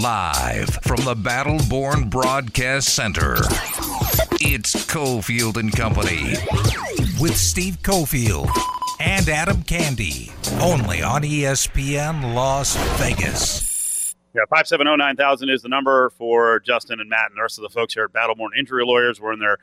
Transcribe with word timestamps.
Live 0.00 0.68
from 0.82 1.04
the 1.04 1.16
Battleborn 1.16 2.08
Broadcast 2.08 2.94
Center, 2.94 3.34
it's 4.40 4.86
Cofield 4.86 5.56
and 5.56 5.72
Company 5.72 6.34
with 7.20 7.36
Steve 7.36 7.78
Cofield 7.82 8.48
and 9.00 9.28
Adam 9.28 9.64
Candee, 9.64 10.30
only 10.62 11.02
on 11.02 11.22
ESPN 11.22 12.32
Las 12.32 12.76
Vegas. 13.00 14.14
Yeah, 14.34 14.42
5709000 14.52 15.50
is 15.50 15.62
the 15.62 15.68
number 15.68 16.10
for 16.10 16.60
Justin 16.60 17.00
and 17.00 17.10
Matt 17.10 17.30
and 17.30 17.36
the 17.36 17.42
rest 17.42 17.58
of 17.58 17.62
the 17.62 17.70
folks 17.70 17.94
here 17.94 18.04
at 18.04 18.12
Battleborn 18.12 18.56
Injury 18.56 18.84
Lawyers. 18.84 19.20
We're 19.20 19.32
in 19.32 19.40
their 19.40 19.58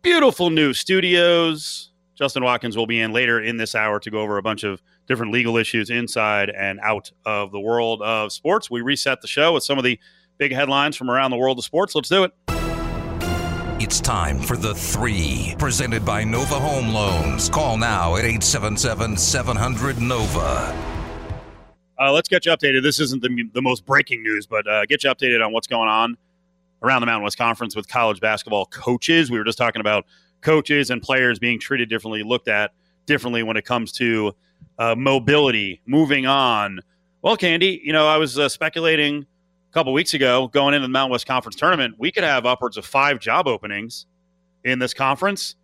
beautiful 0.00 0.48
new 0.48 0.72
studios. 0.72 1.90
Justin 2.16 2.42
Watkins 2.42 2.78
will 2.78 2.86
be 2.86 2.98
in 2.98 3.12
later 3.12 3.38
in 3.42 3.58
this 3.58 3.74
hour 3.74 4.00
to 4.00 4.10
go 4.10 4.20
over 4.20 4.38
a 4.38 4.42
bunch 4.42 4.64
of 4.64 4.82
different 5.06 5.32
legal 5.32 5.58
issues 5.58 5.90
inside 5.90 6.48
and 6.48 6.80
out 6.80 7.12
of 7.26 7.52
the 7.52 7.60
world 7.60 8.00
of 8.00 8.32
sports. 8.32 8.70
We 8.70 8.80
reset 8.80 9.20
the 9.20 9.28
show 9.28 9.52
with 9.52 9.64
some 9.64 9.76
of 9.76 9.84
the 9.84 10.00
big 10.38 10.50
headlines 10.50 10.96
from 10.96 11.10
around 11.10 11.30
the 11.30 11.36
world 11.36 11.58
of 11.58 11.64
sports. 11.64 11.94
Let's 11.94 12.08
do 12.08 12.24
it. 12.24 12.32
It's 13.78 14.00
time 14.00 14.40
for 14.40 14.56
the 14.56 14.74
three, 14.74 15.54
presented 15.58 16.06
by 16.06 16.24
Nova 16.24 16.58
Home 16.58 16.88
Loans. 16.88 17.50
Call 17.50 17.76
now 17.76 18.16
at 18.16 18.24
877 18.24 19.18
700 19.18 20.00
Nova. 20.00 20.94
Uh, 22.00 22.12
let's 22.12 22.30
get 22.30 22.46
you 22.46 22.52
updated. 22.52 22.82
This 22.82 22.98
isn't 22.98 23.20
the, 23.20 23.50
the 23.52 23.60
most 23.60 23.84
breaking 23.84 24.22
news, 24.22 24.46
but 24.46 24.66
uh, 24.66 24.86
get 24.86 25.04
you 25.04 25.10
updated 25.10 25.44
on 25.44 25.52
what's 25.52 25.66
going 25.66 25.90
on 25.90 26.16
around 26.82 27.02
the 27.02 27.06
Mountain 27.06 27.24
West 27.24 27.36
Conference 27.36 27.76
with 27.76 27.88
college 27.88 28.20
basketball 28.20 28.64
coaches. 28.66 29.30
We 29.30 29.36
were 29.36 29.44
just 29.44 29.58
talking 29.58 29.80
about 29.80 30.06
coaches 30.46 30.90
and 30.90 31.02
players 31.02 31.40
being 31.40 31.58
treated 31.58 31.88
differently, 31.88 32.22
looked 32.22 32.46
at 32.46 32.70
differently 33.04 33.42
when 33.42 33.56
it 33.56 33.64
comes 33.64 33.90
to 33.90 34.32
uh, 34.78 34.94
mobility, 34.94 35.80
moving 35.86 36.24
on. 36.24 36.78
Well, 37.20 37.36
Candee, 37.36 37.80
you 37.82 37.92
know, 37.92 38.06
I 38.06 38.16
was 38.16 38.38
uh, 38.38 38.48
speculating 38.48 39.26
a 39.68 39.72
couple 39.72 39.92
weeks 39.92 40.14
ago, 40.14 40.46
going 40.46 40.72
into 40.72 40.84
the 40.84 40.92
Mountain 40.92 41.10
West 41.10 41.26
Conference 41.26 41.56
tournament, 41.56 41.96
we 41.98 42.12
could 42.12 42.22
have 42.22 42.46
upwards 42.46 42.76
of 42.76 42.86
five 42.86 43.18
job 43.18 43.48
openings 43.48 44.06
in 44.62 44.78
this 44.78 44.94
conference. 44.94 45.56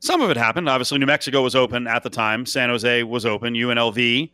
Some 0.00 0.20
of 0.20 0.30
it 0.30 0.36
happened. 0.36 0.68
Obviously, 0.68 0.98
New 0.98 1.06
Mexico 1.06 1.42
was 1.42 1.54
open 1.54 1.86
at 1.86 2.02
the 2.02 2.10
time. 2.10 2.44
San 2.44 2.70
Jose 2.70 3.04
was 3.04 3.24
open. 3.24 3.54
UNLV 3.54 4.30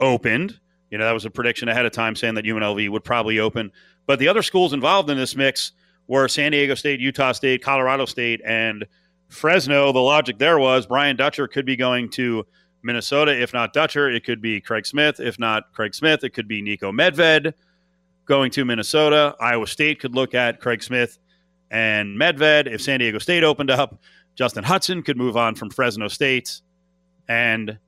opened. 0.00 0.60
You 0.90 0.98
know, 0.98 1.06
that 1.06 1.12
was 1.12 1.24
a 1.24 1.30
prediction 1.30 1.70
ahead 1.70 1.86
of 1.86 1.92
time 1.92 2.16
saying 2.16 2.34
that 2.34 2.44
UNLV 2.44 2.90
would 2.90 3.04
probably 3.04 3.38
open. 3.38 3.72
But 4.06 4.18
the 4.18 4.28
other 4.28 4.42
schools 4.42 4.74
involved 4.74 5.08
in 5.08 5.16
this 5.16 5.34
mix 5.34 5.72
were 6.06 6.28
San 6.28 6.52
Diego 6.52 6.74
State, 6.74 7.00
Utah 7.00 7.32
State, 7.32 7.62
Colorado 7.62 8.04
State, 8.04 8.40
and 8.44 8.84
Fresno. 9.28 9.92
The 9.92 10.00
logic 10.00 10.38
there 10.38 10.58
was 10.58 10.86
Brian 10.86 11.16
Dutcher 11.16 11.48
could 11.48 11.64
be 11.64 11.76
going 11.76 12.10
to 12.10 12.46
Minnesota. 12.82 13.40
If 13.40 13.52
not 13.52 13.72
Dutcher, 13.72 14.10
it 14.10 14.24
could 14.24 14.40
be 14.40 14.60
Craig 14.60 14.86
Smith. 14.86 15.18
If 15.18 15.38
not 15.38 15.72
Craig 15.72 15.94
Smith, 15.94 16.22
it 16.24 16.30
could 16.30 16.46
be 16.48 16.62
Niko 16.62 16.92
Medved 16.92 17.52
going 18.26 18.50
to 18.52 18.64
Minnesota. 18.64 19.34
Iowa 19.40 19.66
State 19.66 20.00
could 20.00 20.14
look 20.14 20.34
at 20.34 20.60
Craig 20.60 20.82
Smith 20.82 21.18
and 21.70 22.18
Medved. 22.18 22.72
If 22.72 22.80
San 22.82 23.00
Diego 23.00 23.18
State 23.18 23.44
opened 23.44 23.70
up, 23.70 24.00
Justin 24.34 24.64
Hudson 24.64 25.02
could 25.02 25.16
move 25.16 25.36
on 25.36 25.54
from 25.54 25.70
Fresno 25.70 26.08
State. 26.08 26.60
And 27.28 27.78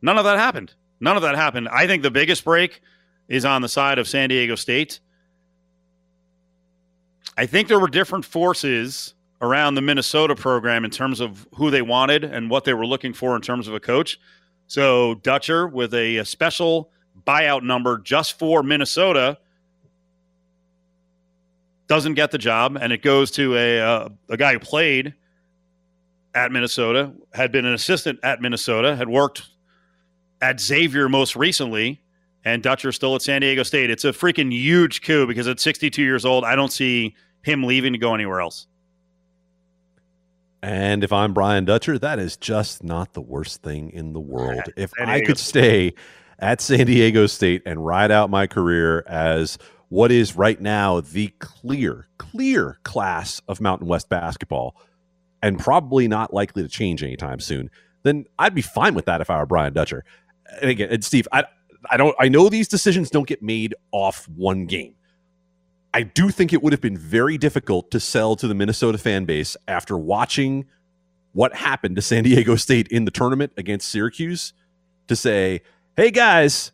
none 0.00 0.18
of 0.18 0.24
that 0.24 0.38
happened. 0.38 0.74
None 1.00 1.16
of 1.16 1.22
that 1.22 1.34
happened. 1.34 1.68
I 1.68 1.86
think 1.86 2.02
the 2.02 2.10
biggest 2.10 2.44
break 2.44 2.80
is 3.28 3.44
on 3.44 3.62
the 3.62 3.68
side 3.68 3.98
of 3.98 4.08
San 4.08 4.28
Diego 4.28 4.54
State. 4.54 5.00
I 7.42 7.46
think 7.46 7.66
there 7.66 7.80
were 7.80 7.88
different 7.88 8.24
forces 8.24 9.14
around 9.40 9.74
the 9.74 9.82
Minnesota 9.82 10.36
program 10.36 10.84
in 10.84 10.92
terms 10.92 11.18
of 11.18 11.44
who 11.56 11.72
they 11.72 11.82
wanted 11.82 12.22
and 12.22 12.48
what 12.48 12.62
they 12.62 12.72
were 12.72 12.86
looking 12.86 13.12
for 13.12 13.34
in 13.34 13.42
terms 13.42 13.66
of 13.66 13.74
a 13.74 13.80
coach. 13.80 14.20
So 14.68 15.16
Dutcher 15.16 15.66
with 15.66 15.92
a, 15.92 16.18
a 16.18 16.24
special 16.24 16.92
buyout 17.26 17.64
number 17.64 17.98
just 17.98 18.38
for 18.38 18.62
Minnesota 18.62 19.38
doesn't 21.88 22.14
get 22.14 22.30
the 22.30 22.38
job, 22.38 22.78
and 22.80 22.92
it 22.92 23.02
goes 23.02 23.32
to 23.32 23.56
a 23.56 23.80
uh, 23.80 24.08
a 24.28 24.36
guy 24.36 24.52
who 24.52 24.60
played 24.60 25.12
at 26.36 26.52
Minnesota, 26.52 27.12
had 27.34 27.50
been 27.50 27.64
an 27.64 27.74
assistant 27.74 28.20
at 28.22 28.40
Minnesota, 28.40 28.94
had 28.94 29.08
worked 29.08 29.42
at 30.40 30.60
Xavier 30.60 31.08
most 31.08 31.34
recently, 31.34 32.04
and 32.44 32.62
Dutcher 32.62 32.92
still 32.92 33.16
at 33.16 33.22
San 33.22 33.40
Diego 33.40 33.64
State. 33.64 33.90
It's 33.90 34.04
a 34.04 34.12
freaking 34.12 34.52
huge 34.52 35.02
coup 35.02 35.26
because 35.26 35.48
at 35.48 35.58
62 35.58 36.00
years 36.00 36.24
old, 36.24 36.44
I 36.44 36.54
don't 36.54 36.70
see 36.70 37.16
him 37.42 37.64
leaving 37.64 37.92
to 37.92 37.98
go 37.98 38.14
anywhere 38.14 38.40
else. 38.40 38.66
And 40.62 41.02
if 41.02 41.12
I'm 41.12 41.34
Brian 41.34 41.64
Dutcher, 41.64 41.98
that 41.98 42.18
is 42.18 42.36
just 42.36 42.84
not 42.84 43.14
the 43.14 43.20
worst 43.20 43.62
thing 43.62 43.90
in 43.90 44.12
the 44.12 44.20
world. 44.20 44.62
If 44.76 44.92
I 45.00 45.20
could 45.20 45.38
stay 45.38 45.94
at 46.38 46.60
San 46.60 46.86
Diego 46.86 47.26
State 47.26 47.62
and 47.66 47.84
ride 47.84 48.12
out 48.12 48.30
my 48.30 48.46
career 48.46 49.04
as 49.08 49.58
what 49.88 50.12
is 50.12 50.36
right 50.36 50.60
now 50.60 51.00
the 51.00 51.28
clear, 51.40 52.06
clear 52.18 52.78
class 52.84 53.42
of 53.48 53.60
Mountain 53.60 53.88
West 53.88 54.08
basketball, 54.08 54.76
and 55.42 55.58
probably 55.58 56.06
not 56.06 56.32
likely 56.32 56.62
to 56.62 56.68
change 56.68 57.02
anytime 57.02 57.40
soon, 57.40 57.68
then 58.04 58.24
I'd 58.38 58.54
be 58.54 58.62
fine 58.62 58.94
with 58.94 59.06
that 59.06 59.20
if 59.20 59.30
I 59.30 59.38
were 59.38 59.46
Brian 59.46 59.72
Dutcher. 59.72 60.04
And 60.60 60.70
again, 60.70 60.90
and 60.90 61.04
Steve, 61.04 61.26
I 61.32 61.44
I 61.90 61.96
don't 61.96 62.14
I 62.20 62.28
know 62.28 62.48
these 62.48 62.68
decisions 62.68 63.10
don't 63.10 63.26
get 63.26 63.42
made 63.42 63.74
off 63.90 64.28
one 64.28 64.66
game. 64.66 64.94
I 65.94 66.02
do 66.02 66.30
think 66.30 66.52
it 66.52 66.62
would 66.62 66.72
have 66.72 66.80
been 66.80 66.96
very 66.96 67.36
difficult 67.36 67.90
to 67.90 68.00
sell 68.00 68.34
to 68.36 68.48
the 68.48 68.54
Minnesota 68.54 68.96
fan 68.96 69.24
base 69.24 69.56
after 69.68 69.98
watching 69.98 70.66
what 71.32 71.54
happened 71.54 71.96
to 71.96 72.02
San 72.02 72.24
Diego 72.24 72.56
State 72.56 72.88
in 72.88 73.04
the 73.04 73.10
tournament 73.10 73.52
against 73.56 73.88
Syracuse 73.88 74.52
to 75.08 75.16
say, 75.16 75.60
hey 75.96 76.10
guys, 76.10 76.72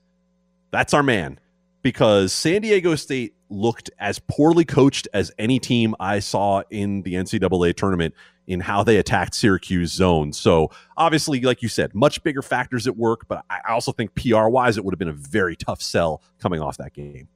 that's 0.70 0.94
our 0.94 1.02
man. 1.02 1.40
Because 1.82 2.32
San 2.32 2.62
Diego 2.62 2.94
State 2.94 3.34
looked 3.50 3.90
as 3.98 4.18
poorly 4.18 4.64
coached 4.64 5.08
as 5.14 5.32
any 5.38 5.58
team 5.58 5.94
I 5.98 6.18
saw 6.18 6.62
in 6.70 7.02
the 7.02 7.14
NCAA 7.14 7.74
tournament 7.74 8.14
in 8.46 8.60
how 8.60 8.82
they 8.82 8.96
attacked 8.96 9.34
Syracuse 9.34 9.92
zone. 9.92 10.32
So 10.32 10.70
obviously, 10.96 11.40
like 11.40 11.62
you 11.62 11.68
said, 11.68 11.94
much 11.94 12.22
bigger 12.22 12.42
factors 12.42 12.86
at 12.86 12.96
work, 12.96 13.26
but 13.28 13.44
I 13.50 13.60
also 13.68 13.92
think 13.92 14.14
PR 14.14 14.46
wise, 14.46 14.76
it 14.76 14.84
would 14.84 14.92
have 14.92 14.98
been 14.98 15.08
a 15.08 15.12
very 15.12 15.56
tough 15.56 15.82
sell 15.82 16.22
coming 16.40 16.60
off 16.60 16.76
that 16.78 16.94
game. 16.94 17.28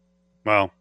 Well, 0.45 0.73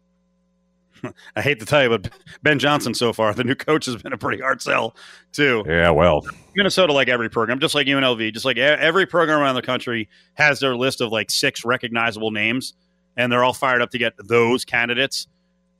I 1.36 1.42
hate 1.42 1.60
to 1.60 1.66
tell 1.66 1.82
you, 1.82 1.88
but 1.88 2.10
Ben 2.42 2.58
Johnson 2.58 2.94
so 2.94 3.12
far, 3.12 3.34
the 3.34 3.44
new 3.44 3.54
coach 3.54 3.86
has 3.86 3.96
been 3.96 4.12
a 4.12 4.18
pretty 4.18 4.42
hard 4.42 4.62
sell 4.62 4.96
too. 5.32 5.64
Yeah, 5.66 5.90
well, 5.90 6.26
Minnesota, 6.54 6.92
like 6.92 7.08
every 7.08 7.30
program, 7.30 7.58
just 7.58 7.74
like 7.74 7.86
UNLV, 7.86 8.32
just 8.32 8.44
like 8.44 8.58
every 8.58 9.06
program 9.06 9.40
around 9.40 9.54
the 9.54 9.62
country 9.62 10.08
has 10.34 10.60
their 10.60 10.76
list 10.76 11.00
of 11.00 11.10
like 11.10 11.30
six 11.30 11.64
recognizable 11.64 12.30
names, 12.30 12.74
and 13.16 13.30
they're 13.30 13.44
all 13.44 13.52
fired 13.52 13.82
up 13.82 13.90
to 13.90 13.98
get 13.98 14.14
those 14.18 14.64
candidates. 14.64 15.26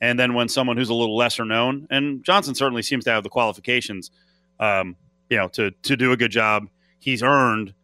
And 0.01 0.19
then 0.19 0.35
when 0.35 0.49
someone 0.49 0.77
who's 0.77 0.89
a 0.89 0.95
little 0.95 1.17
lesser 1.17 1.45
known, 1.45 1.87
and 1.91 2.25
Johnson 2.25 2.55
certainly 2.55 2.83
seems 2.83 3.05
to 3.05 3.13
have 3.13 3.23
the 3.23 3.29
qualifications, 3.29 4.11
um, 4.59 4.97
you 5.31 5.37
know, 5.37 5.49
to 5.49 5.71
to 5.71 5.97
do 5.97 6.13
a 6.13 6.17
good 6.17 6.33
job, 6.33 6.67
he's 6.99 7.23
earned 7.23 7.75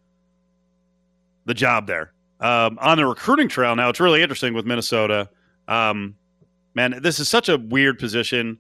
the 1.44 1.55
job 1.55 1.87
there. 1.87 2.12
Um, 2.41 2.78
on 2.81 2.99
the 2.99 3.06
recruiting 3.06 3.49
trail, 3.49 3.75
now 3.75 3.88
it's 3.88 4.00
really 4.00 4.22
interesting 4.22 4.55
with 4.55 4.65
Minnesota. 4.65 5.28
Um, 5.67 6.15
man, 6.78 7.03
this 7.03 7.19
is 7.19 7.28
such 7.28 7.49
a 7.49 7.59
weird 7.59 7.99
position. 7.99 8.56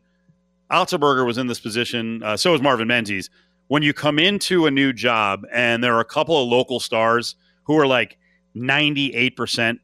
Otzelberger 0.72 1.24
was 1.24 1.38
in 1.38 1.46
this 1.46 1.60
position. 1.60 2.20
Uh, 2.24 2.36
so 2.36 2.50
was 2.50 2.60
Marvin 2.60 2.88
Menzies. 2.88 3.30
When 3.68 3.84
you 3.84 3.92
come 3.92 4.18
into 4.18 4.66
a 4.66 4.72
new 4.72 4.92
job 4.92 5.46
and 5.52 5.84
there 5.84 5.94
are 5.94 6.00
a 6.00 6.04
couple 6.04 6.42
of 6.42 6.48
local 6.48 6.80
stars 6.80 7.36
who 7.62 7.78
are 7.78 7.86
like 7.86 8.18
98% 8.56 9.78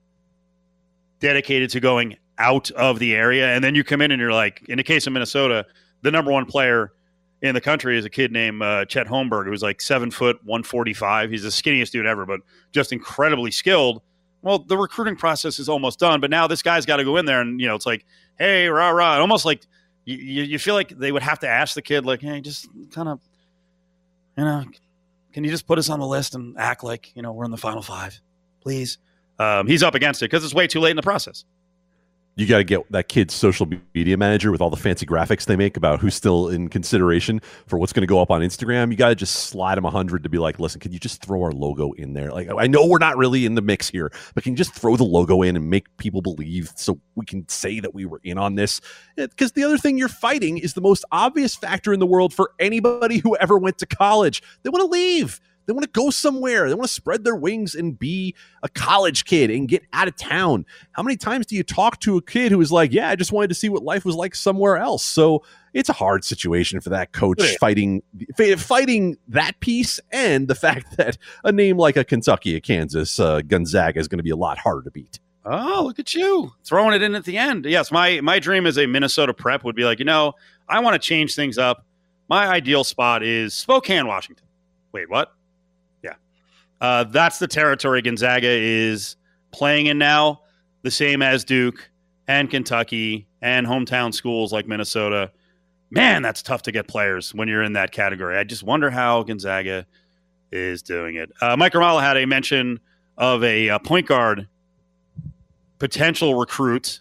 dedicated 1.21 1.71
to 1.71 1.81
going 1.81 2.17
out 2.39 2.73
of 2.73 2.99
the 2.99 3.15
area, 3.15 3.55
and 3.55 3.63
then 3.63 3.77
you 3.77 3.85
come 3.85 4.01
in 4.01 4.11
and 4.11 4.21
you're 4.21 4.33
like, 4.33 4.65
in 4.69 4.79
the 4.79 4.83
case 4.83 5.07
of 5.07 5.13
Minnesota, 5.13 5.65
the 6.03 6.11
number 6.11 6.33
one 6.33 6.45
player 6.45 6.93
in 7.41 7.55
the 7.55 7.61
country 7.61 7.97
is 7.97 8.05
a 8.05 8.11
kid 8.11 8.33
named 8.33 8.61
uh, 8.63 8.85
Chet 8.87 9.07
Holmgren, 9.07 9.47
who's 9.47 9.63
like 9.63 9.81
seven 9.81 10.11
foot, 10.11 10.39
145. 10.43 11.31
He's 11.31 11.45
the 11.45 11.51
skinniest 11.51 11.93
dude 11.93 12.05
ever, 12.05 12.27
but 12.27 12.41
just 12.73 12.91
incredibly 12.93 13.53
skilled. 13.53 14.03
Well, 14.43 14.59
the 14.59 14.77
recruiting 14.77 15.15
process 15.15 15.61
is 15.61 15.69
almost 15.69 16.01
done, 16.01 16.21
but 16.21 16.31
now 16.31 16.49
this 16.49 16.63
guy's 16.63 16.85
got 16.85 16.97
to 16.97 17.05
go 17.05 17.17
in 17.17 17.27
there 17.27 17.41
and, 17.41 17.61
you 17.61 17.69
know, 17.69 17.77
it's 17.77 17.87
like, 17.87 18.05
hey, 18.39 18.69
rah, 18.69 18.91
rah. 18.91 19.19
Almost 19.19 19.45
like 19.45 19.63
you, 20.05 20.17
you 20.17 20.59
feel 20.59 20.75
like 20.75 20.91
they 20.91 21.13
would 21.13 21.23
have 21.23 21.39
to 21.41 21.49
ask 21.49 21.75
the 21.75 21.83
kid, 21.83 22.05
like, 22.05 22.21
hey, 22.21 22.41
just 22.41 22.69
kind 22.93 23.09
of, 23.09 23.21
you 24.37 24.45
know, 24.45 24.65
can 25.33 25.45
you 25.45 25.51
just 25.51 25.67
put 25.67 25.79
us 25.79 25.89
on 25.89 26.01
the 26.01 26.07
list 26.07 26.35
and 26.35 26.59
act 26.59 26.85
like, 26.85 27.15
you 27.17 27.23
know, 27.23 27.33
we're 27.33 27.45
in 27.45 27.51
the 27.51 27.57
final 27.57 27.83
five, 27.83 28.21
please? 28.61 28.99
Um, 29.39 29.67
he's 29.67 29.83
up 29.83 29.95
against 29.95 30.23
it 30.23 30.27
because 30.27 30.45
it's 30.45 30.55
way 30.55 30.67
too 30.67 30.81
late 30.81 30.91
in 30.91 30.97
the 30.97 31.03
process 31.03 31.45
you 32.37 32.47
got 32.47 32.59
to 32.59 32.65
get 32.65 32.91
that 32.91 33.09
kid's 33.09 33.33
social 33.33 33.69
media 33.95 34.17
manager 34.17 34.51
with 34.51 34.61
all 34.61 34.71
the 34.71 34.77
fancy 34.77 35.07
graphics 35.07 35.45
they 35.47 35.55
make 35.55 35.77
about 35.77 36.01
who's 36.01 36.15
still 36.15 36.49
in 36.49 36.69
consideration 36.69 37.41
for 37.67 37.79
what's 37.79 37.93
going 37.93 38.03
to 38.03 38.09
go 38.09 38.21
up 38.21 38.31
on 38.31 38.41
Instagram. 38.41 38.91
You 38.91 38.97
got 38.97 39.11
to 39.11 39.15
just 39.15 39.35
slide 39.35 39.77
them 39.77 39.85
a 39.85 39.91
hundred 39.91 40.25
to 40.25 40.29
be 40.29 40.39
like, 40.39 40.59
listen, 40.59 40.81
can 40.81 40.93
you 40.93 40.99
just 40.99 41.23
throw 41.23 41.43
our 41.43 41.53
logo 41.53 41.93
in 41.93 42.13
there? 42.13 42.33
Like, 42.33 42.49
I 42.57 42.67
know 42.67 42.87
we're 42.87 42.99
not 42.99 43.17
really 43.17 43.47
in 43.47 43.55
the 43.55 43.63
mix 43.63 43.89
here, 43.89 44.11
but 44.35 44.43
can 44.43 44.53
you 44.53 44.57
just 44.57 44.75
throw 44.75 44.97
the 44.97 45.05
logo 45.05 45.43
in 45.43 45.57
and 45.57 45.71
make 45.71 45.97
people 45.97 46.23
believe 46.23 46.73
so 46.77 46.99
we 47.15 47.25
can 47.25 47.49
say 47.49 47.79
that 47.79 47.95
we 47.95 48.05
were 48.05 48.21
in 48.25 48.37
on 48.37 48.57
this? 48.57 48.81
Because 49.17 49.53
the 49.53 49.63
other 49.63 49.79
thing 49.79 49.97
you're 49.97 50.09
fighting 50.09 50.59
is 50.59 50.75
the 50.75 50.81
most 50.81 51.05
obvious 51.13 51.55
factor 51.55 51.93
in 51.93 52.01
the 52.01 52.07
world 52.07 52.35
for 52.35 52.51
anybody 52.59 53.19
who 53.19 53.37
ever 53.37 53.59
went 53.59 53.79
to 53.79 53.87
college. 53.87 54.43
They 54.63 54.71
want 54.71 54.83
to 54.83 54.91
leave. 54.91 55.41
They 55.67 55.73
want 55.73 55.85
to 55.85 55.91
go 55.91 56.11
somewhere. 56.11 56.69
They 56.69 56.75
want 56.75 56.89
to 56.89 56.95
spread 56.95 57.25
their 57.25 57.37
wings 57.37 57.75
and 57.75 57.99
be 57.99 58.35
a 58.63 58.69
college 58.69 59.25
kid 59.25 59.51
and 59.51 59.69
get 59.69 59.83
out 59.93 60.09
of 60.09 60.17
town. 60.17 60.67
How 60.93 61.03
many 61.03 61.17
times 61.17 61.47
do 61.47 61.57
you 61.57 61.63
talk 61.63 62.01
to 62.01 62.17
a 62.17 62.23
kid 62.23 62.53
who 62.53 62.61
is 62.61 62.71
like, 62.71 62.93
"Yeah, 62.93 63.09
I 63.09 63.17
just 63.17 63.33
wanted 63.33 63.49
to 63.49 63.55
see 63.55 63.69
what 63.69 63.83
life 63.83 64.05
was 64.05 64.15
like 64.15 64.35
somewhere 64.35 64.77
else." 64.77 65.05
So 65.05 65.43
it's 65.73 65.89
a 65.89 65.93
hard 65.95 66.25
situation 66.25 66.81
for 66.81 66.91
that 66.91 67.13
coach 67.13 67.41
yeah. 67.41 67.57
fighting 67.59 68.03
fighting 68.57 69.17
that 69.29 69.59
piece 69.61 70.01
and 70.13 70.49
the 70.49 70.55
fact 70.65 70.97
that 70.97 71.19
a 71.43 71.53
name 71.53 71.77
like 71.77 71.97
a 71.97 72.05
Kentucky, 72.05 72.57
a 72.57 72.61
Kansas, 72.61 73.19
uh, 73.19 73.41
Gonzaga 73.43 73.99
is 73.99 74.09
going 74.09 74.19
to 74.19 74.25
be 74.25 74.31
a 74.31 74.37
lot 74.37 74.59
harder 74.59 74.83
to 74.83 74.91
beat. 74.91 75.21
Oh, 75.47 75.83
look 75.85 75.99
at 75.99 76.15
you 76.15 76.53
throwing 76.65 76.95
it 76.95 77.03
in 77.03 77.15
at 77.15 77.25
the 77.25 77.37
end. 77.37 77.67
Yes, 77.67 77.93
my 77.93 78.21
my 78.21 78.39
dream 78.39 78.67
as 78.67 78.79
a 78.79 78.87
Minnesota 78.87 79.35
prep 79.35 79.65
would 79.65 79.77
be 79.77 79.85
like, 79.85 79.99
you 79.99 80.05
know, 80.05 80.35
I 80.69 80.81
want 80.81 80.95
to 80.95 80.99
change 80.99 81.35
things 81.35 81.59
up. 81.59 81.85
My 82.29 82.47
ideal 82.47 82.85
spot 82.85 83.23
is 83.23 83.53
Spokane, 83.53 84.07
Washington. 84.07 84.47
Wait, 84.93 85.11
what? 85.11 85.35
Uh, 86.85 87.03
that's 87.05 87.39
the 87.39 87.49
territory 87.49 88.03
Gonzaga 88.03 88.47
is 88.47 89.17
playing 89.53 89.87
in 89.87 89.97
now. 89.97 90.43
The 90.83 90.91
same 90.91 91.23
as 91.23 91.43
Duke 91.43 91.91
and 92.29 92.51
Kentucky 92.51 93.27
and 93.41 93.67
hometown 93.67 94.13
schools 94.13 94.53
like 94.53 94.67
Minnesota. 94.67 95.33
Man, 95.91 96.21
that's 96.21 96.43
tough 96.43 96.61
to 96.65 96.73
get 96.73 96.87
players 96.87 97.33
when 97.35 97.49
you're 97.49 97.63
in 97.63 97.73
that 97.73 97.91
category. 97.91 98.37
I 98.37 98.45
just 98.45 98.65
wonder 98.65 98.91
how 98.91 99.23
Gonzaga 99.23 99.87
is 100.53 100.83
doing 100.83 101.17
it. 101.17 101.33
Uh, 101.41 101.57
Mike 101.57 101.73
Grimala 101.73 102.03
had 102.03 102.19
a 102.19 102.27
mention 102.27 102.79
of 103.17 103.43
a, 103.43 103.69
a 103.69 103.79
point 103.79 104.07
guard 104.07 104.47
potential 105.79 106.35
recruit. 106.35 107.01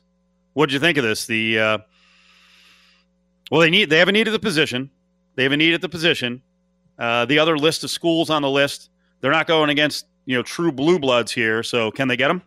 What 0.53 0.67
did 0.67 0.75
you 0.75 0.79
think 0.79 0.97
of 0.97 1.03
this? 1.03 1.25
The 1.25 1.59
uh, 1.59 1.77
well, 3.51 3.59
they 3.59 3.69
need 3.69 3.89
they 3.89 3.99
have 3.99 4.07
a 4.07 4.13
need 4.13 4.29
at 4.29 4.31
the 4.31 4.39
position. 4.39 4.89
They 5.35 5.43
have 5.43 5.51
a 5.51 5.57
need 5.57 5.73
at 5.73 5.81
the 5.81 5.89
position. 5.89 6.41
Uh, 6.97 7.25
the 7.25 7.37
other 7.37 7.57
list 7.57 7.83
of 7.83 7.89
schools 7.89 8.29
on 8.29 8.43
the 8.43 8.49
list, 8.49 8.89
they're 9.23 9.31
not 9.31 9.47
going 9.47 9.69
against 9.69 10.05
you 10.25 10.35
know 10.35 10.43
true 10.43 10.71
blue 10.71 10.99
bloods 10.99 11.31
here. 11.31 11.63
So 11.63 11.89
can 11.89 12.09
they 12.09 12.17
get 12.17 12.27
them? 12.27 12.43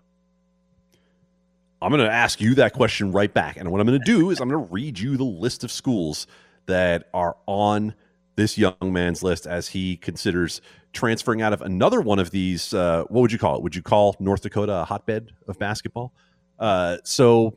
I'm 1.83 1.91
going 1.91 2.05
to 2.05 2.13
ask 2.13 2.41
you 2.41 2.55
that 2.57 2.75
question 2.75 3.13
right 3.13 3.33
back, 3.33 3.57
and 3.57 3.71
what 3.73 3.81
I'm 3.81 3.87
going 3.87 3.99
to 3.99 4.05
do 4.05 4.31
is 4.31 4.41
I'm 4.41 4.49
going 4.49 4.65
to 4.65 4.73
read 4.73 4.99
you 4.99 5.17
the 5.17 5.25
list 5.25 5.65
of 5.65 5.73
schools 5.73 6.27
that 6.67 7.09
are 7.13 7.37
on 7.47 7.95
this 8.37 8.59
young 8.59 8.75
man's 8.83 9.23
list 9.23 9.47
as 9.47 9.69
he 9.69 9.97
considers 9.97 10.61
transferring 10.93 11.43
out 11.43 11.53
of 11.53 11.63
another 11.63 12.01
one 12.01 12.19
of 12.19 12.31
these. 12.31 12.73
Uh, 12.75 13.05
what 13.09 13.23
would 13.23 13.33
you 13.33 13.39
call 13.39 13.57
it? 13.57 13.63
Would 13.63 13.75
you 13.75 13.83
call 13.83 14.15
North 14.21 14.43
Dakota 14.43 14.83
a 14.83 14.85
hotbed 14.85 15.33
of 15.49 15.59
basketball? 15.59 16.13
Uh, 16.59 16.99
so 17.05 17.57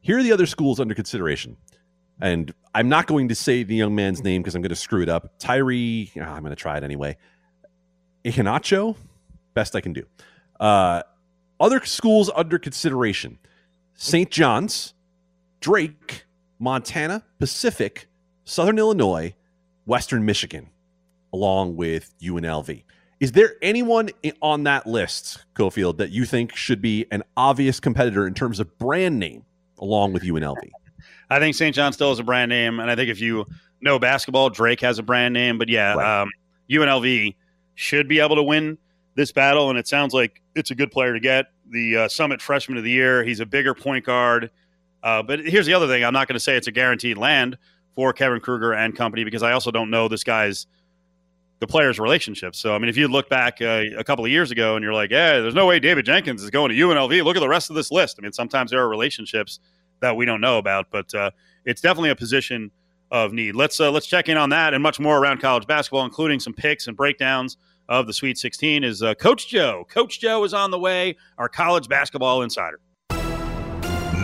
here 0.00 0.18
are 0.18 0.22
the 0.22 0.32
other 0.32 0.46
schools 0.46 0.80
under 0.80 0.94
consideration. 0.94 1.56
And 2.20 2.52
I'm 2.74 2.88
not 2.88 3.06
going 3.06 3.28
to 3.28 3.34
say 3.34 3.62
the 3.62 3.74
young 3.74 3.94
man's 3.94 4.22
name 4.22 4.42
because 4.42 4.54
I'm 4.54 4.62
going 4.62 4.70
to 4.70 4.76
screw 4.76 5.02
it 5.02 5.08
up. 5.08 5.38
Tyree, 5.38 6.10
oh, 6.16 6.22
I'm 6.22 6.42
going 6.42 6.50
to 6.50 6.56
try 6.56 6.76
it 6.76 6.84
anyway. 6.84 7.16
Ihenacho, 8.24 8.96
best 9.54 9.76
I 9.76 9.80
can 9.80 9.92
do. 9.92 10.04
Uh, 10.58 11.02
other 11.60 11.84
schools 11.84 12.30
under 12.34 12.58
consideration 12.58 13.38
St. 13.94 14.30
John's, 14.30 14.94
Drake, 15.60 16.24
Montana, 16.58 17.22
Pacific, 17.38 18.08
Southern 18.44 18.78
Illinois, 18.78 19.34
Western 19.86 20.24
Michigan, 20.24 20.70
along 21.32 21.76
with 21.76 22.12
UNLV. 22.20 22.82
Is 23.20 23.32
there 23.32 23.54
anyone 23.62 24.10
on 24.42 24.64
that 24.64 24.86
list, 24.86 25.44
Cofield, 25.54 25.98
that 25.98 26.10
you 26.10 26.24
think 26.24 26.54
should 26.56 26.82
be 26.82 27.06
an 27.10 27.22
obvious 27.36 27.80
competitor 27.80 28.26
in 28.26 28.34
terms 28.34 28.60
of 28.60 28.76
brand 28.78 29.18
name 29.18 29.44
along 29.78 30.12
with 30.12 30.22
UNLV? 30.22 30.70
I 31.30 31.38
think 31.38 31.54
St. 31.54 31.74
John 31.74 31.92
still 31.92 32.10
has 32.10 32.18
a 32.18 32.24
brand 32.24 32.48
name, 32.48 32.80
and 32.80 32.90
I 32.90 32.96
think 32.96 33.10
if 33.10 33.20
you 33.20 33.46
know 33.80 33.98
basketball, 33.98 34.50
Drake 34.50 34.80
has 34.80 34.98
a 34.98 35.02
brand 35.02 35.32
name. 35.32 35.58
But 35.58 35.68
yeah, 35.68 35.94
right. 35.94 36.22
um, 36.22 36.30
UNLV 36.70 37.34
should 37.74 38.08
be 38.08 38.20
able 38.20 38.36
to 38.36 38.42
win 38.42 38.78
this 39.14 39.32
battle, 39.32 39.70
and 39.70 39.78
it 39.78 39.86
sounds 39.86 40.14
like 40.14 40.40
it's 40.54 40.70
a 40.70 40.74
good 40.74 40.90
player 40.90 41.12
to 41.12 41.20
get. 41.20 41.46
The 41.70 41.96
uh, 41.96 42.08
Summit 42.08 42.42
Freshman 42.42 42.78
of 42.78 42.84
the 42.84 42.90
Year. 42.90 43.24
He's 43.24 43.40
a 43.40 43.46
bigger 43.46 43.74
point 43.74 44.04
guard. 44.04 44.50
Uh, 45.02 45.22
but 45.22 45.40
here's 45.40 45.66
the 45.66 45.74
other 45.74 45.86
thing: 45.86 46.04
I'm 46.04 46.12
not 46.12 46.28
going 46.28 46.34
to 46.34 46.40
say 46.40 46.56
it's 46.56 46.66
a 46.66 46.72
guaranteed 46.72 47.18
land 47.18 47.58
for 47.94 48.12
Kevin 48.12 48.40
Kruger 48.40 48.72
and 48.72 48.96
company 48.96 49.24
because 49.24 49.42
I 49.42 49.52
also 49.52 49.70
don't 49.70 49.90
know 49.90 50.08
this 50.08 50.24
guy's 50.24 50.66
the 51.60 51.66
players' 51.66 51.98
relationships. 51.98 52.58
So, 52.58 52.74
I 52.74 52.78
mean, 52.78 52.88
if 52.88 52.96
you 52.96 53.08
look 53.08 53.28
back 53.28 53.62
uh, 53.62 53.84
a 53.96 54.04
couple 54.04 54.24
of 54.24 54.30
years 54.30 54.50
ago 54.50 54.76
and 54.76 54.82
you're 54.82 54.92
like, 54.92 55.10
yeah, 55.10 55.40
there's 55.40 55.54
no 55.54 55.66
way 55.66 55.78
David 55.78 56.04
Jenkins 56.04 56.42
is 56.42 56.50
going 56.50 56.70
to 56.70 56.74
UNLV. 56.74 57.24
Look 57.24 57.36
at 57.36 57.40
the 57.40 57.48
rest 57.48 57.70
of 57.70 57.76
this 57.76 57.90
list. 57.90 58.16
I 58.18 58.22
mean, 58.22 58.32
sometimes 58.32 58.70
there 58.70 58.80
are 58.80 58.88
relationships 58.88 59.60
that 60.00 60.16
we 60.16 60.24
don't 60.24 60.40
know 60.40 60.58
about, 60.58 60.86
but 60.90 61.14
uh, 61.14 61.30
it's 61.64 61.80
definitely 61.80 62.10
a 62.10 62.16
position 62.16 62.70
of 63.10 63.32
need. 63.32 63.54
Let's 63.54 63.80
uh, 63.80 63.90
let's 63.90 64.06
check 64.06 64.28
in 64.28 64.36
on 64.36 64.50
that 64.50 64.74
and 64.74 64.82
much 64.82 65.00
more 65.00 65.18
around 65.18 65.40
college 65.40 65.66
basketball, 65.66 66.04
including 66.04 66.40
some 66.40 66.54
picks 66.54 66.86
and 66.86 66.96
breakdowns 66.96 67.56
of 67.88 68.06
the 68.06 68.12
Sweet 68.12 68.38
16. 68.38 68.84
Is 68.84 69.02
uh, 69.02 69.14
Coach 69.14 69.48
Joe? 69.48 69.86
Coach 69.90 70.20
Joe 70.20 70.44
is 70.44 70.54
on 70.54 70.70
the 70.70 70.78
way. 70.78 71.16
Our 71.38 71.48
college 71.48 71.88
basketball 71.88 72.42
insider. 72.42 72.80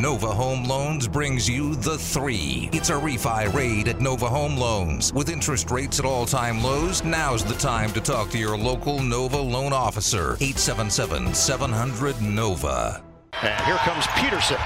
Nova 0.00 0.28
Home 0.28 0.64
Loans 0.64 1.06
brings 1.06 1.46
you 1.46 1.74
the 1.74 1.98
three. 1.98 2.70
It's 2.72 2.88
a 2.88 2.94
refi 2.94 3.52
raid 3.52 3.86
at 3.86 4.00
Nova 4.00 4.28
Home 4.28 4.56
Loans. 4.56 5.12
With 5.12 5.28
interest 5.28 5.70
rates 5.70 5.98
at 5.98 6.06
all 6.06 6.24
time 6.24 6.62
lows, 6.62 7.04
now's 7.04 7.44
the 7.44 7.54
time 7.54 7.90
to 7.92 8.00
talk 8.00 8.30
to 8.30 8.38
your 8.38 8.56
local 8.56 9.02
Nova 9.02 9.36
loan 9.36 9.74
officer. 9.74 10.38
877 10.40 11.34
700 11.34 12.22
Nova. 12.22 13.02
And 13.42 13.64
here 13.66 13.76
comes 13.76 14.06
Peterson. 14.16 14.56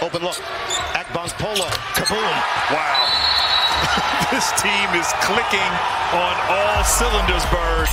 Open 0.00 0.22
look. 0.22 0.36
Agbonkpolo. 1.12 1.68
Kaboom. 1.92 2.34
Wow. 2.72 4.28
this 4.30 4.50
team 4.62 4.88
is 4.98 5.12
clicking 5.20 5.60
on 6.14 6.34
all 6.48 6.82
cylinders, 6.84 7.44
Bird. 7.50 7.88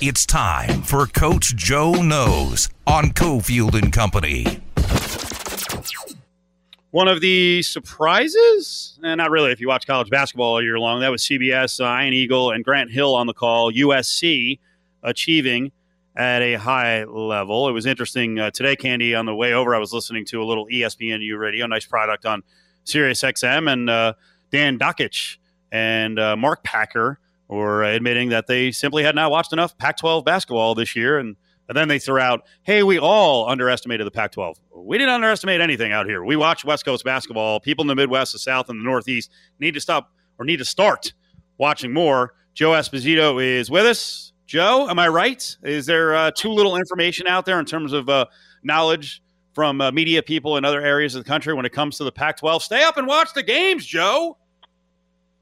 It's 0.00 0.24
time 0.24 0.80
for 0.82 1.06
Coach 1.06 1.54
Joe 1.54 1.92
Knows 1.92 2.70
on 2.86 3.10
Cofield 3.10 3.74
and 3.74 3.92
Company. 3.92 4.60
One 6.92 7.08
of 7.08 7.20
the 7.20 7.62
surprises, 7.62 8.98
and 9.02 9.18
not 9.18 9.30
really 9.30 9.52
if 9.52 9.60
you 9.60 9.68
watch 9.68 9.86
college 9.86 10.08
basketball 10.08 10.54
all 10.54 10.62
year 10.62 10.78
long, 10.78 11.00
that 11.00 11.10
was 11.10 11.22
CBS, 11.22 11.78
uh, 11.78 12.02
Ian 12.02 12.14
Eagle, 12.14 12.52
and 12.52 12.64
Grant 12.64 12.90
Hill 12.90 13.14
on 13.14 13.26
the 13.26 13.34
call. 13.34 13.70
USC 13.70 14.58
achieving 15.02 15.72
at 16.16 16.42
a 16.42 16.54
high 16.54 17.04
level. 17.04 17.68
It 17.68 17.72
was 17.72 17.86
interesting 17.86 18.38
uh, 18.38 18.50
today, 18.50 18.74
Candee, 18.74 19.18
on 19.18 19.26
the 19.26 19.34
way 19.34 19.52
over, 19.52 19.74
I 19.74 19.78
was 19.78 19.92
listening 19.92 20.24
to 20.26 20.42
a 20.42 20.44
little 20.44 20.66
ESPNU 20.66 21.38
radio, 21.38 21.66
nice 21.66 21.84
product 21.84 22.24
on 22.24 22.42
Sirius 22.84 23.22
XM, 23.22 23.70
and 23.70 23.90
uh, 23.90 24.14
Dan 24.50 24.78
Dakich 24.78 25.36
and 25.70 26.18
uh, 26.18 26.36
Mark 26.36 26.64
Packer 26.64 27.18
were 27.48 27.84
admitting 27.84 28.30
that 28.30 28.46
they 28.46 28.72
simply 28.72 29.02
had 29.02 29.14
not 29.14 29.30
watched 29.30 29.52
enough 29.52 29.76
Pac 29.78 29.98
12 29.98 30.24
basketball 30.24 30.74
this 30.74 30.96
year. 30.96 31.18
And, 31.18 31.36
and 31.68 31.76
then 31.76 31.88
they 31.88 31.98
threw 31.98 32.18
out, 32.18 32.42
hey, 32.62 32.82
we 32.82 32.98
all 32.98 33.48
underestimated 33.48 34.06
the 34.06 34.10
Pac 34.10 34.32
12. 34.32 34.58
We 34.74 34.98
didn't 34.98 35.14
underestimate 35.14 35.60
anything 35.60 35.92
out 35.92 36.06
here. 36.06 36.24
We 36.24 36.36
watch 36.36 36.64
West 36.64 36.84
Coast 36.84 37.04
basketball. 37.04 37.60
People 37.60 37.82
in 37.82 37.88
the 37.88 37.94
Midwest, 37.94 38.32
the 38.32 38.38
South, 38.38 38.68
and 38.68 38.80
the 38.80 38.84
Northeast 38.84 39.30
need 39.58 39.74
to 39.74 39.80
stop 39.80 40.12
or 40.38 40.44
need 40.44 40.58
to 40.58 40.64
start 40.64 41.12
watching 41.58 41.92
more. 41.92 42.34
Joe 42.54 42.70
Esposito 42.70 43.42
is 43.42 43.70
with 43.70 43.86
us. 43.86 44.32
Joe, 44.46 44.88
am 44.88 44.98
I 44.98 45.08
right? 45.08 45.56
Is 45.64 45.86
there 45.86 46.14
uh, 46.14 46.30
too 46.30 46.50
little 46.50 46.76
information 46.76 47.26
out 47.26 47.46
there 47.46 47.58
in 47.58 47.66
terms 47.66 47.92
of 47.92 48.08
uh, 48.08 48.26
knowledge 48.62 49.20
from 49.54 49.80
uh, 49.80 49.90
media 49.90 50.22
people 50.22 50.56
in 50.56 50.64
other 50.64 50.80
areas 50.80 51.16
of 51.16 51.24
the 51.24 51.28
country 51.28 51.52
when 51.52 51.66
it 51.66 51.72
comes 51.72 51.98
to 51.98 52.04
the 52.04 52.12
Pac 52.12 52.38
12? 52.38 52.62
Stay 52.62 52.84
up 52.84 52.96
and 52.96 53.08
watch 53.08 53.34
the 53.34 53.42
games, 53.42 53.84
Joe. 53.84 54.36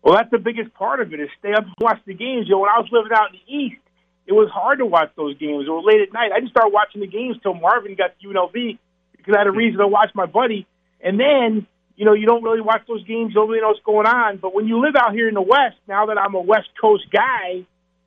Well, 0.02 0.14
that's 0.14 0.30
the 0.30 0.38
biggest 0.38 0.72
part 0.74 1.00
of 1.00 1.12
it 1.12 1.20
is 1.20 1.28
stay 1.38 1.52
up 1.52 1.64
and 1.64 1.74
watch 1.80 2.00
the 2.06 2.14
games. 2.14 2.48
Know, 2.48 2.58
when 2.58 2.70
I 2.70 2.78
was 2.78 2.88
living 2.92 3.12
out 3.12 3.32
in 3.32 3.40
the 3.44 3.54
East, 3.54 3.80
it 4.26 4.32
was 4.32 4.48
hard 4.50 4.78
to 4.78 4.86
watch 4.86 5.10
those 5.16 5.36
games. 5.36 5.66
It 5.66 5.70
was 5.70 5.84
late 5.86 6.00
at 6.00 6.12
night. 6.12 6.32
I 6.32 6.40
didn't 6.40 6.50
start 6.50 6.72
watching 6.72 7.02
the 7.02 7.06
games 7.06 7.36
till 7.42 7.54
Marvin 7.54 7.94
got 7.94 8.18
to 8.18 8.28
UNLV 8.28 8.78
because 9.16 9.34
I 9.34 9.38
had 9.38 9.46
a 9.46 9.52
reason 9.52 9.80
to 9.80 9.86
watch 9.88 10.10
my 10.14 10.24
buddy. 10.24 10.66
And 11.02 11.20
then, 11.20 11.66
you 11.96 12.06
know, 12.06 12.14
you 12.14 12.24
don't 12.24 12.42
really 12.42 12.62
watch 12.62 12.82
those 12.88 13.04
games. 13.04 13.30
You 13.30 13.34
don't 13.34 13.48
really 13.48 13.60
know 13.60 13.68
what's 13.68 13.84
going 13.84 14.06
on. 14.06 14.38
But 14.38 14.54
when 14.54 14.66
you 14.66 14.80
live 14.80 14.94
out 14.96 15.12
here 15.12 15.28
in 15.28 15.34
the 15.34 15.42
West, 15.42 15.76
now 15.86 16.06
that 16.06 16.16
I'm 16.16 16.34
a 16.34 16.40
West 16.40 16.68
Coast 16.80 17.04
guy, 17.12 17.66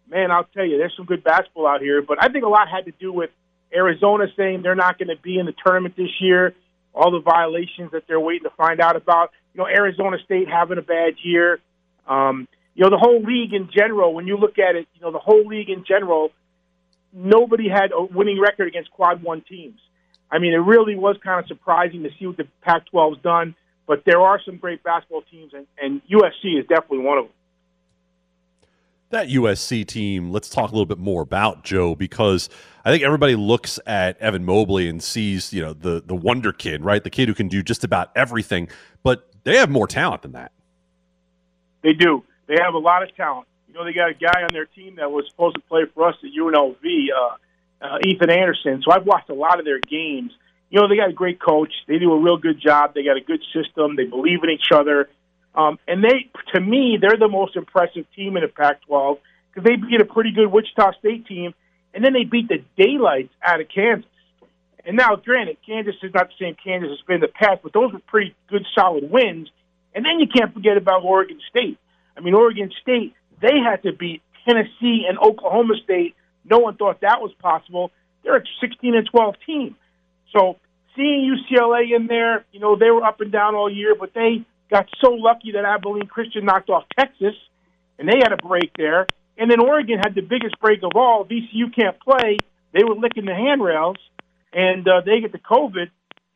man, 0.10 0.32
I'll 0.32 0.46
tell 0.46 0.66
you, 0.66 0.78
there's 0.78 0.94
some 0.96 1.06
good 1.06 1.24
basketball 1.24 1.68
out 1.68 1.82
here. 1.82 2.02
But 2.02 2.22
I 2.22 2.30
think 2.30 2.44
a 2.46 2.50
lot 2.50 2.68
had 2.70 2.86
to 2.86 2.92
do 2.92 3.12
with 3.12 3.30
Arizona 3.74 4.26
saying 4.36 4.62
they're 4.62 4.76
not 4.76 4.98
going 4.98 5.10
to 5.10 5.22
be 5.22 5.38
in 5.38 5.46
the 5.46 5.54
tournament 5.66 5.96
this 5.96 6.22
year, 6.22 6.56
all 6.94 7.12
the 7.12 7.20
violations 7.20 7.92
that 7.92 8.04
they're 8.08 8.20
waiting 8.20 8.44
to 8.44 8.56
find 8.56 8.80
out 8.80 8.96
about. 8.96 9.32
You 9.54 9.60
know, 9.60 9.68
Arizona 9.68 10.18
State 10.24 10.48
having 10.48 10.78
a 10.78 10.82
bad 10.82 11.16
year. 11.24 11.60
Um, 12.08 12.48
you 12.76 12.84
know, 12.84 12.90
the 12.90 12.98
whole 12.98 13.22
league 13.22 13.54
in 13.54 13.70
general, 13.76 14.14
when 14.14 14.28
you 14.28 14.38
look 14.38 14.60
at 14.60 14.76
it, 14.76 14.88
you 14.94 15.02
know, 15.02 15.12
the 15.12 15.20
whole 15.20 15.46
league 15.46 15.70
in 15.70 15.84
general, 15.88 16.32
nobody 17.12 17.68
had 17.68 17.92
a 17.92 18.04
winning 18.04 18.40
record 18.40 18.68
against 18.68 18.92
quad 18.92 19.24
one 19.24 19.42
teams. 19.42 19.80
I 20.30 20.40
mean, 20.40 20.54
it 20.54 20.58
really 20.58 20.96
was 20.96 21.18
kind 21.24 21.40
of 21.40 21.48
surprising 21.48 22.04
to 22.04 22.10
see 22.20 22.28
what 22.28 22.38
the 22.38 22.48
Pac 22.62 22.84
12's 22.94 23.22
done, 23.22 23.56
but 23.88 24.04
there 24.06 24.20
are 24.22 24.40
some 24.46 24.58
great 24.58 24.84
basketball 24.84 25.24
teams, 25.32 25.54
and, 25.54 25.66
and 25.82 26.02
USC 26.04 26.60
is 26.60 26.68
definitely 26.68 27.00
one 27.00 27.18
of 27.18 27.26
them. 27.26 27.34
That 29.10 29.30
USC 29.30 29.88
team, 29.88 30.32
let's 30.32 30.50
talk 30.50 30.70
a 30.70 30.74
little 30.74 30.86
bit 30.86 30.98
more 30.98 31.22
about 31.22 31.64
Joe 31.64 31.96
because 31.96 32.50
I 32.84 32.92
think 32.92 33.04
everybody 33.04 33.36
looks 33.36 33.80
at 33.86 34.18
Evan 34.20 34.44
Mobley 34.44 34.90
and 34.90 35.02
sees, 35.02 35.54
you 35.54 35.62
know, 35.62 35.72
the 35.74 36.04
the 36.06 36.16
wonder 36.16 36.52
kid, 36.52 36.84
right? 36.84 37.02
The 37.02 37.10
kid 37.10 37.30
who 37.30 37.34
can 37.34 37.48
do 37.48 37.64
just 37.64 37.86
about 37.86 38.12
everything, 38.16 38.68
but 39.04 39.30
they 39.44 39.58
have 39.58 39.70
more 39.70 39.88
talent 39.88 40.24
than 40.24 40.34
that. 40.34 40.52
They 41.84 41.94
do. 41.94 42.26
They 42.48 42.56
have 42.62 42.74
a 42.74 42.80
lot 42.80 43.02
of 43.02 43.16
talent. 43.16 43.48
You 43.70 43.76
know, 43.76 43.86
they 43.86 43.94
got 43.94 44.10
a 44.10 44.14
guy 44.14 44.42
on 44.42 44.50
their 44.52 44.66
team 44.66 44.96
that 44.98 45.10
was 45.10 45.26
supposed 45.30 45.56
to 45.56 45.62
play 45.62 45.84
for 45.94 46.10
us 46.10 46.16
at 46.22 46.30
UNLV, 46.30 46.76
uh, 46.84 47.86
uh, 47.86 47.98
Ethan 48.06 48.30
Anderson. 48.30 48.82
So 48.84 48.92
I've 48.92 49.06
watched 49.06 49.30
a 49.30 49.34
lot 49.34 49.60
of 49.60 49.66
their 49.66 49.80
games. 49.80 50.32
You 50.70 50.82
know, 50.82 50.90
they 50.90 50.98
got 50.98 51.10
a 51.10 51.14
great 51.14 51.40
coach. 51.40 51.72
They 51.88 51.98
do 51.98 52.12
a 52.12 52.20
real 52.20 52.38
good 52.38 52.60
job. 52.60 52.94
They 52.94 53.04
got 53.04 53.16
a 53.16 53.22
good 53.22 53.42
system. 53.54 53.96
They 53.96 54.04
believe 54.04 54.44
in 54.44 54.50
each 54.50 54.72
other. 54.74 55.10
Um, 55.58 55.80
and 55.88 56.04
they, 56.04 56.30
to 56.54 56.62
me, 56.62 57.00
they're 57.02 57.18
the 57.18 57.28
most 57.28 57.56
impressive 57.56 58.06
team 58.16 58.38
in 58.38 58.44
the 58.44 58.48
Pac-12 58.48 59.18
because 59.50 59.68
they 59.68 59.76
beat 59.76 60.00
a 60.00 60.06
pretty 60.06 60.32
good 60.32 60.48
Wichita 60.48 60.92
State 61.00 61.26
team, 61.26 61.56
and 61.96 62.06
then 62.06 62.14
they 62.14 62.26
beat 62.26 62.48
the 62.48 62.64
daylights 62.78 63.34
out 63.44 63.60
of 63.60 63.68
Kansas. 63.68 64.06
And 64.86 64.96
now, 64.96 65.16
granted, 65.16 65.58
Kansas 65.66 65.96
is 66.04 66.14
not 66.14 66.28
the 66.28 66.34
same 66.40 66.56
Kansas 66.64 66.92
has 66.92 67.02
been 67.08 67.16
in 67.16 67.22
the 67.22 67.28
past, 67.28 67.62
but 67.64 67.74
those 67.74 67.92
were 67.92 68.00
pretty 68.08 68.36
good, 68.50 68.66
solid 68.78 69.10
wins. 69.10 69.50
And 69.96 70.06
then 70.06 70.20
you 70.20 70.28
can't 70.28 70.54
forget 70.54 70.78
about 70.78 71.04
Oregon 71.04 71.42
State. 71.50 71.80
I 72.16 72.22
mean, 72.22 72.36
Oregon 72.36 72.72
State, 72.82 73.16
they 73.42 73.58
had 73.60 73.82
to 73.84 73.92
beat 73.92 74.22
Tennessee 74.48 75.06
and 75.10 75.18
Oklahoma 75.18 75.74
State. 75.84 76.16
No 76.46 76.60
one 76.60 76.78
thought 76.78 77.02
that 77.02 77.20
was 77.20 77.34
possible. 77.40 77.92
They're 78.24 78.38
a 78.38 78.44
16 78.62 78.96
and 78.96 79.10
12 79.10 79.36
team. 79.46 79.76
So 80.34 80.58
seeing 80.96 81.36
UCLA 81.36 81.96
in 81.96 82.06
there, 82.08 82.46
you 82.52 82.60
know, 82.60 82.76
they 82.78 82.92
were 82.92 83.04
up 83.04 83.22
and 83.22 83.32
down 83.32 83.56
all 83.56 83.72
year, 83.72 83.96
but 83.96 84.14
they 84.14 84.46
got 84.70 84.88
so 85.02 85.12
lucky 85.12 85.54
that 85.54 85.66
Abilene 85.66 86.08
Christian 86.08 86.46
knocked 86.46 86.70
off 86.70 86.86
Texas, 86.98 87.36
and 87.98 88.08
they 88.08 88.18
had 88.22 88.32
a 88.32 88.38
break 88.38 88.72
there. 88.78 89.08
And 89.38 89.50
then 89.50 89.60
Oregon 89.60 90.00
had 90.00 90.16
the 90.16 90.22
biggest 90.22 90.60
break 90.60 90.82
of 90.84 90.92
all. 90.96 91.26
VCU 91.26 91.74
can't 91.74 92.00
play. 92.00 92.38
They 92.74 92.84
were 92.84 92.96
licking 92.96 93.26
the 93.26 93.36
handrails, 93.36 93.98
and 94.52 94.88
uh, 94.88 95.02
they 95.06 95.22
get 95.22 95.32
the 95.32 95.40
COVID, 95.40 95.90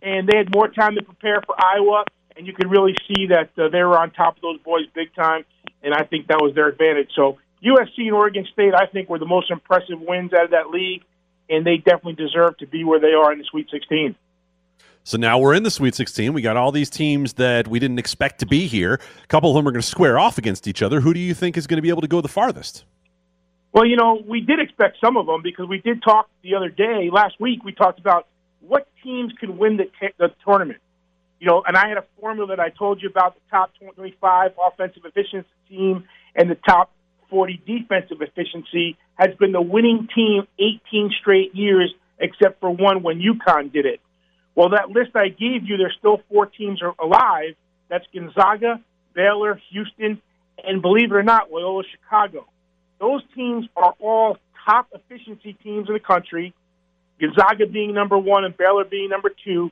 and 0.04 0.28
they 0.28 0.38
had 0.38 0.54
more 0.54 0.68
time 0.68 0.96
to 0.96 1.04
prepare 1.04 1.42
for 1.46 1.56
Iowa. 1.60 2.06
And 2.38 2.48
you 2.48 2.54
could 2.54 2.72
really 2.72 2.96
see 3.08 3.28
that 3.28 3.50
uh, 3.58 3.70
they 3.70 3.84
were 3.84 4.00
on 4.00 4.12
top 4.12 4.38
of 4.38 4.42
those 4.42 4.60
boys 4.60 4.86
big 4.96 5.14
time, 5.14 5.44
and 5.84 5.94
I 5.94 6.04
think 6.04 6.28
that 6.28 6.38
was 6.42 6.56
their 6.56 6.68
advantage. 6.68 7.10
So 7.16 7.38
USC 7.64 8.06
and 8.06 8.14
Oregon 8.14 8.48
State, 8.54 8.74
I 8.74 8.86
think, 8.86 9.10
were 9.10 9.20
the 9.20 9.26
most 9.26 9.52
impressive 9.52 10.00
wins 10.00 10.34
out 10.34 10.46
of 10.46 10.52
that 10.52 10.70
league, 10.70 11.04
and 11.50 11.66
they 11.66 11.78
definitely 11.78 12.14
deserve 12.14 12.58
to 12.60 12.68
be 12.68 12.84
where 12.84 13.00
they 13.00 13.14
are 13.14 13.32
in 13.32 13.40
the 13.40 13.46
Sweet 13.46 13.70
16. 13.70 14.16
So 15.04 15.18
now 15.18 15.40
we're 15.40 15.56
in 15.56 15.64
the 15.64 15.72
Sweet 15.72 15.96
16. 15.96 16.32
We 16.34 16.42
got 16.42 16.58
all 16.58 16.72
these 16.72 16.90
teams 16.90 17.34
that 17.34 17.68
we 17.68 17.80
didn't 17.80 17.98
expect 17.98 18.40
to 18.40 18.46
be 18.46 18.68
here. 18.68 19.00
A 19.24 19.28
couple 19.28 19.50
of 19.50 19.56
them 19.56 19.68
are 19.68 19.72
going 19.72 19.82
to 19.82 19.88
square 19.88 20.20
off 20.20 20.38
against 20.38 20.68
each 20.68 20.84
other. 20.84 21.02
Who 21.02 21.14
do 21.14 21.20
you 21.20 21.34
think 21.34 21.58
is 21.58 21.66
going 21.66 21.80
to 21.80 21.82
be 21.82 21.90
able 21.90 22.02
to 22.02 22.08
go 22.08 22.22
the 22.22 22.28
farthest? 22.28 22.86
Well, 23.74 23.86
you 23.86 23.96
know, 23.96 24.22
we 24.28 24.42
did 24.42 24.60
expect 24.60 24.98
some 25.04 25.18
of 25.18 25.26
them 25.26 25.42
because 25.42 25.68
we 25.68 25.80
did 25.80 26.04
talk 26.04 26.30
the 26.44 26.56
other 26.56 26.70
day, 26.70 27.10
last 27.12 27.40
week, 27.40 27.64
we 27.64 27.72
talked 27.72 28.00
about 28.00 28.28
what 28.60 28.88
teams 29.04 29.34
could 29.40 29.50
win 29.50 29.78
the, 29.78 29.86
t- 29.86 30.14
the 30.20 30.32
tournament. 30.46 30.80
You 31.40 31.48
know, 31.48 31.64
and 31.66 31.76
I 31.76 31.88
had 31.88 31.98
a 31.98 32.06
formula 32.20 32.56
that 32.56 32.60
I 32.60 32.70
told 32.70 33.02
you 33.02 33.10
about 33.10 33.34
the 33.34 33.42
top 33.50 33.72
25 33.96 34.52
offensive 34.62 35.04
efficiency 35.06 35.50
team 35.68 36.04
and 36.36 36.52
the 36.52 36.58
top 36.68 36.92
40 37.32 37.62
defensive 37.66 38.22
efficiency 38.22 38.98
has 39.16 39.36
been 39.40 39.52
the 39.52 39.62
winning 39.62 40.08
team 40.14 40.48
18 40.60 41.12
straight 41.20 41.56
years, 41.56 41.92
except 42.20 42.60
for 42.60 42.70
one 42.70 43.02
when 43.02 43.20
UConn 43.20 43.72
did 43.72 43.88
it. 43.88 44.02
Well, 44.56 44.70
that 44.70 44.90
list 44.90 45.12
I 45.16 45.30
gave 45.30 45.64
you, 45.64 45.78
there's 45.78 45.96
still 45.98 46.22
four 46.30 46.46
teams 46.46 46.82
alive. 47.00 47.56
That's 47.90 48.06
Gonzaga, 48.14 48.82
Baylor, 49.14 49.62
Houston, 49.72 50.22
and 50.64 50.82
believe 50.82 51.12
it 51.12 51.16
or 51.16 51.24
not, 51.24 51.52
Loyola 51.52 51.84
Chicago. 51.90 52.46
Those 53.00 53.22
teams 53.36 53.68
are 53.76 53.94
all 54.00 54.38
top 54.66 54.88
efficiency 54.94 55.54
teams 55.64 55.88
in 55.88 55.94
the 55.94 56.00
country. 56.00 56.54
Gonzaga 57.20 57.68
being 57.68 57.94
number 57.94 58.18
one 58.18 58.46
and 58.46 58.56
Baylor 58.56 58.84
being 58.84 59.10
number 59.10 59.32
two, 59.44 59.72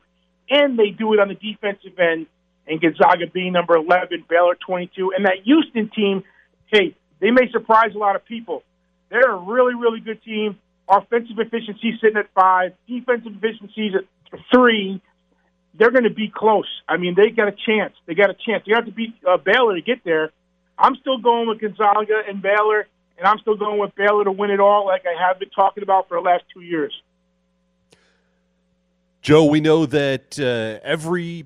and 0.50 0.78
they 0.78 0.90
do 0.90 1.14
it 1.14 1.20
on 1.20 1.28
the 1.28 1.36
defensive 1.36 1.98
end. 2.00 2.28
And 2.68 2.80
Gonzaga 2.80 3.26
being 3.28 3.54
number 3.54 3.76
11, 3.76 4.26
Baylor 4.30 4.56
22, 4.56 5.14
and 5.16 5.26
that 5.26 5.38
Houston 5.44 5.90
team, 5.90 6.24
hey, 6.68 6.96
they 7.20 7.32
may 7.32 7.50
surprise 7.52 7.96
a 7.96 7.98
lot 7.98 8.16
of 8.16 8.26
people. 8.26 8.64
They're 9.10 9.32
a 9.32 9.38
really, 9.38 9.74
really 9.74 10.00
good 10.00 10.24
team. 10.24 10.58
Offensive 10.88 11.38
efficiency 11.40 11.98
sitting 12.00 12.18
at 12.18 12.32
five, 12.34 12.74
defensive 12.88 13.34
efficiencies 13.36 13.94
at 13.96 14.04
three, 14.54 15.02
they're 15.74 15.92
going 15.92 16.04
to 16.04 16.10
be 16.10 16.32
close. 16.34 16.68
I 16.88 16.98
mean, 16.98 17.16
they 17.16 17.30
got 17.30 17.48
a 17.48 17.56
chance. 17.66 17.94
They 18.06 18.16
got 18.16 18.30
a 18.30 18.34
chance. 18.34 18.64
You 18.66 18.76
have 18.76 18.86
to 18.86 18.92
beat 18.92 19.16
uh, 19.28 19.38
Baylor 19.38 19.76
to 19.76 19.82
get 19.82 20.04
there. 20.04 20.32
I'm 20.78 20.96
still 20.96 21.18
going 21.18 21.48
with 21.48 21.60
Gonzaga 21.60 22.22
and 22.28 22.42
Baylor, 22.42 22.88
and 23.18 23.28
I'm 23.28 23.38
still 23.40 23.56
going 23.56 23.80
with 23.80 23.94
Baylor 23.96 24.24
to 24.24 24.32
win 24.32 24.52
it 24.52 24.60
all, 24.60 24.86
like 24.86 25.04
I 25.06 25.28
have 25.28 25.40
been 25.40 25.50
talking 25.50 25.84
about 25.84 26.08
for 26.08 26.18
the 26.18 26.22
last 26.22 26.44
two 26.54 26.62
years. 26.62 26.94
Joe, 29.22 29.46
we 29.46 29.60
know 29.60 29.86
that 29.86 30.40
uh, 30.40 30.80
every 30.84 31.46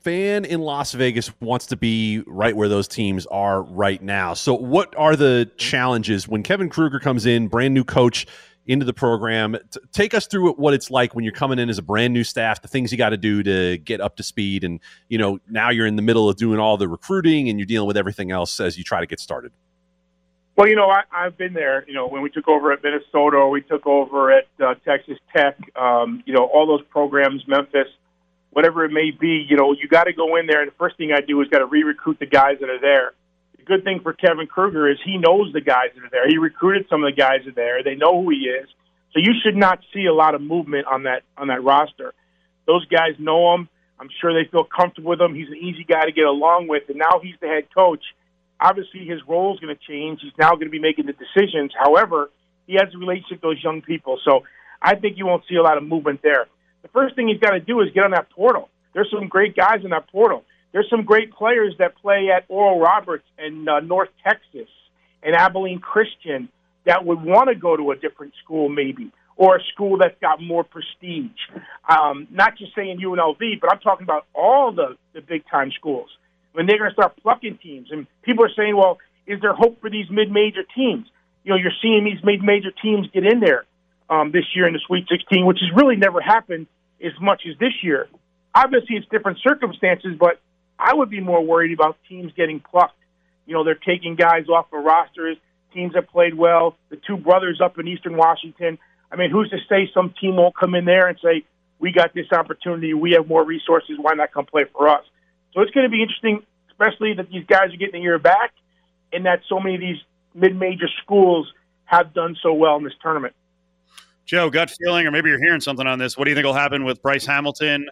fan 0.00 0.44
in 0.44 0.60
Las 0.60 0.92
Vegas 0.92 1.30
wants 1.40 1.66
to 1.66 1.76
be 1.76 2.22
right 2.26 2.56
where 2.56 2.68
those 2.68 2.88
teams 2.88 3.26
are 3.26 3.62
right 3.62 4.02
now. 4.02 4.34
So, 4.34 4.54
what 4.54 4.94
are 4.96 5.14
the 5.14 5.48
challenges 5.56 6.26
when 6.26 6.42
Kevin 6.42 6.68
Kruger 6.68 6.98
comes 6.98 7.26
in, 7.26 7.48
brand 7.48 7.74
new 7.74 7.84
coach? 7.84 8.26
Into 8.66 8.86
the 8.86 8.92
program. 8.92 9.56
T- 9.70 9.80
take 9.92 10.14
us 10.14 10.26
through 10.26 10.52
what 10.52 10.74
it's 10.74 10.90
like 10.90 11.14
when 11.14 11.24
you're 11.24 11.32
coming 11.32 11.58
in 11.58 11.68
as 11.68 11.78
a 11.78 11.82
brand 11.82 12.14
new 12.14 12.24
staff, 12.24 12.62
the 12.62 12.68
things 12.68 12.92
you 12.92 12.98
got 12.98 13.10
to 13.10 13.16
do 13.16 13.42
to 13.42 13.78
get 13.78 14.00
up 14.00 14.16
to 14.16 14.22
speed. 14.22 14.64
And, 14.64 14.80
you 15.08 15.18
know, 15.18 15.40
now 15.48 15.70
you're 15.70 15.86
in 15.86 15.96
the 15.96 16.02
middle 16.02 16.28
of 16.28 16.36
doing 16.36 16.58
all 16.58 16.76
the 16.76 16.88
recruiting 16.88 17.48
and 17.48 17.58
you're 17.58 17.66
dealing 17.66 17.86
with 17.86 17.96
everything 17.96 18.30
else 18.30 18.60
as 18.60 18.78
you 18.78 18.84
try 18.84 19.00
to 19.00 19.06
get 19.06 19.20
started. 19.20 19.52
Well, 20.56 20.68
you 20.68 20.76
know, 20.76 20.90
I, 20.90 21.02
I've 21.10 21.38
been 21.38 21.54
there. 21.54 21.84
You 21.88 21.94
know, 21.94 22.06
when 22.06 22.22
we 22.22 22.28
took 22.28 22.46
over 22.46 22.72
at 22.72 22.82
Minnesota, 22.82 23.48
we 23.48 23.62
took 23.62 23.86
over 23.86 24.30
at 24.30 24.46
uh, 24.62 24.74
Texas 24.84 25.18
Tech. 25.34 25.56
Um, 25.76 26.22
you 26.26 26.34
know, 26.34 26.44
all 26.44 26.66
those 26.66 26.86
programs, 26.90 27.42
Memphis, 27.48 27.88
whatever 28.50 28.84
it 28.84 28.92
may 28.92 29.10
be. 29.10 29.46
You 29.48 29.56
know, 29.56 29.72
you 29.72 29.88
got 29.88 30.04
to 30.04 30.12
go 30.12 30.36
in 30.36 30.46
there, 30.46 30.60
and 30.60 30.70
the 30.70 30.74
first 30.76 30.98
thing 30.98 31.10
I 31.10 31.22
do 31.22 31.40
is 31.40 31.48
got 31.48 31.60
to 31.60 31.66
re-recruit 31.66 32.18
the 32.18 32.26
guys 32.26 32.58
that 32.60 32.68
are 32.68 32.80
there 32.80 33.14
the 33.62 33.76
good 33.76 33.84
thing 33.84 34.00
for 34.02 34.12
Kevin 34.12 34.46
Kruger 34.46 34.90
is 34.90 34.98
he 35.04 35.18
knows 35.18 35.52
the 35.52 35.60
guys 35.60 35.90
that 35.94 36.04
are 36.04 36.10
there. 36.10 36.28
He 36.28 36.38
recruited 36.38 36.86
some 36.88 37.04
of 37.04 37.12
the 37.12 37.16
guys 37.16 37.40
that 37.44 37.52
are 37.52 37.54
there. 37.54 37.82
They 37.82 37.94
know 37.94 38.22
who 38.22 38.30
he 38.30 38.48
is. 38.48 38.68
So 39.12 39.20
you 39.20 39.32
should 39.42 39.56
not 39.56 39.80
see 39.92 40.06
a 40.06 40.14
lot 40.14 40.34
of 40.34 40.40
movement 40.40 40.86
on 40.86 41.04
that 41.04 41.22
on 41.36 41.48
that 41.48 41.62
roster. 41.62 42.14
Those 42.66 42.86
guys 42.86 43.12
know 43.18 43.54
him. 43.54 43.68
I'm 43.98 44.08
sure 44.20 44.32
they 44.32 44.48
feel 44.50 44.64
comfortable 44.64 45.10
with 45.10 45.20
him. 45.20 45.34
He's 45.34 45.48
an 45.48 45.58
easy 45.58 45.84
guy 45.84 46.06
to 46.06 46.12
get 46.12 46.24
along 46.24 46.68
with, 46.68 46.84
and 46.88 46.98
now 46.98 47.20
he's 47.22 47.34
the 47.40 47.46
head 47.46 47.68
coach. 47.76 48.02
Obviously, 48.58 49.04
his 49.04 49.20
role 49.28 49.54
is 49.54 49.60
going 49.60 49.74
to 49.74 49.80
change. 49.86 50.20
He's 50.22 50.32
now 50.38 50.50
going 50.52 50.66
to 50.66 50.70
be 50.70 50.80
making 50.80 51.06
the 51.06 51.12
decisions. 51.12 51.72
However, 51.78 52.30
he 52.66 52.74
has 52.74 52.88
a 52.94 52.98
relationship 52.98 53.42
with 53.42 53.42
those 53.42 53.62
young 53.62 53.82
people, 53.82 54.18
so 54.24 54.44
I 54.80 54.96
think 54.96 55.18
you 55.18 55.26
won't 55.26 55.44
see 55.48 55.56
a 55.56 55.62
lot 55.62 55.76
of 55.76 55.84
movement 55.84 56.20
there. 56.22 56.46
The 56.82 56.88
first 56.88 57.14
thing 57.14 57.28
he's 57.28 57.38
got 57.38 57.50
to 57.50 57.60
do 57.60 57.80
is 57.80 57.88
get 57.94 58.04
on 58.04 58.12
that 58.12 58.30
portal. 58.30 58.70
There's 58.94 59.10
some 59.10 59.28
great 59.28 59.54
guys 59.54 59.84
in 59.84 59.90
that 59.90 60.10
portal. 60.10 60.44
There's 60.72 60.88
some 60.88 61.04
great 61.04 61.32
players 61.32 61.74
that 61.78 61.96
play 61.96 62.28
at 62.34 62.44
Oral 62.48 62.80
Roberts 62.80 63.26
and 63.38 63.68
uh, 63.68 63.80
North 63.80 64.08
Texas 64.24 64.68
and 65.22 65.36
Abilene 65.36 65.80
Christian 65.80 66.48
that 66.84 67.04
would 67.04 67.22
want 67.22 67.48
to 67.48 67.54
go 67.54 67.76
to 67.76 67.90
a 67.90 67.96
different 67.96 68.32
school, 68.42 68.68
maybe, 68.68 69.12
or 69.36 69.56
a 69.56 69.60
school 69.72 69.98
that's 69.98 70.18
got 70.20 70.42
more 70.42 70.64
prestige. 70.64 71.30
Um, 71.88 72.26
not 72.30 72.56
just 72.56 72.74
saying 72.74 73.00
UNLV, 73.00 73.60
but 73.60 73.72
I'm 73.72 73.78
talking 73.80 74.04
about 74.04 74.26
all 74.34 74.72
the, 74.72 74.96
the 75.12 75.20
big 75.20 75.44
time 75.50 75.70
schools. 75.78 76.08
When 76.52 76.66
they're 76.66 76.78
going 76.78 76.90
to 76.90 76.94
start 76.94 77.16
plucking 77.22 77.58
teams, 77.62 77.88
and 77.90 78.06
people 78.22 78.44
are 78.44 78.52
saying, 78.54 78.76
well, 78.76 78.98
is 79.26 79.40
there 79.40 79.54
hope 79.54 79.80
for 79.80 79.88
these 79.88 80.06
mid 80.10 80.30
major 80.30 80.62
teams? 80.74 81.06
You 81.44 81.52
know, 81.52 81.56
you're 81.56 81.72
seeing 81.80 82.04
these 82.04 82.22
mid 82.24 82.42
major 82.42 82.70
teams 82.70 83.08
get 83.12 83.24
in 83.24 83.40
there 83.40 83.64
um, 84.10 84.32
this 84.32 84.44
year 84.54 84.66
in 84.66 84.74
the 84.74 84.80
Sweet 84.86 85.06
16, 85.10 85.46
which 85.46 85.58
has 85.60 85.70
really 85.74 85.96
never 85.96 86.20
happened 86.20 86.66
as 87.02 87.12
much 87.20 87.42
as 87.48 87.58
this 87.58 87.72
year. 87.82 88.08
Obviously, 88.54 88.96
it's 88.96 89.06
different 89.08 89.38
circumstances, 89.42 90.14
but 90.18 90.40
I 90.82 90.94
would 90.94 91.10
be 91.10 91.20
more 91.20 91.44
worried 91.44 91.72
about 91.72 91.96
teams 92.08 92.32
getting 92.36 92.58
plucked. 92.60 92.98
You 93.46 93.54
know, 93.54 93.64
they're 93.64 93.74
taking 93.74 94.16
guys 94.16 94.48
off 94.48 94.66
of 94.72 94.84
rosters. 94.84 95.36
Teams 95.72 95.94
have 95.94 96.08
played 96.08 96.34
well. 96.34 96.76
The 96.90 96.96
two 96.96 97.16
brothers 97.16 97.60
up 97.62 97.78
in 97.78 97.86
Eastern 97.86 98.16
Washington. 98.16 98.78
I 99.10 99.16
mean, 99.16 99.30
who's 99.30 99.50
to 99.50 99.58
say 99.68 99.90
some 99.94 100.14
team 100.20 100.36
won't 100.36 100.56
come 100.56 100.74
in 100.74 100.84
there 100.84 101.06
and 101.06 101.18
say, 101.22 101.44
"We 101.78 101.92
got 101.92 102.14
this 102.14 102.30
opportunity. 102.32 102.94
We 102.94 103.12
have 103.12 103.28
more 103.28 103.44
resources. 103.44 103.96
Why 103.98 104.14
not 104.14 104.32
come 104.32 104.46
play 104.46 104.64
for 104.64 104.88
us?" 104.88 105.04
So 105.52 105.60
it's 105.60 105.70
going 105.70 105.84
to 105.84 105.90
be 105.90 106.02
interesting, 106.02 106.44
especially 106.70 107.14
that 107.14 107.28
these 107.30 107.44
guys 107.46 107.72
are 107.72 107.76
getting 107.76 108.00
a 108.00 108.02
year 108.02 108.18
back, 108.18 108.52
and 109.12 109.26
that 109.26 109.42
so 109.48 109.60
many 109.60 109.74
of 109.76 109.80
these 109.80 109.98
mid-major 110.34 110.88
schools 111.02 111.52
have 111.84 112.14
done 112.14 112.36
so 112.42 112.54
well 112.54 112.76
in 112.76 112.84
this 112.84 112.94
tournament. 113.02 113.34
Joe, 114.24 114.48
gut 114.48 114.70
feeling, 114.70 115.06
or 115.06 115.10
maybe 115.10 115.28
you're 115.28 115.42
hearing 115.42 115.60
something 115.60 115.86
on 115.86 115.98
this. 115.98 116.16
What 116.16 116.24
do 116.24 116.30
you 116.30 116.34
think 116.34 116.46
will 116.46 116.54
happen 116.54 116.84
with 116.84 117.02
Bryce 117.02 117.26
Hamilton? 117.26 117.86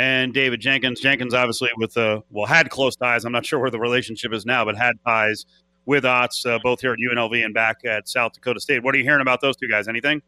And 0.00 0.32
David 0.32 0.62
Jenkins. 0.62 0.98
Jenkins, 0.98 1.34
obviously, 1.34 1.68
with 1.76 1.94
uh, 1.94 2.22
well, 2.30 2.46
had 2.46 2.70
close 2.70 2.96
ties. 2.96 3.26
I'm 3.26 3.32
not 3.32 3.44
sure 3.44 3.58
where 3.58 3.70
the 3.70 3.78
relationship 3.78 4.32
is 4.32 4.46
now, 4.46 4.64
but 4.64 4.74
had 4.74 4.94
ties 5.06 5.44
with 5.84 6.04
Otts, 6.04 6.46
uh, 6.46 6.58
both 6.62 6.80
here 6.80 6.92
at 6.92 6.98
UNLV 6.98 7.44
and 7.44 7.52
back 7.52 7.84
at 7.84 8.08
South 8.08 8.32
Dakota 8.32 8.60
State. 8.60 8.82
What 8.82 8.94
are 8.94 8.98
you 8.98 9.04
hearing 9.04 9.20
about 9.20 9.42
those 9.42 9.56
two 9.56 9.68
guys? 9.68 9.88
Anything? 9.88 10.22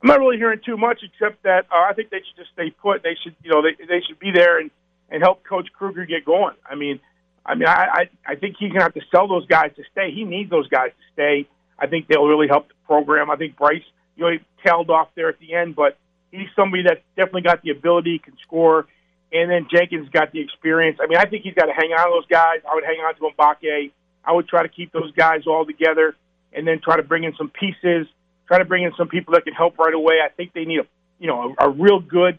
I'm 0.00 0.06
not 0.06 0.20
really 0.20 0.36
hearing 0.36 0.60
too 0.64 0.76
much, 0.76 1.00
except 1.02 1.42
that 1.42 1.66
uh, 1.72 1.88
I 1.90 1.92
think 1.92 2.10
they 2.10 2.18
should 2.18 2.36
just 2.36 2.52
stay 2.52 2.70
put. 2.70 3.02
They 3.02 3.16
should, 3.20 3.34
you 3.42 3.50
know, 3.50 3.62
they 3.62 3.74
they 3.84 4.00
should 4.06 4.20
be 4.20 4.30
there 4.30 4.60
and 4.60 4.70
and 5.10 5.24
help 5.24 5.42
Coach 5.42 5.68
Kruger 5.72 6.06
get 6.06 6.24
going. 6.24 6.54
I 6.64 6.76
mean, 6.76 7.00
I 7.44 7.56
mean, 7.56 7.66
I 7.66 7.88
I, 7.92 8.10
I 8.28 8.34
think 8.36 8.56
he's 8.60 8.70
gonna 8.70 8.84
have 8.84 8.94
to 8.94 9.02
sell 9.10 9.26
those 9.26 9.46
guys 9.46 9.72
to 9.74 9.82
stay. 9.90 10.12
He 10.12 10.22
needs 10.22 10.50
those 10.50 10.68
guys 10.68 10.90
to 10.90 11.12
stay. 11.14 11.48
I 11.80 11.88
think 11.88 12.06
they'll 12.06 12.28
really 12.28 12.46
help 12.46 12.68
the 12.68 12.74
program. 12.86 13.28
I 13.28 13.34
think 13.34 13.56
Bryce, 13.56 13.82
you 14.14 14.24
know, 14.24 14.30
he 14.30 14.38
tailed 14.64 14.88
off 14.88 15.08
there 15.16 15.28
at 15.28 15.40
the 15.40 15.54
end, 15.54 15.74
but 15.74 15.98
he's 16.30 16.48
somebody 16.56 16.82
that's 16.82 17.00
definitely 17.16 17.42
got 17.42 17.62
the 17.62 17.70
ability, 17.70 18.18
can 18.18 18.34
score, 18.42 18.86
and 19.32 19.50
then 19.50 19.68
Jenkins 19.70 20.08
got 20.10 20.32
the 20.32 20.40
experience. 20.40 20.98
I 21.02 21.06
mean, 21.06 21.18
I 21.18 21.26
think 21.26 21.42
he's 21.44 21.54
got 21.54 21.66
to 21.66 21.72
hang 21.72 21.90
on 21.92 22.06
to 22.06 22.14
those 22.14 22.26
guys. 22.26 22.60
I 22.70 22.74
would 22.74 22.84
hang 22.84 22.98
on 22.98 23.14
to 23.14 23.20
Mbacke. 23.36 23.90
I 24.24 24.32
would 24.32 24.48
try 24.48 24.62
to 24.62 24.68
keep 24.68 24.92
those 24.92 25.12
guys 25.12 25.46
all 25.46 25.64
together 25.64 26.14
and 26.52 26.66
then 26.66 26.80
try 26.82 26.96
to 26.96 27.02
bring 27.02 27.24
in 27.24 27.34
some 27.36 27.50
pieces, 27.50 28.06
try 28.46 28.58
to 28.58 28.64
bring 28.64 28.84
in 28.84 28.92
some 28.96 29.08
people 29.08 29.34
that 29.34 29.44
can 29.44 29.54
help 29.54 29.78
right 29.78 29.94
away. 29.94 30.16
I 30.24 30.28
think 30.28 30.52
they 30.52 30.64
need 30.64 30.80
a 30.80 30.86
you 31.18 31.26
know 31.26 31.54
a, 31.58 31.66
a 31.66 31.70
real 31.70 32.00
good, 32.00 32.38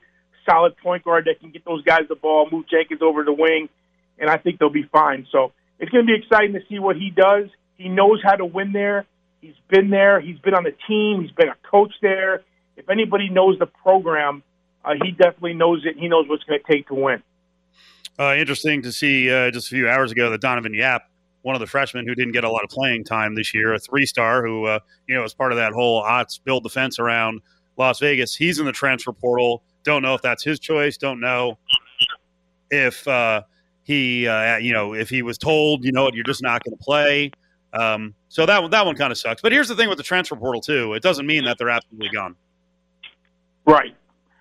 solid 0.49 0.77
point 0.77 1.03
guard 1.03 1.25
that 1.25 1.39
can 1.39 1.51
get 1.51 1.65
those 1.65 1.83
guys 1.83 2.01
the 2.09 2.15
ball, 2.15 2.47
move 2.51 2.65
Jenkins 2.69 3.01
over 3.01 3.23
the 3.23 3.33
wing, 3.33 3.69
and 4.17 4.29
I 4.29 4.37
think 4.37 4.59
they'll 4.59 4.69
be 4.69 4.87
fine. 4.91 5.27
So 5.31 5.51
it's 5.79 5.91
going 5.91 6.05
to 6.05 6.11
be 6.11 6.17
exciting 6.17 6.53
to 6.53 6.61
see 6.69 6.79
what 6.79 6.95
he 6.95 7.11
does. 7.11 7.49
He 7.77 7.87
knows 7.87 8.19
how 8.23 8.35
to 8.35 8.45
win 8.45 8.73
there. 8.73 9.05
He's 9.41 9.55
been 9.69 9.89
there. 9.89 10.19
He's 10.19 10.37
been 10.39 10.53
on 10.53 10.63
the 10.63 10.75
team. 10.87 11.21
He's 11.21 11.31
been 11.31 11.47
a 11.47 11.55
coach 11.69 11.93
there. 12.01 12.41
If 12.79 12.89
anybody 12.89 13.29
knows 13.29 13.59
the 13.59 13.65
program, 13.65 14.41
uh, 14.85 14.93
he 15.03 15.11
definitely 15.11 15.53
knows 15.53 15.85
it. 15.85 15.97
He 15.97 16.07
knows 16.07 16.27
what's 16.29 16.45
going 16.45 16.59
to 16.59 16.65
take 16.65 16.87
to 16.87 16.95
win. 16.95 17.21
Uh, 18.17 18.35
interesting 18.35 18.81
to 18.81 18.91
see 18.91 19.29
uh, 19.29 19.51
just 19.51 19.67
a 19.67 19.75
few 19.75 19.89
hours 19.89 20.11
ago 20.11 20.29
that 20.29 20.39
Donovan 20.39 20.73
Yap, 20.73 21.03
one 21.41 21.55
of 21.55 21.61
the 21.61 21.67
freshmen 21.67 22.07
who 22.07 22.15
didn't 22.15 22.31
get 22.31 22.45
a 22.45 22.49
lot 22.49 22.63
of 22.63 22.69
playing 22.69 23.03
time 23.03 23.35
this 23.35 23.53
year, 23.53 23.73
a 23.73 23.79
three 23.79 24.05
star 24.05 24.45
who, 24.45 24.65
uh, 24.65 24.79
you 25.07 25.15
know, 25.15 25.21
was 25.21 25.33
part 25.33 25.51
of 25.51 25.57
that 25.57 25.73
whole 25.73 26.01
Otts 26.03 26.39
build 26.41 26.63
defense 26.63 26.99
around 26.99 27.41
Las 27.77 27.99
Vegas. 27.99 28.33
He's 28.33 28.59
in 28.59 28.65
the 28.65 28.71
transfer 28.71 29.11
portal. 29.11 29.63
Don't 29.83 30.01
know 30.01 30.13
if 30.13 30.21
that's 30.21 30.43
his 30.43 30.59
choice. 30.59 30.97
Don't 30.97 31.19
know 31.19 31.57
if 32.71 33.05
uh, 33.07 33.41
he, 33.83 34.25
uh, 34.25 34.57
you 34.57 34.71
know, 34.71 34.93
if 34.93 35.09
he 35.09 35.21
was 35.21 35.37
told, 35.37 35.83
you 35.83 35.91
know 35.91 36.03
what, 36.03 36.13
you're 36.13 36.23
just 36.23 36.43
not 36.43 36.63
going 36.63 36.77
to 36.77 36.83
play. 36.83 37.31
Um, 37.73 38.15
so 38.29 38.45
that 38.45 38.71
that 38.71 38.85
one 38.85 38.95
kind 38.95 39.11
of 39.11 39.17
sucks. 39.17 39.41
But 39.41 39.51
here's 39.51 39.67
the 39.67 39.75
thing 39.75 39.89
with 39.89 39.97
the 39.97 40.03
transfer 40.03 40.35
portal 40.35 40.61
too: 40.61 40.93
it 40.93 41.03
doesn't 41.03 41.25
mean 41.25 41.43
that 41.45 41.57
they're 41.57 41.69
absolutely 41.69 42.09
gone. 42.09 42.35
Right, 43.65 43.95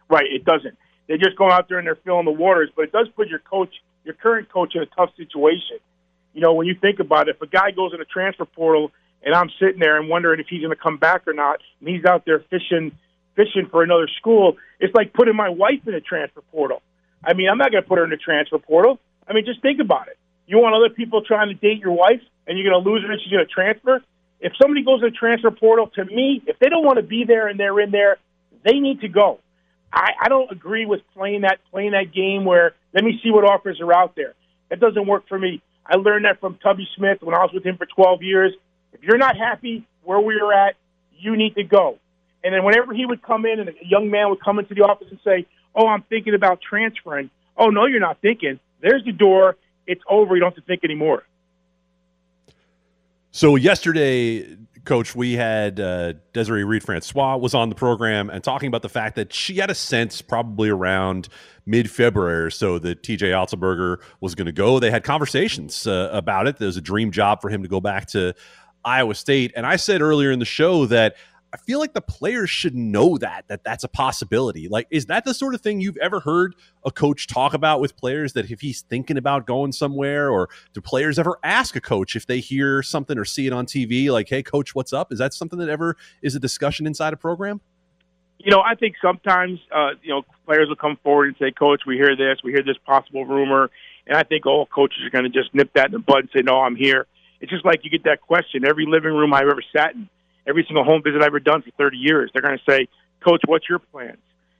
right. 0.09 0.27
It 0.31 0.45
doesn't. 0.45 0.77
They're 1.07 1.19
just 1.19 1.37
go 1.37 1.51
out 1.51 1.69
there 1.69 1.79
and 1.79 1.87
they're 1.87 1.99
filling 2.05 2.25
the 2.25 2.33
waters. 2.33 2.71
But 2.75 2.87
it 2.87 2.93
does 2.93 3.09
put 3.17 3.29
your 3.29 3.39
coach, 3.39 3.75
your 4.05 4.15
current 4.15 4.51
coach, 4.51 4.75
in 4.75 4.83
a 4.83 4.87
tough 4.87 5.11
situation. 5.17 5.79
You 6.35 6.41
know, 6.43 6.55
when 6.55 6.67
you 6.67 6.75
think 6.81 7.01
about 7.01 7.29
it, 7.29 7.37
if 7.37 7.43
a 7.43 7.47
guy 7.47 7.71
goes 7.71 7.93
in 7.95 8.01
a 8.01 8.05
transfer 8.05 8.45
portal 8.45 8.93
and 9.23 9.35
I'm 9.35 9.51
sitting 9.59 9.81
there 9.81 9.99
and 9.99 10.09
wondering 10.09 10.41
if 10.41 10.47
he's 10.49 10.61
going 10.61 10.75
to 10.75 10.81
come 10.81 10.99
back 10.99 11.27
or 11.27 11.33
not, 11.33 11.61
and 11.81 11.89
he's 11.89 12.05
out 12.05 12.25
there 12.25 12.45
fishing, 12.51 12.93
fishing 13.35 13.69
for 13.71 13.83
another 13.83 14.09
school, 14.19 14.57
it's 14.79 14.95
like 14.95 15.13
putting 15.13 15.35
my 15.35 15.49
wife 15.49 15.81
in 15.87 15.95
a 15.95 16.01
transfer 16.01 16.43
portal. 16.53 16.83
I 17.25 17.35
mean, 17.35 17.49
I'm 17.51 17.59
not 17.59 17.73
going 17.73 17.83
to 17.83 17.89
put 17.89 17.99
her 17.99 18.05
in 18.05 18.13
a 18.13 18.17
transfer 18.17 18.59
portal. 18.59 19.01
I 19.27 19.33
mean, 19.33 19.45
just 19.45 19.61
think 19.61 19.81
about 19.81 20.09
it. 20.09 20.17
You 20.47 20.59
want 20.59 20.75
other 20.75 20.95
people 20.95 21.23
trying 21.23 21.49
to 21.49 21.55
date 21.55 21.81
your 21.81 21.93
wife, 21.93 22.23
and 22.47 22.57
you're 22.57 22.71
going 22.71 22.83
to 22.83 22.89
lose 22.89 23.03
her, 23.03 23.11
and 23.11 23.21
she's 23.21 23.33
going 23.33 23.45
to 23.45 23.53
transfer. 23.53 24.01
If 24.41 24.53
somebody 24.61 24.85
goes 24.85 25.03
in 25.03 25.09
a 25.09 25.11
transfer 25.11 25.51
portal, 25.51 25.89
to 25.97 26.05
me, 26.05 26.43
if 26.47 26.59
they 26.61 26.69
don't 26.69 26.85
want 26.85 26.97
to 26.99 27.03
be 27.03 27.25
there 27.27 27.49
and 27.49 27.59
they're 27.59 27.79
in 27.81 27.91
there, 27.91 28.19
they 28.69 28.81
need 28.81 29.01
to 29.01 29.09
go. 29.09 29.41
I, 29.93 30.11
I 30.21 30.29
don't 30.29 30.51
agree 30.53 30.85
with 30.85 31.01
playing 31.15 31.43
that 31.43 31.59
playing 31.71 31.93
that 31.93 32.13
game 32.13 32.45
where 32.45 32.75
let 32.93 33.03
me 33.03 33.19
see 33.23 33.31
what 33.31 33.45
offers 33.45 33.81
are 33.81 33.95
out 33.95 34.15
there. 34.15 34.35
That 34.69 34.81
doesn't 34.81 35.07
work 35.07 35.27
for 35.29 35.39
me. 35.39 35.63
I 35.87 35.97
learned 35.97 36.27
that 36.27 36.41
from 36.41 36.59
Tubby 36.63 36.87
Smith 36.95 37.19
when 37.23 37.35
I 37.35 37.39
was 37.39 37.51
with 37.55 37.65
him 37.65 37.79
for 37.79 37.87
12 37.87 38.23
years. 38.23 38.53
If 38.93 39.03
you're 39.03 39.17
not 39.17 39.39
happy 39.39 39.87
where 40.03 40.21
we 40.21 40.35
are 40.35 40.53
at, 40.53 40.77
you 41.19 41.37
need 41.37 41.55
to 41.55 41.63
go. 41.63 41.99
And 42.45 42.55
then 42.55 42.63
whenever 42.63 42.93
he 42.93 43.07
would 43.07 43.23
come 43.23 43.47
in 43.47 43.59
and 43.59 43.71
a 43.71 43.73
young 43.83 44.11
man 44.11 44.29
would 44.29 44.43
come 44.45 44.59
into 44.59 44.75
the 44.75 44.83
office 44.83 45.09
and 45.11 45.19
say, 45.25 45.47
"Oh, 45.75 45.87
I'm 45.87 46.03
thinking 46.03 46.35
about 46.35 46.61
transferring." 46.61 47.31
Oh, 47.57 47.71
no, 47.71 47.87
you're 47.87 48.01
not 48.01 48.21
thinking. 48.21 48.61
There's 48.81 49.05
the 49.05 49.13
door. 49.13 49.57
It's 49.87 50.03
over. 50.09 50.35
You 50.37 50.41
don't 50.41 50.55
have 50.55 50.63
to 50.63 50.67
think 50.67 50.85
anymore. 50.85 51.25
So 53.33 53.57
yesterday, 53.57 54.57
Coach, 54.89 55.15
we 55.15 55.35
had 55.35 55.79
uh, 55.79 56.15
Desiree 56.33 56.65
Reed 56.65 56.83
Francois 56.83 57.37
was 57.37 57.55
on 57.55 57.69
the 57.69 57.75
program 57.75 58.31
and 58.31 58.43
talking 58.43 58.69
about 58.69 58.81
the 58.81 58.89
fact 58.89 59.17
that 59.17 59.35
she 59.35 59.57
had 59.59 59.69
a 59.69 59.75
sense 59.75 60.23
probably 60.23 60.71
around 60.71 61.29
mid 61.67 61.91
February 61.91 62.45
or 62.45 62.51
so 62.51 62.79
that 62.79 63.03
TJ 63.03 63.19
Otzelberger 63.19 63.99
was 64.23 64.35
going 64.35 64.47
to 64.47 64.53
go. 64.53 64.81
They 64.81 64.91
had 64.91 65.05
conversations 65.05 65.87
uh, 65.87 66.09
about 66.11 66.47
it. 66.47 66.57
There 66.57 66.67
was 66.67 66.79
a 66.79 66.81
dream 66.81 67.11
job 67.11 67.43
for 67.43 67.51
him 67.51 67.63
to 67.63 67.69
go 67.69 67.83
back 67.83 68.07
to 68.09 68.35
Iowa 68.83 69.15
State. 69.15 69.53
And 69.55 69.67
I 69.67 69.77
said 69.77 70.01
earlier 70.01 70.31
in 70.31 70.39
the 70.39 70.47
show 70.47 70.87
that 70.87 71.17
I 71.53 71.57
feel 71.57 71.79
like 71.79 71.95
the 71.95 72.03
players 72.03 72.51
should 72.51 72.75
know 72.75 73.17
that 73.19 73.49
that 73.49 73.65
that's 73.65 73.83
a 73.83 73.89
possibility. 73.89 74.69
Like, 74.69 74.87
is 74.91 75.07
that 75.07 75.25
the 75.25 75.33
sort 75.33 75.55
of 75.55 75.63
thing 75.63 75.81
you've 75.81 75.97
ever 75.97 76.21
heard 76.21 76.55
a 76.85 76.91
coach 76.91 77.27
talk 77.27 77.55
about 77.55 77.81
with 77.81 77.97
players 77.97 78.35
that 78.35 78.51
if 78.51 78.61
he's 78.61 78.83
thinking 78.83 79.17
about 79.17 79.47
going 79.47 79.73
somewhere, 79.73 80.31
or 80.31 80.51
do 80.75 80.81
players 80.81 81.19
ever 81.19 81.39
ask 81.43 81.75
a 81.75 81.81
coach 81.81 82.17
if 82.17 82.27
they 82.27 82.41
hear 82.41 82.83
something 82.83 83.17
or 83.19 83.25
see 83.25 83.47
it 83.47 83.53
on 83.53 83.65
TV, 83.65 84.11
like, 84.11 84.29
"Hey, 84.29 84.43
coach, 84.43 84.75
what's 84.75 84.93
up?" 84.93 85.11
Is 85.11 85.19
that 85.21 85.33
something 85.33 85.59
that 85.59 85.71
ever 85.71 85.97
is 86.21 86.35
a 86.35 86.41
discussion 86.41 86.87
inside 86.87 87.15
a 87.15 87.17
program? 87.17 87.63
You 88.39 88.51
know, 88.51 88.61
I 88.61 88.75
think 88.75 88.97
sometimes 89.01 89.59
uh, 89.75 89.93
you 90.03 90.11
know 90.11 90.23
players 90.45 90.69
will 90.69 90.77
come 90.77 90.99
forward 91.03 91.29
and 91.29 91.37
say, 91.39 91.51
"Coach, 91.51 91.83
we 91.87 91.97
hear 91.97 92.15
this, 92.15 92.39
we 92.45 92.53
hear 92.53 92.63
this 92.63 92.77
possible 92.85 93.25
rumor," 93.25 93.71
and 94.07 94.19
I 94.19 94.23
think 94.23 94.45
all 94.45 94.67
coaches 94.67 94.99
are 95.03 95.11
going 95.11 95.25
to 95.25 95.31
just 95.31 95.55
nip 95.55 95.71
that 95.75 95.87
in 95.87 95.93
the 95.93 95.99
bud 95.99 96.19
and 96.19 96.29
say, 96.35 96.43
"No, 96.43 96.61
I'm 96.61 96.77
here." 96.77 97.07
It's 97.41 97.51
just 97.51 97.65
like 97.65 97.85
you 97.85 97.91
get 97.91 98.05
that 98.05 98.21
question 98.21 98.67
every 98.67 98.85
living 98.85 99.15
room 99.15 99.33
I've 99.33 99.47
ever 99.47 99.63
sat 99.75 99.95
in 99.95 100.09
every 100.49 100.65
single 100.67 100.85
home 100.85 101.03
visit 101.03 101.21
I've 101.21 101.29
ever 101.29 101.41
done 101.41 101.63
for 101.63 101.71
30 101.73 101.99
years. 101.99 102.31
They're 102.33 102.43
going 102.43 102.59
to 102.59 102.71
say, 102.71 102.89
Coach, 103.25 103.43
what's 103.47 103.69
your 103.69 103.79
plans? 103.79 104.19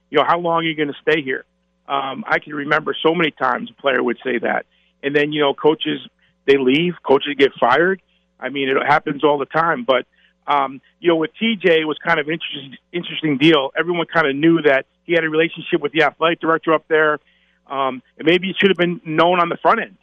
You 0.09 0.19
know, 0.19 0.25
how 0.27 0.39
long 0.39 0.59
are 0.59 0.63
you 0.63 0.75
going 0.75 0.89
to 0.89 0.97
stay 1.01 1.21
here? 1.21 1.45
Um, 1.87 2.23
I 2.27 2.39
can 2.39 2.53
remember 2.53 2.95
so 3.01 3.15
many 3.15 3.31
times 3.31 3.71
a 3.71 3.81
player 3.81 4.03
would 4.03 4.17
say 4.23 4.37
that. 4.39 4.65
And 5.01 5.15
then, 5.15 5.31
you 5.31 5.41
know, 5.41 5.53
coaches, 5.53 5.99
they 6.45 6.57
leave, 6.57 6.93
coaches 7.03 7.35
get 7.37 7.51
fired. 7.59 8.01
I 8.39 8.49
mean, 8.49 8.69
it 8.69 8.77
happens 8.85 9.23
all 9.23 9.37
the 9.37 9.45
time. 9.45 9.85
But, 9.85 10.05
um, 10.45 10.81
you 10.99 11.09
know, 11.09 11.15
with 11.15 11.31
TJ, 11.41 11.65
it 11.81 11.85
was 11.85 11.97
kind 12.05 12.19
of 12.19 12.29
interesting, 12.29 12.77
interesting 12.91 13.37
deal. 13.37 13.71
Everyone 13.77 14.05
kind 14.05 14.27
of 14.27 14.35
knew 14.35 14.61
that 14.61 14.85
he 15.05 15.13
had 15.13 15.23
a 15.23 15.29
relationship 15.29 15.81
with 15.81 15.91
the 15.91 16.03
athletic 16.03 16.39
director 16.39 16.73
up 16.73 16.87
there. 16.87 17.19
Um, 17.67 18.01
and 18.17 18.25
maybe 18.25 18.49
it 18.49 18.57
should 18.59 18.69
have 18.69 18.77
been 18.77 19.01
known 19.05 19.39
on 19.39 19.49
the 19.49 19.57
front 19.57 19.81
end 19.81 19.97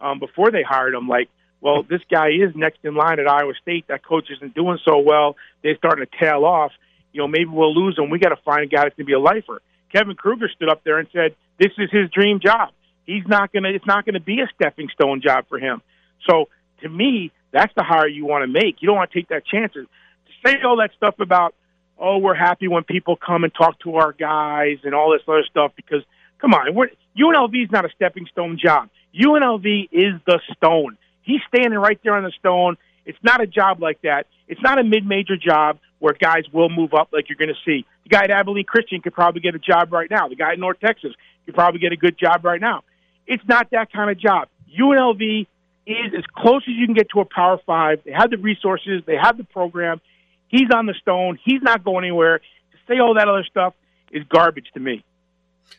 um, 0.00 0.18
before 0.18 0.50
they 0.50 0.62
hired 0.62 0.94
him. 0.94 1.08
Like, 1.08 1.28
well, 1.62 1.84
this 1.84 2.00
guy 2.10 2.30
is 2.30 2.54
next 2.56 2.80
in 2.82 2.94
line 2.96 3.20
at 3.20 3.28
Iowa 3.28 3.54
State. 3.62 3.86
That 3.86 4.04
coach 4.04 4.26
isn't 4.36 4.52
doing 4.52 4.78
so 4.84 4.98
well. 4.98 5.36
They're 5.62 5.76
starting 5.76 6.04
to 6.04 6.18
tail 6.20 6.44
off. 6.44 6.72
You 7.12 7.20
know, 7.20 7.28
maybe 7.28 7.46
we'll 7.46 7.74
lose 7.74 7.96
him. 7.96 8.10
We 8.10 8.18
got 8.18 8.30
to 8.30 8.42
find 8.44 8.64
a 8.64 8.66
guy 8.66 8.82
that's 8.82 8.96
going 8.96 9.06
to 9.06 9.10
be 9.10 9.12
a 9.12 9.20
lifer. 9.20 9.62
Kevin 9.92 10.16
Kruger 10.16 10.48
stood 10.54 10.68
up 10.68 10.82
there 10.82 10.98
and 10.98 11.08
said, 11.12 11.36
"This 11.58 11.70
is 11.78 11.88
his 11.90 12.10
dream 12.10 12.40
job. 12.40 12.70
He's 13.06 13.26
not 13.28 13.52
going 13.52 13.62
to. 13.62 13.70
It's 13.72 13.86
not 13.86 14.04
going 14.04 14.14
to 14.14 14.20
be 14.20 14.40
a 14.40 14.48
stepping 14.54 14.88
stone 14.92 15.22
job 15.22 15.46
for 15.48 15.58
him." 15.58 15.82
So, 16.28 16.48
to 16.82 16.88
me, 16.88 17.30
that's 17.52 17.72
the 17.76 17.84
hire 17.84 18.08
you 18.08 18.26
want 18.26 18.42
to 18.42 18.48
make. 18.48 18.76
You 18.80 18.88
don't 18.88 18.96
want 18.96 19.12
to 19.12 19.18
take 19.18 19.28
that 19.28 19.46
chances. 19.46 19.86
To 19.86 20.48
say 20.50 20.56
all 20.64 20.78
that 20.78 20.90
stuff 20.96 21.14
about, 21.20 21.54
oh, 21.98 22.18
we're 22.18 22.34
happy 22.34 22.66
when 22.66 22.82
people 22.82 23.14
come 23.16 23.44
and 23.44 23.54
talk 23.54 23.78
to 23.80 23.96
our 23.96 24.12
guys 24.12 24.78
and 24.82 24.94
all 24.94 25.12
this 25.12 25.22
other 25.28 25.44
stuff 25.48 25.72
because, 25.76 26.02
come 26.40 26.54
on, 26.54 26.74
we're, 26.74 26.88
UNLV 27.16 27.64
is 27.64 27.70
not 27.70 27.84
a 27.84 27.90
stepping 27.94 28.26
stone 28.26 28.58
job. 28.60 28.88
UNLV 29.14 29.88
is 29.92 30.14
the 30.26 30.40
stone. 30.56 30.96
He's 31.22 31.40
standing 31.48 31.78
right 31.78 31.98
there 32.02 32.14
on 32.14 32.24
the 32.24 32.32
stone. 32.38 32.76
It's 33.04 33.18
not 33.22 33.40
a 33.40 33.46
job 33.46 33.80
like 33.80 34.02
that. 34.02 34.26
It's 34.48 34.60
not 34.60 34.78
a 34.78 34.84
mid-major 34.84 35.36
job 35.36 35.78
where 35.98 36.14
guys 36.14 36.44
will 36.52 36.68
move 36.68 36.94
up 36.94 37.08
like 37.12 37.28
you're 37.28 37.36
going 37.36 37.48
to 37.48 37.60
see. 37.64 37.86
The 38.04 38.08
guy 38.08 38.24
at 38.24 38.30
Abilene 38.30 38.64
Christian 38.64 39.00
could 39.00 39.14
probably 39.14 39.40
get 39.40 39.54
a 39.54 39.58
job 39.58 39.92
right 39.92 40.10
now. 40.10 40.28
The 40.28 40.36
guy 40.36 40.52
at 40.52 40.58
North 40.58 40.80
Texas 40.80 41.12
could 41.46 41.54
probably 41.54 41.80
get 41.80 41.92
a 41.92 41.96
good 41.96 42.18
job 42.18 42.44
right 42.44 42.60
now. 42.60 42.82
It's 43.26 43.42
not 43.46 43.70
that 43.70 43.92
kind 43.92 44.10
of 44.10 44.18
job. 44.18 44.48
UNLV 44.78 45.46
is 45.86 46.14
as 46.16 46.24
close 46.36 46.62
as 46.68 46.74
you 46.74 46.86
can 46.86 46.94
get 46.94 47.08
to 47.10 47.20
a 47.20 47.24
Power 47.24 47.58
Five. 47.64 48.00
They 48.04 48.12
have 48.12 48.30
the 48.30 48.38
resources. 48.38 49.02
They 49.06 49.16
have 49.16 49.36
the 49.36 49.44
program. 49.44 50.00
He's 50.48 50.70
on 50.74 50.86
the 50.86 50.94
stone. 50.94 51.38
He's 51.44 51.62
not 51.62 51.84
going 51.84 52.04
anywhere. 52.04 52.38
To 52.38 52.78
say 52.88 52.98
all 52.98 53.14
that 53.14 53.28
other 53.28 53.44
stuff 53.44 53.74
is 54.10 54.24
garbage 54.28 54.66
to 54.74 54.80
me. 54.80 55.04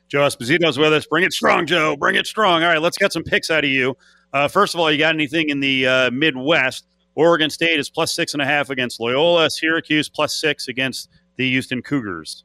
Joe 0.10 0.22
Esposito's 0.22 0.78
with 0.78 0.94
us. 0.94 1.06
Bring 1.06 1.24
it 1.24 1.34
strong, 1.34 1.66
Joe. 1.66 1.96
Bring 1.96 2.16
it 2.16 2.26
strong. 2.26 2.64
All 2.64 2.70
right, 2.70 2.82
let's 2.82 2.98
get 2.98 3.14
some 3.14 3.24
picks 3.24 3.50
out 3.50 3.64
of 3.64 3.70
you. 3.70 3.96
Uh, 4.34 4.48
first 4.48 4.74
of 4.74 4.80
all, 4.80 4.92
you 4.92 4.98
got 4.98 5.14
anything 5.14 5.50
in 5.50 5.60
the 5.60 5.88
uh, 5.88 6.12
Midwest? 6.12 6.86
Oregon 7.16 7.52
State 7.52 7.80
is 7.80 7.90
plus 7.90 8.14
six 8.16 8.34
and 8.34 8.42
a 8.42 8.46
half 8.46 8.72
against 8.72 9.00
Loyola. 9.00 9.50
Syracuse 9.50 10.10
plus 10.10 10.34
six 10.40 10.68
against 10.68 11.10
the 11.36 11.48
Houston 11.50 11.84
Cougars. 11.84 12.44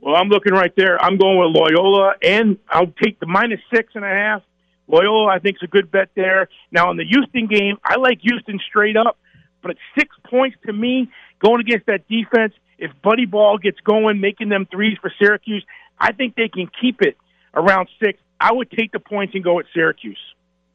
Well, 0.00 0.16
I'm 0.16 0.28
looking 0.28 0.52
right 0.52 0.72
there. 0.76 1.02
I'm 1.02 1.16
going 1.16 1.38
with 1.38 1.56
Loyola, 1.56 2.14
and 2.22 2.58
I'll 2.68 2.92
take 3.02 3.20
the 3.20 3.26
minus 3.26 3.60
six 3.72 3.92
and 3.94 4.04
a 4.04 4.08
half. 4.08 4.42
Loyola, 4.88 5.28
I 5.28 5.38
think, 5.38 5.56
is 5.56 5.62
a 5.62 5.68
good 5.68 5.90
bet 5.90 6.10
there. 6.14 6.48
Now, 6.70 6.90
in 6.90 6.96
the 6.96 7.04
Houston 7.04 7.46
game, 7.46 7.76
I 7.84 7.96
like 7.96 8.18
Houston 8.22 8.60
straight 8.68 8.96
up, 8.96 9.18
but 9.62 9.76
six 9.98 10.14
points 10.28 10.56
to 10.66 10.72
me, 10.72 11.10
going 11.40 11.60
against 11.60 11.86
that 11.86 12.06
defense, 12.08 12.52
if 12.78 12.90
Buddy 13.02 13.24
Ball 13.24 13.58
gets 13.58 13.80
going, 13.80 14.20
making 14.20 14.48
them 14.48 14.66
threes 14.70 14.98
for 15.00 15.12
Syracuse, 15.18 15.64
I 15.98 16.12
think 16.12 16.34
they 16.34 16.48
can 16.48 16.68
keep 16.80 17.02
it 17.02 17.16
around 17.54 17.88
six. 18.04 18.20
I 18.38 18.52
would 18.52 18.70
take 18.70 18.92
the 18.92 19.00
points 19.00 19.34
and 19.34 19.42
go 19.42 19.58
at 19.60 19.66
Syracuse. 19.72 20.18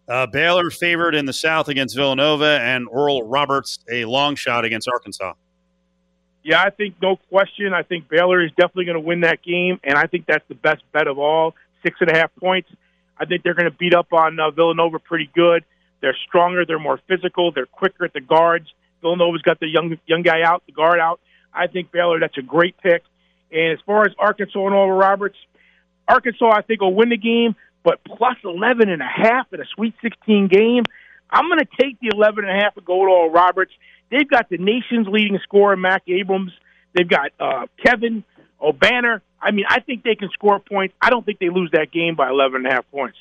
Uh, 0.08 0.28
Baylor 0.28 0.70
favored 0.70 1.16
in 1.16 1.26
the 1.26 1.34
South 1.34 1.68
against 1.68 1.96
Villanova, 1.96 2.60
and 2.62 2.88
Oral 2.88 3.24
Roberts 3.24 3.80
a 3.90 4.06
long 4.06 4.36
shot 4.36 4.66
against 4.66 4.88
Arkansas. 4.88 5.34
Yeah, 6.44 6.62
I 6.62 6.72
think 6.72 6.96
no 7.02 7.18
question. 7.30 7.74
I 7.74 7.84
think 7.84 8.10
Baylor 8.10 8.44
is 8.44 8.52
definitely 8.52 8.86
going 8.86 8.96
to 8.96 9.08
win 9.08 9.22
that 9.22 9.44
game, 9.44 9.80
and 9.84 9.96
I 9.96 10.08
think 10.08 10.26
that's 10.26 10.48
the 10.48 10.56
best 10.56 10.82
bet 10.92 11.08
of 11.08 11.20
all. 11.20 11.54
Six 11.84 11.98
and 12.02 12.10
a 12.10 12.18
half 12.18 12.36
points. 12.36 12.70
I 13.18 13.26
think 13.26 13.44
they're 13.44 13.54
going 13.54 13.70
to 13.70 13.78
beat 13.78 13.94
up 13.94 14.12
on 14.12 14.40
uh, 14.40 14.50
Villanova 14.50 14.98
pretty 14.98 15.30
good. 15.34 15.64
They're 16.02 16.18
stronger. 16.28 16.66
They're 16.66 16.80
more 16.80 17.00
physical. 17.08 17.52
They're 17.52 17.68
quicker 17.68 18.06
at 18.06 18.14
the 18.14 18.22
guards. 18.22 18.68
Villanova's 19.02 19.44
got 19.44 19.60
the 19.60 19.68
young 19.68 19.98
young 20.08 20.24
guy 20.24 20.42
out, 20.44 20.64
the 20.66 20.72
guard 20.72 21.00
out. 21.00 21.20
I 21.54 21.68
think 21.68 21.92
Baylor. 21.92 22.20
That's 22.20 22.38
a 22.38 22.42
great 22.42 22.76
pick. 22.82 23.04
And 23.52 23.74
as 23.74 23.80
far 23.86 24.06
as 24.06 24.14
Arkansas 24.18 24.66
and 24.66 24.74
Oral 24.74 24.92
Roberts, 24.92 25.38
Arkansas 26.08 26.52
I 26.52 26.62
think 26.62 26.82
will 26.82 26.96
win 26.96 27.10
the 27.10 27.18
game, 27.18 27.56
but 27.84 28.04
plus 28.04 28.38
11 28.44 28.90
and 28.90 29.02
a 29.02 29.06
half 29.06 29.52
in 29.54 29.60
a 29.60 29.66
Sweet 29.76 29.96
16 30.02 30.48
game, 30.48 30.84
I'm 31.30 31.48
going 31.48 31.60
to 31.60 31.68
take 31.80 32.00
the 32.00 32.10
11 32.14 32.46
and 32.46 32.58
a 32.58 32.62
half 32.62 32.78
and 32.78 32.88
Oral 32.88 33.30
Roberts. 33.30 33.72
They've 34.10 34.30
got 34.30 34.50
the 34.50 34.58
nation's 34.58 35.08
leading 35.08 35.40
scorer, 35.44 35.78
Max 35.78 36.06
Abmas. 36.08 36.52
They've 36.94 37.08
got 37.08 37.32
uh, 37.40 37.68
Kevin 37.84 38.24
Obanor. 38.62 39.22
I 39.42 39.52
mean, 39.52 39.66
I 39.68 39.80
think 39.80 40.04
they 40.04 40.16
can 40.16 40.30
score 40.32 40.60
points. 40.60 40.94
I 41.02 41.10
don't 41.10 41.26
think 41.26 41.40
they 41.40 41.50
lose 41.50 41.72
that 41.74 41.92
game 41.92 42.16
by 42.16 42.30
11 42.30 42.58
and 42.58 42.68
a 42.68 42.76
half 42.76 42.90
points. 42.92 43.18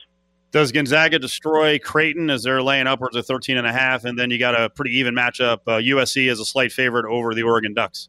Does 0.50 0.72
Gonzaga 0.72 1.20
destroy 1.20 1.78
Creighton 1.78 2.28
as 2.28 2.42
they're 2.42 2.60
laying 2.60 2.88
upwards 2.88 3.14
of 3.14 3.24
13 3.24 3.56
and 3.56 3.66
a 3.66 3.72
half? 3.72 4.04
And 4.04 4.18
then 4.18 4.30
you 4.30 4.38
got 4.38 4.60
a 4.60 4.68
pretty 4.68 4.98
even 4.98 5.14
matchup. 5.14 5.60
Uh, 5.66 5.78
USC 5.78 6.28
is 6.28 6.40
a 6.40 6.44
slight 6.44 6.72
favorite 6.72 7.06
over 7.06 7.34
the 7.34 7.44
Oregon 7.44 7.72
Ducks. 7.72 8.08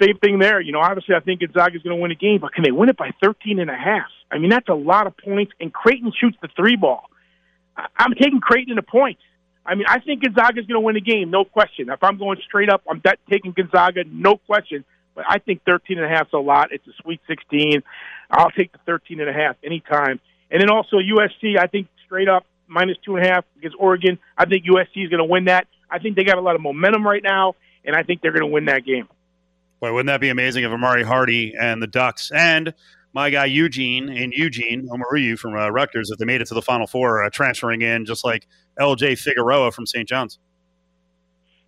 Same 0.00 0.18
thing 0.18 0.38
there. 0.38 0.60
You 0.60 0.72
know, 0.72 0.80
obviously 0.80 1.14
I 1.14 1.20
think 1.20 1.40
Gonzaga 1.40 1.76
is 1.76 1.82
going 1.82 1.96
to 1.96 2.02
win 2.02 2.10
a 2.10 2.16
game, 2.16 2.40
but 2.40 2.52
can 2.52 2.64
they 2.64 2.70
win 2.70 2.88
it 2.88 2.96
by 2.96 3.10
13 3.22 3.58
and 3.58 3.70
a 3.70 3.76
half? 3.76 4.10
I 4.30 4.38
mean, 4.38 4.50
that's 4.50 4.68
a 4.68 4.74
lot 4.74 5.06
of 5.06 5.16
points. 5.16 5.52
And 5.60 5.72
Creighton 5.72 6.12
shoots 6.18 6.36
the 6.42 6.48
three 6.56 6.76
ball. 6.76 7.08
I'm 7.76 8.12
taking 8.14 8.40
Creighton 8.40 8.70
in 8.70 8.76
the 8.76 8.82
points. 8.82 9.20
I 9.64 9.74
mean, 9.74 9.86
I 9.88 9.98
think 10.00 10.22
Gonzaga 10.22 10.60
is 10.60 10.66
going 10.66 10.80
to 10.80 10.84
win 10.84 10.94
the 10.94 11.00
game, 11.00 11.30
no 11.30 11.44
question. 11.44 11.88
If 11.90 12.02
I'm 12.02 12.18
going 12.18 12.38
straight 12.46 12.70
up, 12.70 12.82
I'm 12.88 13.02
taking 13.28 13.52
Gonzaga, 13.52 14.04
no 14.04 14.36
question. 14.36 14.84
But 15.14 15.24
I 15.28 15.38
think 15.38 15.62
13 15.64 15.98
and 15.98 16.06
a 16.06 16.08
half 16.08 16.28
is 16.28 16.34
a 16.34 16.38
lot. 16.38 16.68
It's 16.72 16.86
a 16.86 16.92
Sweet 17.02 17.20
16. 17.26 17.82
I'll 18.30 18.50
take 18.50 18.72
the 18.72 18.78
13 18.86 19.20
and 19.20 19.28
a 19.28 19.32
half 19.32 19.56
anytime. 19.64 20.20
And 20.50 20.60
then 20.60 20.70
also 20.70 20.96
USC, 20.98 21.58
I 21.58 21.66
think 21.66 21.88
straight 22.04 22.28
up 22.28 22.44
minus 22.68 22.96
two 23.04 23.16
and 23.16 23.26
a 23.26 23.28
half 23.28 23.44
against 23.58 23.76
Oregon. 23.80 24.18
I 24.36 24.44
think 24.44 24.64
USC 24.66 25.04
is 25.04 25.08
going 25.08 25.18
to 25.18 25.24
win 25.24 25.46
that. 25.46 25.66
I 25.90 25.98
think 25.98 26.16
they 26.16 26.24
got 26.24 26.38
a 26.38 26.40
lot 26.40 26.54
of 26.54 26.60
momentum 26.60 27.06
right 27.06 27.22
now, 27.22 27.54
and 27.84 27.96
I 27.96 28.02
think 28.02 28.20
they're 28.20 28.32
going 28.32 28.42
to 28.42 28.52
win 28.52 28.66
that 28.66 28.84
game. 28.84 29.08
Boy, 29.80 29.92
wouldn't 29.92 30.06
that 30.06 30.20
be 30.20 30.30
amazing 30.30 30.64
if 30.64 30.70
Amauri 30.70 31.04
Hardy 31.04 31.54
and 31.58 31.82
the 31.82 31.86
Ducks 31.86 32.30
and 32.34 32.72
my 33.12 33.30
guy 33.30 33.46
Eugene 33.46 34.08
and 34.08 34.32
Eugene 34.32 34.88
Omoruyi 34.88 35.38
from 35.38 35.56
uh, 35.56 35.70
Rutgers, 35.70 36.10
if 36.10 36.18
they 36.18 36.24
made 36.24 36.40
it 36.40 36.48
to 36.48 36.54
the 36.54 36.62
Final 36.62 36.86
Four, 36.86 37.24
uh, 37.24 37.30
transferring 37.30 37.82
in 37.82 38.04
just 38.04 38.24
like 38.24 38.46
LJ 38.78 39.18
Figueroa 39.18 39.72
from 39.72 39.86
St. 39.86 40.06
John's. 40.06 40.38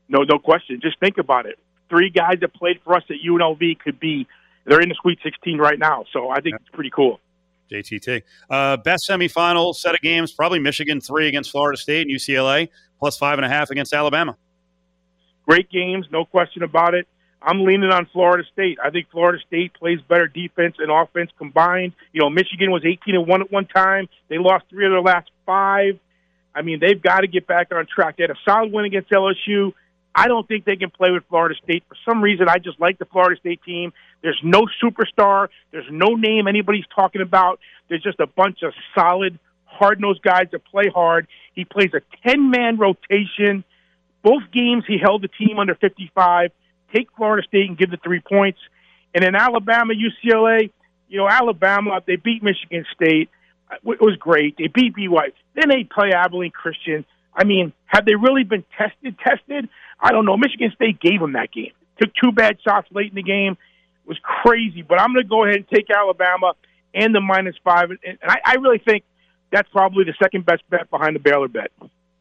No, 0.08 0.24
no 0.24 0.38
question. 0.38 0.78
Just 0.82 1.00
think 1.00 1.18
about 1.18 1.46
it. 1.46 1.58
Three 1.88 2.10
guys 2.10 2.36
that 2.40 2.52
played 2.54 2.80
for 2.84 2.94
us 2.94 3.02
at 3.08 3.16
UNLV 3.26 3.78
could 3.78 3.98
be 3.98 4.26
they're 4.66 4.80
in 4.80 4.90
the 4.90 4.94
Sweet 5.00 5.18
16 5.22 5.58
right 5.58 5.78
now. 5.78 6.04
So 6.12 6.28
I 6.28 6.40
think 6.40 6.56
it's 6.56 6.68
pretty 6.70 6.90
cool. 6.90 7.20
JTT. 7.72 8.22
Uh, 8.50 8.76
best 8.78 9.08
semifinal 9.08 9.74
set 9.74 9.94
of 9.94 10.00
games, 10.00 10.32
probably 10.32 10.58
Michigan 10.58 11.00
three 11.00 11.28
against 11.28 11.50
Florida 11.50 11.78
State 11.78 12.06
and 12.06 12.14
UCLA, 12.14 12.68
plus 12.98 13.16
five 13.16 13.38
and 13.38 13.44
a 13.44 13.48
half 13.48 13.70
against 13.70 13.92
Alabama. 13.92 14.36
Great 15.46 15.70
games, 15.70 16.06
no 16.10 16.24
question 16.26 16.62
about 16.62 16.94
it. 16.94 17.08
I'm 17.40 17.64
leaning 17.64 17.90
on 17.90 18.06
Florida 18.12 18.44
State. 18.52 18.78
I 18.82 18.90
think 18.90 19.10
Florida 19.10 19.38
State 19.46 19.74
plays 19.74 20.00
better 20.08 20.26
defense 20.26 20.76
and 20.78 20.90
offense 20.90 21.30
combined. 21.38 21.92
You 22.12 22.20
know, 22.20 22.30
Michigan 22.30 22.70
was 22.70 22.84
18 22.84 23.14
and 23.14 23.26
one 23.26 23.42
at 23.42 23.52
one 23.52 23.66
time. 23.66 24.08
They 24.28 24.38
lost 24.38 24.64
three 24.70 24.86
of 24.86 24.92
their 24.92 25.00
last 25.00 25.30
five. 25.46 25.98
I 26.54 26.62
mean, 26.62 26.80
they've 26.80 27.00
got 27.00 27.20
to 27.20 27.28
get 27.28 27.46
back 27.46 27.68
on 27.72 27.86
track. 27.86 28.16
They 28.16 28.24
had 28.24 28.30
a 28.30 28.38
solid 28.44 28.72
win 28.72 28.84
against 28.84 29.10
LSU. 29.10 29.72
I 30.14 30.26
don't 30.26 30.48
think 30.48 30.64
they 30.64 30.74
can 30.74 30.90
play 30.90 31.12
with 31.12 31.22
Florida 31.28 31.54
State. 31.62 31.84
For 31.88 31.96
some 32.04 32.20
reason, 32.20 32.48
I 32.48 32.58
just 32.58 32.80
like 32.80 32.98
the 32.98 33.04
Florida 33.04 33.38
State 33.38 33.62
team. 33.62 33.92
There's 34.20 34.40
no 34.42 34.66
superstar. 34.82 35.48
There's 35.70 35.86
no 35.90 36.14
name 36.16 36.48
anybody's 36.48 36.86
talking 36.92 37.22
about. 37.22 37.60
There's 37.88 38.02
just 38.02 38.18
a 38.18 38.26
bunch 38.26 38.64
of 38.64 38.72
solid, 38.96 39.38
hard 39.64 40.00
nosed 40.00 40.22
guys 40.22 40.48
that 40.50 40.64
play 40.64 40.88
hard. 40.92 41.28
He 41.54 41.64
plays 41.64 41.90
a 41.94 42.00
10 42.28 42.50
man 42.50 42.78
rotation. 42.78 43.62
Both 44.22 44.42
games, 44.52 44.82
he 44.88 44.98
held 44.98 45.22
the 45.22 45.28
team 45.28 45.60
under 45.60 45.76
55 45.76 46.50
take 46.94 47.08
Florida 47.16 47.46
State 47.46 47.68
and 47.68 47.78
give 47.78 47.90
the 47.90 47.98
three 47.98 48.20
points. 48.20 48.58
And 49.14 49.24
in 49.24 49.34
Alabama, 49.34 49.94
UCLA, 49.94 50.70
you 51.08 51.18
know, 51.18 51.28
Alabama, 51.28 52.00
they 52.06 52.16
beat 52.16 52.42
Michigan 52.42 52.84
State. 52.94 53.30
Uh, 53.70 53.76
it 53.92 54.00
was 54.00 54.16
great. 54.18 54.56
They 54.58 54.68
beat 54.68 54.94
BYU. 54.94 55.32
Then 55.54 55.68
they 55.68 55.84
play 55.84 56.12
Abilene 56.12 56.50
Christian. 56.50 57.04
I 57.34 57.44
mean, 57.44 57.72
have 57.86 58.04
they 58.04 58.14
really 58.14 58.44
been 58.44 58.64
tested? 58.76 59.16
Tested? 59.18 59.68
I 60.00 60.12
don't 60.12 60.24
know. 60.24 60.36
Michigan 60.36 60.72
State 60.74 61.00
gave 61.00 61.20
them 61.20 61.32
that 61.32 61.52
game. 61.52 61.72
Took 62.00 62.10
two 62.14 62.32
bad 62.32 62.58
shots 62.62 62.88
late 62.92 63.10
in 63.10 63.16
the 63.16 63.22
game. 63.22 63.52
It 63.52 64.08
was 64.08 64.18
crazy. 64.22 64.82
But 64.82 65.00
I'm 65.00 65.12
going 65.12 65.24
to 65.24 65.28
go 65.28 65.44
ahead 65.44 65.56
and 65.56 65.68
take 65.68 65.90
Alabama 65.90 66.54
and 66.94 67.14
the 67.14 67.20
minus 67.20 67.56
five. 67.64 67.90
And 67.90 68.18
I, 68.22 68.36
I 68.44 68.54
really 68.54 68.78
think 68.78 69.04
that's 69.50 69.68
probably 69.70 70.04
the 70.04 70.14
second 70.22 70.46
best 70.46 70.62
bet 70.70 70.90
behind 70.90 71.16
the 71.16 71.20
Baylor 71.20 71.48
bet. 71.48 71.70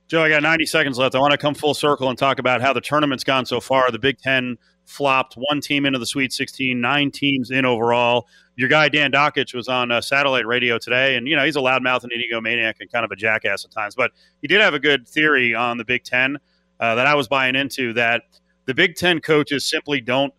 Joe, 0.08 0.24
I 0.24 0.30
got 0.30 0.42
90 0.42 0.66
seconds 0.66 0.98
left. 0.98 1.16
I 1.16 1.20
want 1.20 1.32
to 1.32 1.38
come 1.38 1.54
full 1.54 1.74
circle 1.74 2.10
and 2.10 2.18
talk 2.18 2.40
about 2.40 2.62
how 2.62 2.72
the 2.72 2.80
tournament's 2.80 3.26
gone 3.26 3.46
so 3.46 3.60
far. 3.60 3.92
The 3.92 4.00
Big 4.00 4.20
Ten 4.20 4.58
flopped 4.86 5.36
one 5.36 5.60
team 5.60 5.86
into 5.86 6.00
the 6.00 6.06
Sweet 6.06 6.32
16, 6.32 6.80
nine 6.80 7.12
teams 7.12 7.52
in 7.52 7.66
overall. 7.66 8.26
Your 8.56 8.70
guy 8.70 8.88
Dan 8.88 9.12
Dakich 9.12 9.54
was 9.54 9.68
on 9.68 9.92
uh, 9.92 10.00
satellite 10.00 10.48
radio 10.48 10.78
today, 10.78 11.18
and 11.18 11.28
you 11.28 11.36
know 11.36 11.44
he's 11.44 11.58
a 11.58 11.60
loudmouth 11.60 12.04
and 12.04 12.14
an 12.14 12.22
egomaniac 12.22 12.76
and 12.80 12.90
kind 12.90 13.04
of 13.04 13.12
a 13.12 13.18
jackass 13.18 13.66
at 13.66 13.72
times. 13.72 13.96
But 13.96 14.12
he 14.42 14.48
did 14.48 14.62
have 14.62 14.74
a 14.74 14.80
good 14.80 15.06
theory 15.08 15.54
on 15.54 15.78
the 15.78 15.86
Big 15.86 16.06
Ten 16.06 16.38
uh, 16.80 16.96
that 16.96 17.06
I 17.06 17.14
was 17.14 17.28
buying 17.28 17.56
into. 17.56 17.92
That 17.92 18.24
the 18.66 18.74
Big 18.74 18.96
Ten 18.96 19.20
coaches 19.20 19.70
simply 19.70 20.00
don't 20.00 20.34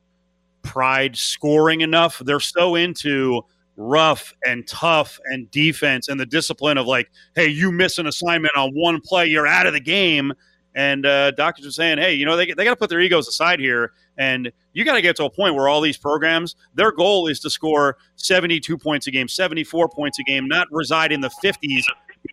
pride 0.62 1.14
scoring 1.14 1.82
enough. 1.82 2.20
They're 2.24 2.40
so 2.40 2.74
into 2.74 3.42
rough 3.78 4.34
and 4.44 4.66
tough 4.66 5.18
and 5.26 5.50
defense 5.50 6.08
and 6.08 6.20
the 6.20 6.26
discipline 6.26 6.76
of 6.76 6.86
like, 6.86 7.10
hey, 7.34 7.46
you 7.46 7.72
miss 7.72 7.98
an 7.98 8.06
assignment 8.06 8.54
on 8.56 8.72
one 8.74 9.00
play, 9.00 9.26
you're 9.26 9.46
out 9.46 9.66
of 9.66 9.72
the 9.72 9.80
game. 9.80 10.32
And 10.74 11.06
uh, 11.06 11.30
doctors 11.30 11.66
are 11.66 11.70
saying, 11.70 11.98
hey, 11.98 12.14
you 12.14 12.26
know, 12.26 12.36
they, 12.36 12.46
they 12.46 12.64
got 12.64 12.70
to 12.70 12.76
put 12.76 12.90
their 12.90 13.00
egos 13.00 13.26
aside 13.26 13.58
here. 13.58 13.92
And 14.18 14.52
you 14.74 14.84
got 14.84 14.94
to 14.94 15.02
get 15.02 15.16
to 15.16 15.24
a 15.24 15.30
point 15.30 15.54
where 15.54 15.68
all 15.68 15.80
these 15.80 15.96
programs, 15.96 16.56
their 16.74 16.92
goal 16.92 17.28
is 17.28 17.40
to 17.40 17.50
score 17.50 17.96
72 18.16 18.76
points 18.76 19.06
a 19.06 19.10
game, 19.10 19.28
74 19.28 19.88
points 19.88 20.18
a 20.18 20.24
game, 20.24 20.46
not 20.46 20.68
reside 20.70 21.10
in 21.10 21.20
the 21.20 21.30
50s. 21.42 21.84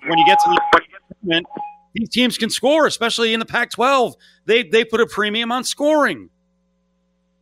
When 0.08 0.18
you 0.18 0.26
get 0.26 0.40
to 0.40 0.50
the 0.50 0.82
tournament, 1.22 1.48
these 1.94 2.10
teams 2.10 2.38
can 2.38 2.50
score, 2.50 2.88
especially 2.88 3.34
in 3.34 3.40
the 3.40 3.46
Pac 3.46 3.72
12. 3.72 4.16
They, 4.46 4.64
they 4.64 4.84
put 4.84 5.00
a 5.00 5.08
premium 5.08 5.52
on 5.52 5.64
scoring. 5.64 6.30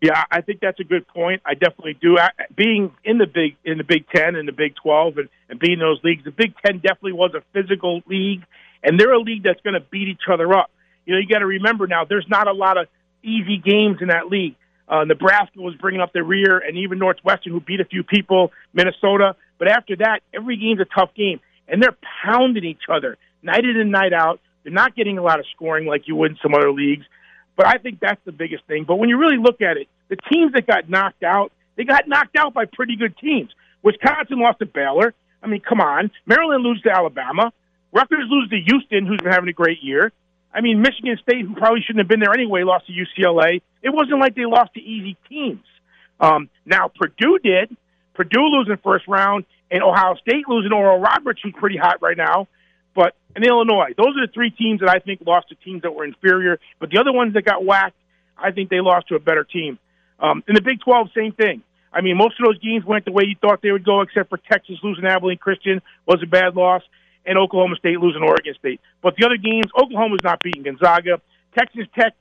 Yeah, 0.03 0.25
I 0.29 0.41
think 0.41 0.59
that's 0.59 0.81
a 0.81 0.83
good 0.83 1.07
point. 1.07 1.41
I 1.45 1.53
definitely 1.53 1.93
do. 1.93 2.17
Being 2.53 2.91
in 3.05 3.19
the 3.19 3.25
big 3.25 3.55
in 3.63 3.77
the 3.77 3.85
Big 3.85 4.03
Ten 4.13 4.35
and 4.35 4.45
the 4.45 4.51
Big 4.51 4.75
Twelve 4.75 5.17
and, 5.17 5.29
and 5.47 5.57
being 5.57 5.75
in 5.75 5.79
those 5.79 6.01
leagues, 6.03 6.25
the 6.25 6.31
Big 6.31 6.53
Ten 6.65 6.79
definitely 6.79 7.13
was 7.13 7.31
a 7.33 7.41
physical 7.53 8.01
league, 8.05 8.43
and 8.83 8.99
they're 8.99 9.13
a 9.13 9.19
league 9.21 9.43
that's 9.43 9.61
going 9.61 9.75
to 9.75 9.79
beat 9.79 10.09
each 10.09 10.27
other 10.29 10.53
up. 10.53 10.69
You 11.05 11.13
know, 11.13 11.21
you 11.21 11.27
got 11.29 11.39
to 11.39 11.45
remember 11.45 11.87
now. 11.87 12.03
There's 12.03 12.25
not 12.27 12.49
a 12.49 12.51
lot 12.51 12.77
of 12.77 12.87
easy 13.23 13.61
games 13.63 13.99
in 14.01 14.09
that 14.09 14.27
league. 14.27 14.57
Uh, 14.89 15.05
Nebraska 15.05 15.61
was 15.61 15.73
bringing 15.75 16.01
up 16.01 16.11
the 16.11 16.21
rear, 16.21 16.57
and 16.57 16.77
even 16.79 16.99
Northwestern, 16.99 17.53
who 17.53 17.61
beat 17.61 17.79
a 17.79 17.85
few 17.85 18.03
people, 18.03 18.51
Minnesota. 18.73 19.37
But 19.57 19.69
after 19.69 19.95
that, 19.95 20.19
every 20.33 20.57
game's 20.57 20.81
a 20.81 20.99
tough 20.99 21.15
game, 21.15 21.39
and 21.69 21.81
they're 21.81 21.95
pounding 22.25 22.65
each 22.65 22.89
other 22.89 23.17
night 23.41 23.63
in 23.63 23.77
and 23.79 23.89
night 23.89 24.11
out. 24.11 24.41
They're 24.63 24.73
not 24.73 24.97
getting 24.97 25.17
a 25.17 25.23
lot 25.23 25.39
of 25.39 25.45
scoring 25.55 25.87
like 25.87 26.09
you 26.09 26.17
would 26.17 26.31
in 26.31 26.37
some 26.43 26.53
other 26.53 26.73
leagues. 26.73 27.05
But 27.55 27.67
I 27.67 27.77
think 27.77 27.99
that's 27.99 28.19
the 28.25 28.31
biggest 28.31 28.65
thing. 28.65 28.83
But 28.85 28.95
when 28.95 29.09
you 29.09 29.17
really 29.17 29.37
look 29.37 29.61
at 29.61 29.77
it, 29.77 29.87
the 30.13 30.21
teams 30.29 30.53
that 30.53 30.67
got 30.67 30.89
knocked 30.89 31.23
out, 31.23 31.51
they 31.75 31.85
got 31.85 32.07
knocked 32.07 32.35
out 32.35 32.53
by 32.53 32.65
pretty 32.65 32.95
good 32.95 33.17
teams. 33.17 33.49
Wisconsin 33.81 34.39
lost 34.39 34.59
to 34.59 34.65
Baylor. 34.67 35.13
I 35.41 35.47
mean, 35.47 35.59
come 35.59 35.81
on. 35.81 36.11
Maryland 36.27 36.63
loses 36.63 36.83
to 36.83 36.91
Alabama. 36.91 37.51
Rutgers 37.91 38.27
loses 38.29 38.51
to 38.51 38.59
Houston, 38.61 39.07
who's 39.07 39.19
been 39.19 39.31
having 39.31 39.49
a 39.49 39.53
great 39.53 39.81
year. 39.81 40.11
I 40.53 40.61
mean, 40.61 40.81
Michigan 40.81 41.17
State, 41.21 41.45
who 41.47 41.55
probably 41.55 41.81
shouldn't 41.81 42.01
have 42.01 42.07
been 42.07 42.19
there 42.19 42.33
anyway, 42.33 42.63
lost 42.63 42.85
to 42.87 42.93
UCLA. 42.93 43.61
It 43.81 43.89
wasn't 43.89 44.19
like 44.19 44.35
they 44.35 44.45
lost 44.45 44.75
to 44.75 44.81
easy 44.81 45.17
teams. 45.27 45.65
Um, 46.19 46.47
now, 46.63 46.91
Purdue 46.95 47.39
did. 47.39 47.75
Purdue 48.13 48.45
losing 48.45 48.77
first 48.83 49.07
round, 49.07 49.45
and 49.71 49.81
Ohio 49.81 50.13
State 50.15 50.47
losing 50.47 50.71
Oral 50.71 50.99
Roberts, 50.99 51.41
who's 51.43 51.55
pretty 51.57 51.77
hot 51.77 52.03
right 52.03 52.15
now. 52.15 52.47
But 52.93 53.15
in 53.35 53.43
Illinois, 53.43 53.93
those 53.97 54.15
are 54.15 54.27
the 54.27 54.31
three 54.31 54.51
teams 54.51 54.81
that 54.81 54.89
I 54.89 54.99
think 54.99 55.21
lost 55.25 55.49
to 55.49 55.55
teams 55.55 55.81
that 55.81 55.95
were 55.95 56.05
inferior. 56.05 56.59
But 56.79 56.91
the 56.91 56.99
other 56.99 57.11
ones 57.11 57.33
that 57.33 57.45
got 57.45 57.65
whacked, 57.65 57.95
I 58.37 58.51
think 58.51 58.69
they 58.69 58.79
lost 58.79 59.07
to 59.07 59.15
a 59.15 59.19
better 59.19 59.43
team. 59.43 59.79
Um, 60.23 60.41
in 60.47 60.55
the 60.55 60.61
Big 60.61 60.79
12, 60.79 61.09
same 61.15 61.33
thing. 61.33 61.61
I 61.91 62.01
mean, 62.01 62.17
most 62.17 62.39
of 62.39 62.45
those 62.45 62.57
games 62.59 62.85
went 62.85 63.05
the 63.05 63.11
way 63.11 63.25
you 63.27 63.35
thought 63.39 63.61
they 63.61 63.71
would 63.71 63.85
go, 63.85 64.01
except 64.01 64.29
for 64.29 64.37
Texas 64.37 64.77
losing 64.81 65.05
Abilene 65.05 65.37
Christian 65.37 65.81
was 66.07 66.23
a 66.23 66.25
bad 66.25 66.55
loss, 66.55 66.81
and 67.25 67.37
Oklahoma 67.37 67.75
State 67.75 67.99
losing 67.99 68.23
Oregon 68.23 68.55
State. 68.57 68.81
But 69.01 69.15
the 69.17 69.25
other 69.25 69.37
games, 69.37 69.65
Oklahoma's 69.77 70.23
not 70.23 70.41
beating 70.41 70.63
Gonzaga. 70.63 71.21
Texas 71.55 71.85
Tech, 71.93 72.15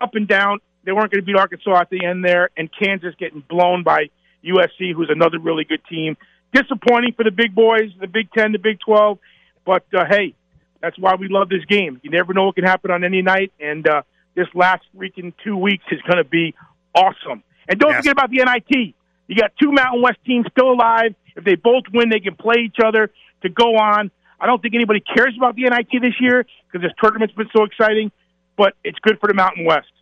up 0.00 0.14
and 0.14 0.26
down. 0.26 0.60
They 0.84 0.92
weren't 0.92 1.12
going 1.12 1.20
to 1.20 1.26
beat 1.26 1.36
Arkansas 1.36 1.78
at 1.78 1.90
the 1.90 2.06
end 2.06 2.24
there, 2.24 2.48
and 2.56 2.70
Kansas 2.72 3.14
getting 3.18 3.44
blown 3.46 3.82
by 3.82 4.08
USC, 4.42 4.94
who's 4.94 5.10
another 5.10 5.38
really 5.38 5.64
good 5.64 5.84
team. 5.84 6.16
Disappointing 6.54 7.12
for 7.12 7.24
the 7.24 7.30
big 7.30 7.54
boys, 7.54 7.90
the 8.00 8.06
Big 8.06 8.32
Ten, 8.32 8.52
the 8.52 8.58
Big 8.58 8.80
Twelve. 8.80 9.18
But 9.66 9.84
uh, 9.92 10.06
hey, 10.08 10.34
that's 10.80 10.98
why 10.98 11.16
we 11.16 11.28
love 11.28 11.48
this 11.48 11.64
game. 11.66 12.00
You 12.02 12.10
never 12.10 12.32
know 12.32 12.46
what 12.46 12.54
can 12.54 12.64
happen 12.64 12.90
on 12.90 13.04
any 13.04 13.20
night, 13.20 13.52
and 13.60 13.86
uh, 13.86 14.02
this 14.34 14.48
last 14.54 14.82
freaking 14.96 15.34
two 15.44 15.56
weeks 15.56 15.84
is 15.92 16.00
going 16.02 16.16
to 16.16 16.24
be 16.24 16.54
awesome. 16.94 17.42
And 17.68 17.78
don't 17.78 17.90
yes. 17.90 17.98
forget 17.98 18.12
about 18.12 18.30
the 18.30 18.44
NIT. 18.44 18.94
You 19.28 19.36
got 19.36 19.52
two 19.60 19.70
Mountain 19.72 20.02
West 20.02 20.18
teams 20.26 20.46
still 20.50 20.72
alive. 20.72 21.14
If 21.36 21.44
they 21.44 21.54
both 21.54 21.84
win, 21.92 22.08
they 22.08 22.20
can 22.20 22.34
play 22.34 22.62
each 22.64 22.78
other 22.84 23.10
to 23.42 23.48
go 23.48 23.76
on. 23.76 24.10
I 24.40 24.46
don't 24.46 24.60
think 24.60 24.74
anybody 24.74 25.00
cares 25.00 25.34
about 25.36 25.54
the 25.54 25.62
NIT 25.62 26.02
this 26.02 26.14
year 26.20 26.46
because 26.66 26.84
this 26.84 26.92
tournament's 27.02 27.34
been 27.34 27.50
so 27.54 27.64
exciting, 27.64 28.10
but 28.56 28.74
it's 28.82 28.98
good 29.00 29.20
for 29.20 29.28
the 29.28 29.34
Mountain 29.34 29.64
West. 29.64 29.92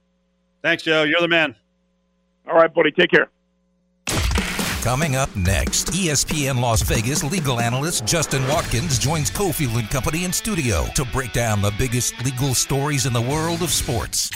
Thanks, 0.63 0.83
Joe. 0.83 1.03
You're 1.03 1.21
the 1.21 1.29
man. 1.29 1.55
All 2.49 2.55
right, 2.55 2.73
buddy. 2.73 2.91
Take 2.91 3.11
care. 3.11 3.29
Coming 4.89 5.17
up 5.17 5.37
next, 5.37 5.89
ESPN 5.89 6.63
Las 6.63 6.81
Vegas 6.81 7.23
legal 7.23 7.61
analyst 7.61 8.07
Justin 8.07 8.43
Watkins 8.49 8.99
joins 8.99 9.31
Cofield 9.31 9.79
and 9.79 9.91
Company 9.91 10.25
in 10.25 10.33
studio 10.33 10.87
to 10.95 11.05
break 11.05 11.35
down 11.35 11.61
the 11.61 11.75
biggest 11.77 12.15
legal 12.25 12.55
stories 12.55 13.05
in 13.05 13.13
the 13.13 13.21
world 13.21 13.61
of 13.61 13.69
sports. 13.69 14.31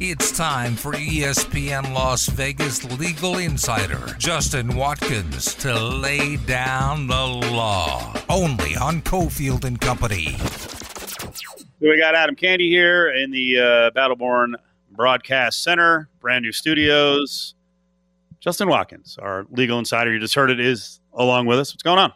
It's 0.00 0.36
time 0.36 0.76
for 0.76 0.92
ESPN 0.92 1.94
Las 1.94 2.26
Vegas 2.26 2.84
legal 3.00 3.38
insider 3.38 4.14
Justin 4.18 4.76
Watkins 4.76 5.54
to 5.54 5.72
lay 5.82 6.36
down 6.36 7.06
the 7.06 7.26
law. 7.26 8.12
Only 8.28 8.76
on 8.76 9.00
Cofield 9.00 9.64
and 9.64 9.80
Company. 9.80 10.36
We 11.80 11.98
got 11.98 12.14
Adam 12.14 12.36
Candee 12.36 12.68
here 12.68 13.10
in 13.10 13.30
the 13.30 13.58
uh, 13.58 13.98
Battleborn 13.98 14.56
Broadcast 14.90 15.62
Center, 15.62 16.10
brand 16.20 16.42
new 16.42 16.52
studios. 16.52 17.54
Justin 18.40 18.68
Watkins, 18.68 19.18
our 19.20 19.46
legal 19.50 19.78
insider, 19.78 20.12
you 20.12 20.18
just 20.18 20.34
heard 20.34 20.50
it, 20.50 20.58
is 20.58 21.00
along 21.12 21.46
with 21.46 21.58
us. 21.58 21.72
What's 21.72 21.82
going 21.82 21.98
on? 21.98 22.12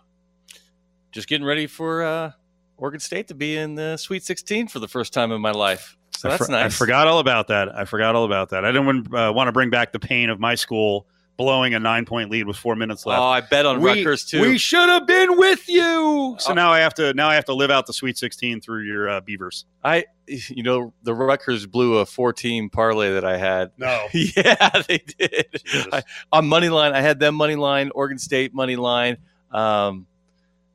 Just 1.13 1.29
getting 1.29 1.47
ready 1.47 1.67
for 1.67 2.03
uh, 2.03 2.33
Oregon 2.77 3.01
State 3.01 3.29
to 3.29 3.35
be 3.35 3.57
in 3.57 3.75
the 3.75 3.97
Sweet 3.97 4.23
16 4.25 4.69
for 4.69 4.79
the 4.79 4.89
first 4.89 5.13
time 5.13 5.33
in 5.33 5.41
my 5.41 5.51
life. 5.51 5.97
So 6.17 6.29
that's 6.29 6.43
I 6.43 6.47
for- 6.47 6.53
nice. 6.53 6.65
I 6.65 6.69
forgot 6.71 7.07
all 7.07 7.19
about 7.19 7.49
that. 7.49 7.77
I 7.77 7.85
forgot 7.85 8.15
all 8.17 8.25
about 8.25 8.51
that. 8.51 8.65
I 8.65 8.73
didn't 8.73 9.15
uh, 9.15 9.33
want 9.33 9.49
to 9.49 9.53
bring 9.53 9.71
back 9.71 9.93
the 9.93 9.99
pain 9.99 10.31
of 10.31 10.41
my 10.41 10.55
school 10.55 11.07
blowing 11.37 11.75
a 11.75 11.81
nine 11.81 12.05
point 12.05 12.31
lead 12.31 12.47
with 12.47 12.57
four 12.57 12.77
minutes 12.77 13.05
left. 13.07 13.21
Oh, 13.21 13.25
I 13.25 13.41
bet 13.41 13.67
on 13.67 13.81
we, 13.81 13.91
Rutgers 13.91 14.25
too. 14.25 14.41
We 14.41 14.59
should 14.59 14.89
have 14.89 15.07
been 15.07 15.37
with 15.37 15.69
you. 15.69 16.37
So 16.39 16.53
Oh. 16.53 16.55
now 16.55 16.71
I 16.73 16.79
have 16.81 16.95
to 16.95 17.13
now 17.15 17.29
I 17.29 17.35
have 17.35 17.45
to 17.47 17.55
live 17.55 17.71
out 17.71 17.87
the 17.87 17.93
Sweet 17.93 18.17
16 18.19 18.61
through 18.61 18.83
your 18.83 19.09
uh, 19.09 19.21
Beavers. 19.21 19.65
I, 19.83 20.05
you 20.27 20.63
know, 20.63 20.93
the 21.03 21.13
Rutgers 21.15 21.67
blew 21.67 21.99
a 21.99 22.07
four-team 22.07 22.71
parlay 22.71 23.13
that 23.15 23.25
I 23.25 23.37
had. 23.37 23.73
No. 23.77 24.07
yeah, 24.13 24.71
they 24.89 24.99
did. 25.19 25.63
I, 25.93 26.03
on 26.33 26.47
money 26.47 26.69
line, 26.69 26.93
I 26.93 27.01
had 27.01 27.19
them 27.19 27.35
money 27.35 27.57
line, 27.57 27.91
Oregon 27.95 28.19
State 28.19 28.55
money 28.55 28.77
line. 28.77 29.19
Um, 29.51 30.07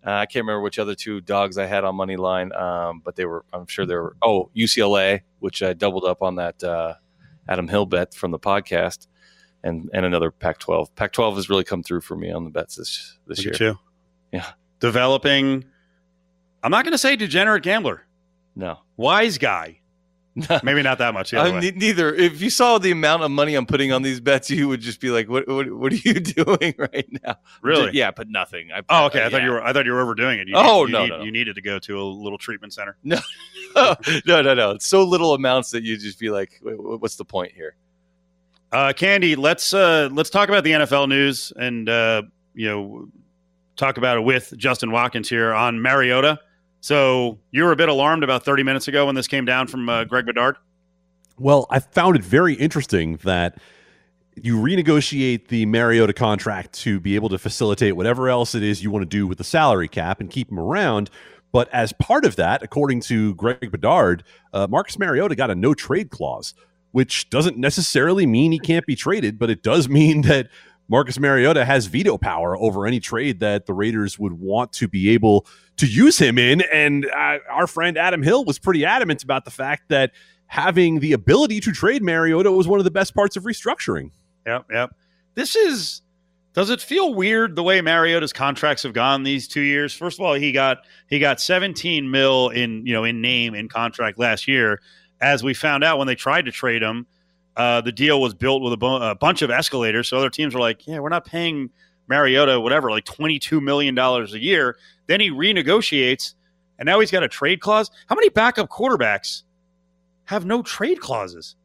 uh, 0.06 0.12
I 0.12 0.26
can't 0.28 0.44
remember 0.46 0.62
which 0.62 0.80
other 0.80 0.96
two 0.96 1.20
dogs 1.20 1.58
I 1.58 1.66
had 1.66 1.84
on 1.84 1.96
money 1.96 2.16
line, 2.16 2.54
um, 2.54 3.02
but 3.04 3.16
they 3.18 3.26
were. 3.26 3.44
I'm 3.52 3.68
sure 3.68 3.86
they 3.86 3.96
were. 3.96 4.16
Oh, 4.22 4.50
UCLA, 4.56 5.22
which 5.40 5.62
I 5.62 5.74
doubled 5.74 6.06
up 6.06 6.22
on 6.22 6.36
that 6.36 6.64
uh, 6.64 6.94
Adam 7.50 7.68
Hill 7.68 7.86
bet 7.86 8.14
from 8.14 8.32
the 8.32 8.40
podcast, 8.40 9.08
and 9.64 9.90
and 9.94 10.06
another 10.06 10.32
Pac-12. 10.32 10.96
Pac-12 10.96 11.36
has 11.36 11.50
really 11.50 11.64
come 11.64 11.84
through 11.84 12.02
for 12.02 12.16
me 12.16 12.32
on 12.32 12.44
the 12.44 12.50
bets 12.50 12.76
this 12.76 13.18
this 13.28 13.44
Look 13.46 13.60
year. 13.60 13.76
Yeah. 14.32 14.46
Developing 14.80 15.66
I'm 16.64 16.72
not 16.72 16.84
going 16.84 16.92
to 16.94 16.98
say 16.98 17.16
degenerate 17.16 17.64
gambler. 17.64 18.04
No, 18.56 18.80
Wise 18.98 19.38
guy. 19.38 19.78
Maybe 20.64 20.82
not 20.84 21.00
that 21.00 21.14
much. 21.14 21.34
I'm 21.34 21.60
ne- 21.60 21.72
neither. 21.72 22.14
If 22.14 22.42
you 22.42 22.50
saw 22.50 22.78
the 22.78 22.92
amount 22.92 23.24
of 23.24 23.32
money 23.32 23.56
I'm 23.56 23.66
putting 23.66 23.92
on 23.92 24.04
these 24.04 24.20
bets, 24.22 24.50
you 24.50 24.68
would 24.70 24.80
just 24.80 25.02
be 25.02 25.10
like, 25.10 25.28
"What? 25.28 25.48
What, 25.48 25.70
what 25.74 25.92
are 25.92 25.96
you 25.96 26.14
doing 26.20 26.76
right 26.78 27.08
now?" 27.26 27.36
Really? 27.62 27.92
Yeah, 27.94 28.12
but 28.12 28.30
nothing. 28.30 28.70
I, 28.72 28.82
Oh, 28.90 29.06
okay. 29.08 29.26
I 29.26 29.30
thought 29.30 29.42
yeah. 29.42 29.46
you 29.48 29.52
were. 29.54 29.64
I 29.64 29.74
thought 29.74 29.86
you 29.86 29.92
were 29.92 30.02
overdoing 30.02 30.40
it. 30.40 30.48
You 30.48 30.54
Oh, 30.56 30.86
you 30.86 30.92
no, 30.94 31.02
need- 31.04 31.10
no. 31.10 31.24
You 31.24 31.32
needed 31.32 31.56
to 31.56 31.62
go 31.62 31.80
to 31.80 32.00
a 32.00 32.04
little 32.04 32.38
treatment 32.38 32.74
center. 32.74 32.96
no, 33.04 33.18
no, 33.76 33.96
no. 34.26 34.54
no. 34.54 34.72
It's 34.72 34.88
so 34.88 35.04
little 35.04 35.34
amounts 35.34 35.72
that 35.72 35.84
you 35.84 35.98
just 35.98 36.20
be 36.20 36.30
like, 36.30 36.60
"Wait, 36.62 36.76
"What's 36.78 37.16
the 37.18 37.26
point 37.26 37.52
here?" 37.54 37.76
Uh, 38.72 38.94
Candee, 38.96 39.36
let's 39.36 39.74
uh, 39.74 40.10
let's 40.12 40.30
talk 40.30 40.50
about 40.50 40.64
the 40.64 40.72
NFL 40.72 41.10
news 41.10 41.52
and 41.56 41.90
uh, 41.90 42.22
you 42.54 42.68
know 42.68 43.08
talk 43.76 43.98
about 43.98 44.18
it 44.18 44.22
with 44.22 44.54
Justin 44.58 44.92
Watkins 44.92 45.30
here 45.30 45.54
on 45.54 45.82
Mariota. 45.82 46.40
So 46.82 47.40
you 47.52 47.64
were 47.64 47.72
a 47.72 47.76
bit 47.76 47.90
alarmed 47.90 48.24
about 48.24 48.46
30 48.46 48.64
minutes 48.64 48.88
ago 48.88 49.06
when 49.06 49.16
this 49.16 49.28
came 49.28 49.46
down 49.46 49.68
from 49.68 49.90
uh, 49.90 50.04
Greg 50.04 50.26
Bedard. 50.26 50.58
Well, 51.38 51.66
I 51.70 51.80
found 51.80 52.16
it 52.16 52.24
very 52.24 52.54
interesting 52.54 53.18
that 53.24 53.58
you 54.36 54.58
renegotiate 54.58 55.48
the 55.48 55.66
Mariota 55.66 56.14
contract 56.14 56.74
to 56.74 57.00
be 57.00 57.16
able 57.16 57.30
to 57.30 57.38
facilitate 57.38 57.96
whatever 57.96 58.30
else 58.30 58.56
it 58.56 58.64
is 58.64 58.84
you 58.84 58.92
want 58.92 59.04
to 59.04 59.10
do 59.10 59.28
with 59.28 59.38
the 59.38 59.44
salary 59.44 59.88
cap 59.88 60.22
and 60.22 60.30
keep 60.30 60.52
him 60.52 60.60
around. 60.60 61.10
But 61.52 61.68
as 61.74 61.92
part 61.94 62.26
of 62.26 62.36
that, 62.36 62.62
according 62.62 63.02
to 63.02 63.34
Greg 63.36 63.72
Bedard, 63.72 64.24
uh, 64.54 64.68
Marcus 64.70 65.00
Mariota 65.00 65.36
got 65.36 65.50
a 65.50 65.56
no 65.56 65.74
trade 65.74 66.12
clause, 66.12 66.54
which 66.92 67.30
doesn't 67.30 67.58
necessarily 67.58 68.26
mean 68.26 68.52
he 68.52 68.60
can't 68.60 68.86
be 68.86 68.96
traded, 68.96 69.38
but 69.38 69.50
it 69.50 69.64
does 69.64 69.88
mean 69.90 70.22
that 70.24 70.50
Marcus 70.90 71.20
Mariota 71.20 71.66
has 71.66 71.86
veto 71.86 72.18
power 72.18 72.58
over 72.58 72.88
any 72.88 73.00
trade 73.00 73.40
that 73.40 73.68
the 73.68 73.74
Raiders 73.74 74.18
would 74.18 74.34
want 74.34 74.74
to 74.74 74.88
be 74.88 75.10
able 75.12 75.46
to 75.78 75.86
use 75.86 76.18
him 76.18 76.38
in. 76.38 76.62
And 76.74 77.06
uh, 77.06 77.38
our 77.50 77.68
friend 77.68 77.98
Adam 77.98 78.24
Hill 78.24 78.44
was 78.44 78.58
pretty 78.58 78.84
adamant 78.86 79.24
about 79.24 79.46
the 79.46 79.52
fact 79.52 79.90
that 79.90 80.12
having 80.48 81.00
the 81.00 81.14
ability 81.14 81.60
to 81.62 81.72
trade 81.72 82.02
Mariota 82.02 82.52
was 82.52 82.68
one 82.68 82.80
of 82.80 82.86
the 82.86 82.92
best 82.92 83.14
parts 83.14 83.38
of 83.38 83.44
restructuring. 83.44 84.10
Yep, 84.46 84.66
yep. 84.72 84.96
This 85.36 85.56
is. 85.56 86.02
Does 86.54 86.72
it 86.72 86.82
feel 86.82 87.14
weird 87.14 87.56
the 87.56 87.62
way 87.62 87.80
Mariota's 87.80 88.34
contracts 88.34 88.82
have 88.82 88.92
gone 88.92 89.22
these 89.22 89.48
two 89.48 89.62
years? 89.62 89.94
First 89.94 90.20
of 90.20 90.26
all, 90.26 90.34
he 90.34 90.52
got 90.52 90.80
he 91.08 91.20
got 91.20 91.40
17 91.40 92.10
mil 92.10 92.50
in 92.50 92.86
you 92.88 92.94
know 92.94 93.04
in 93.04 93.22
name 93.22 93.54
in 93.54 93.70
contract 93.70 94.18
last 94.18 94.48
year. 94.48 94.82
As 95.22 95.44
we 95.44 95.54
found 95.54 95.84
out 95.84 95.98
when 95.98 96.08
they 96.08 96.16
tried 96.16 96.46
to 96.46 96.52
trade 96.52 96.82
him, 96.82 97.06
uh, 97.58 97.82
the 97.82 97.92
deal 97.92 98.22
was 98.22 98.34
built 98.34 98.62
with 98.62 98.74
a, 98.74 98.78
bu- 98.78 98.96
a 98.96 99.16
bunch 99.16 99.42
of 99.42 99.52
escalators. 99.52 100.08
So 100.08 100.18
other 100.18 100.30
teams 100.30 100.54
were 100.54 100.62
like, 100.62 100.88
"Yeah, 100.88 101.00
we're 101.00 101.10
not 101.10 101.26
paying 101.26 101.70
Mariota 102.08 102.60
whatever, 102.60 102.90
like 102.90 103.06
22 103.06 103.60
million 103.60 103.96
dollars 103.96 104.34
a 104.34 104.40
year." 104.40 104.78
Then 105.08 105.20
he 105.20 105.30
renegotiates, 105.30 106.36
and 106.78 106.86
now 106.86 107.00
he's 107.00 107.12
got 107.12 107.24
a 107.24 107.28
trade 107.28 107.60
clause. 107.60 107.92
How 108.08 108.16
many 108.16 108.30
backup 108.30 108.70
quarterbacks 108.70 109.44
have 110.26 110.46
no 110.46 110.62
trade 110.62 111.02
clauses? 111.02 111.56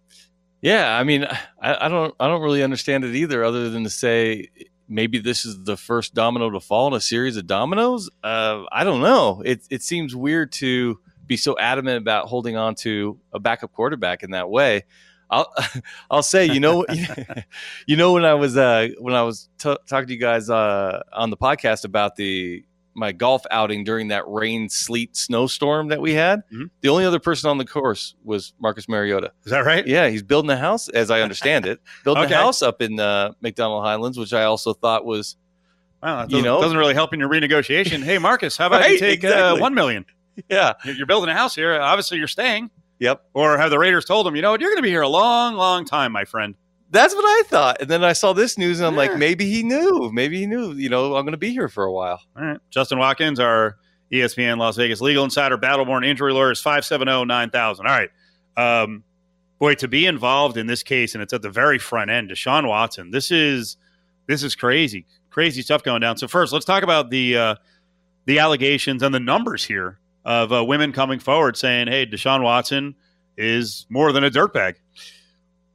Yeah, 0.62 0.96
I 0.98 1.04
mean, 1.04 1.26
I, 1.60 1.86
I 1.86 1.88
don't, 1.88 2.14
I 2.18 2.26
don't 2.26 2.40
really 2.40 2.62
understand 2.62 3.04
it 3.04 3.14
either, 3.14 3.44
other 3.44 3.68
than 3.68 3.84
to 3.84 3.90
say 3.90 4.48
maybe 4.88 5.18
this 5.18 5.44
is 5.44 5.62
the 5.64 5.76
first 5.76 6.14
domino 6.14 6.50
to 6.50 6.60
fall 6.60 6.88
in 6.88 6.94
a 6.94 7.00
series 7.00 7.36
of 7.36 7.46
dominoes. 7.46 8.10
Uh, 8.22 8.64
I 8.72 8.82
don't 8.84 9.00
know. 9.00 9.42
It, 9.44 9.62
it 9.70 9.82
seems 9.82 10.16
weird 10.16 10.52
to 10.52 10.98
be 11.26 11.36
so 11.36 11.56
adamant 11.58 11.98
about 11.98 12.26
holding 12.26 12.56
on 12.56 12.74
to 12.76 13.18
a 13.32 13.38
backup 13.38 13.72
quarterback 13.72 14.22
in 14.22 14.30
that 14.32 14.50
way. 14.50 14.84
I'll, 15.30 15.52
I'll 16.10 16.22
say, 16.22 16.46
you 16.46 16.60
know, 16.60 16.84
you 17.86 17.96
know, 17.96 18.12
when 18.12 18.24
I 18.24 18.34
was, 18.34 18.56
uh, 18.56 18.88
when 19.00 19.14
I 19.14 19.22
was 19.22 19.48
t- 19.58 19.76
talking 19.86 20.06
to 20.08 20.12
you 20.14 20.20
guys 20.20 20.50
uh, 20.50 21.02
on 21.12 21.30
the 21.30 21.36
podcast 21.36 21.84
about 21.84 22.16
the 22.16 22.64
my 22.96 23.10
golf 23.10 23.42
outing 23.50 23.82
during 23.82 24.08
that 24.08 24.22
rain, 24.28 24.68
sleet, 24.68 25.16
snowstorm 25.16 25.88
that 25.88 26.00
we 26.00 26.12
had, 26.14 26.42
Mhm. 26.52 26.70
the 26.80 26.88
only 26.90 27.04
other 27.04 27.18
person 27.18 27.50
on 27.50 27.58
the 27.58 27.64
course 27.64 28.14
was 28.22 28.52
Marcus 28.60 28.88
Mariota. 28.88 29.32
Is 29.44 29.50
that 29.50 29.64
right? 29.64 29.84
Yeah, 29.84 30.06
he's 30.08 30.22
building 30.22 30.50
a 30.52 30.56
house, 30.56 30.88
as 30.88 31.10
I 31.10 31.20
understand 31.22 31.66
it. 31.66 31.80
Building 32.04 32.26
Okay. 32.26 32.34
a 32.34 32.36
house 32.36 32.62
up 32.62 32.80
in 32.80 33.00
uh, 33.00 33.32
MacDonald 33.40 33.82
Highlands, 33.82 34.16
which 34.16 34.32
I 34.32 34.44
also 34.44 34.74
thought 34.74 35.04
was 35.04 35.36
Wow, 36.04 36.22
You 36.22 36.28
doesn't, 36.28 36.44
know? 36.44 36.60
doesn't 36.60 36.76
really 36.78 36.94
help 36.94 37.12
in 37.14 37.18
your 37.18 37.28
renegotiation. 37.30 38.04
Hey, 38.04 38.18
Marcus, 38.18 38.56
how 38.56 38.66
about 38.68 38.84
you 38.84 38.90
Right, 38.92 38.98
take 39.00 39.24
uh, 39.24 39.56
one 39.56 39.74
million? 39.74 40.04
yeah, 40.48 40.74
You're 40.84 41.06
building 41.06 41.30
a 41.30 41.34
house 41.34 41.54
here. 41.54 41.80
Obviously, 41.80 42.18
you're 42.18 42.28
staying. 42.28 42.70
yep. 42.98 43.24
Or 43.34 43.56
have 43.58 43.70
the 43.70 43.78
Raiders 43.78 44.04
told 44.04 44.26
him, 44.26 44.36
you 44.36 44.42
know 44.42 44.50
what, 44.52 44.60
you're 44.60 44.70
going 44.70 44.78
to 44.78 44.82
be 44.82 44.88
here 44.90 45.02
a 45.02 45.08
long, 45.08 45.54
long 45.54 45.84
time, 45.84 46.12
my 46.12 46.24
friend. 46.24 46.54
That's 46.90 47.14
what 47.14 47.24
I 47.24 47.42
thought. 47.48 47.80
And 47.80 47.90
then 47.90 48.04
I 48.04 48.12
saw 48.12 48.32
this 48.32 48.56
news, 48.56 48.78
and 48.78 48.86
I'm 48.86 48.92
Yeah. 48.94 48.98
like, 48.98 49.16
maybe 49.16 49.46
he 49.50 49.62
knew. 49.62 50.10
Maybe 50.12 50.38
he 50.38 50.46
knew. 50.46 50.72
You 50.72 50.88
know, 50.88 51.16
I'm 51.16 51.24
going 51.24 51.32
to 51.32 51.38
be 51.38 51.50
here 51.50 51.68
for 51.68 51.84
a 51.84 51.92
while. 51.92 52.20
All 52.36 52.44
right. 52.44 52.58
Justin 52.70 52.98
Watkins, 52.98 53.40
our 53.40 53.76
ESPN 54.12 54.58
Las 54.58 54.76
Vegas 54.76 55.00
legal 55.00 55.24
insider, 55.24 55.58
Battleborn 55.58 56.06
injury 56.06 56.32
lawyers, 56.32 56.60
570 56.60 57.24
9000. 57.24 57.86
All 57.86 57.92
right. 57.92 58.10
Um, 58.56 59.02
boy, 59.58 59.74
to 59.74 59.88
be 59.88 60.06
involved 60.06 60.56
in 60.56 60.66
this 60.68 60.82
case, 60.84 61.14
and 61.14 61.22
it's 61.22 61.32
at 61.32 61.42
the 61.42 61.50
very 61.50 61.78
front 61.78 62.10
end, 62.10 62.30
Deshaun 62.30 62.68
Watson, 62.68 63.10
this 63.10 63.30
is 63.32 63.76
this 64.28 64.42
is 64.44 64.54
crazy, 64.54 65.04
crazy 65.30 65.62
stuff 65.62 65.82
going 65.82 66.00
down. 66.00 66.16
So 66.16 66.28
first, 66.28 66.52
let's 66.52 66.64
talk 66.64 66.82
about 66.84 67.10
the 67.10 67.36
uh, 67.36 67.54
the 68.26 68.38
allegations 68.38 69.02
and 69.02 69.12
the 69.12 69.20
numbers 69.20 69.64
here 69.64 69.98
of 70.24 70.52
uh, 70.52 70.64
women 70.64 70.92
coming 70.92 71.18
forward 71.18 71.56
saying, 71.56 71.88
"Hey, 71.88 72.06
Deshaun 72.06 72.42
Watson 72.42 72.94
is 73.36 73.86
more 73.88 74.12
than 74.12 74.24
a 74.24 74.30
dirtbag." 74.30 74.76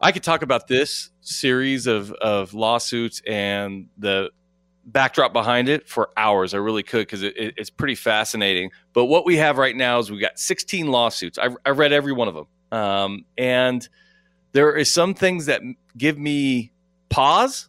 I 0.02 0.12
could 0.12 0.24
talk 0.24 0.42
about 0.42 0.68
this 0.68 1.10
series 1.22 1.88
of 1.88 2.12
of 2.14 2.54
lawsuits 2.54 3.22
and 3.28 3.88
the 3.98 4.30
backdrop 4.86 5.34
behind 5.34 5.70
it 5.70 5.88
for 5.88 6.10
hours. 6.18 6.54
I 6.54 6.58
really 6.58 6.84
could 6.84 7.02
because 7.02 7.22
it, 7.22 7.38
it- 7.38 7.54
it's 7.58 7.70
pretty 7.70 7.96
fascinating. 7.96 8.72
But 8.94 9.06
what 9.06 9.26
we 9.26 9.36
have 9.38 9.58
right 9.58 9.76
now 9.76 10.00
is 10.00 10.10
we've 10.10 10.22
got 10.22 10.40
16 10.40 10.88
lawsuits. 10.88 11.38
I've, 11.38 11.56
I 11.66 11.72
read 11.72 11.92
every 11.94 12.14
one 12.14 12.28
of 12.28 12.34
them, 12.34 12.48
um, 12.80 13.26
and 13.38 13.88
there 14.54 14.76
is 14.76 14.90
some 14.90 15.14
things 15.14 15.46
that 15.46 15.62
give 15.98 16.18
me 16.18 16.72
pause, 17.10 17.68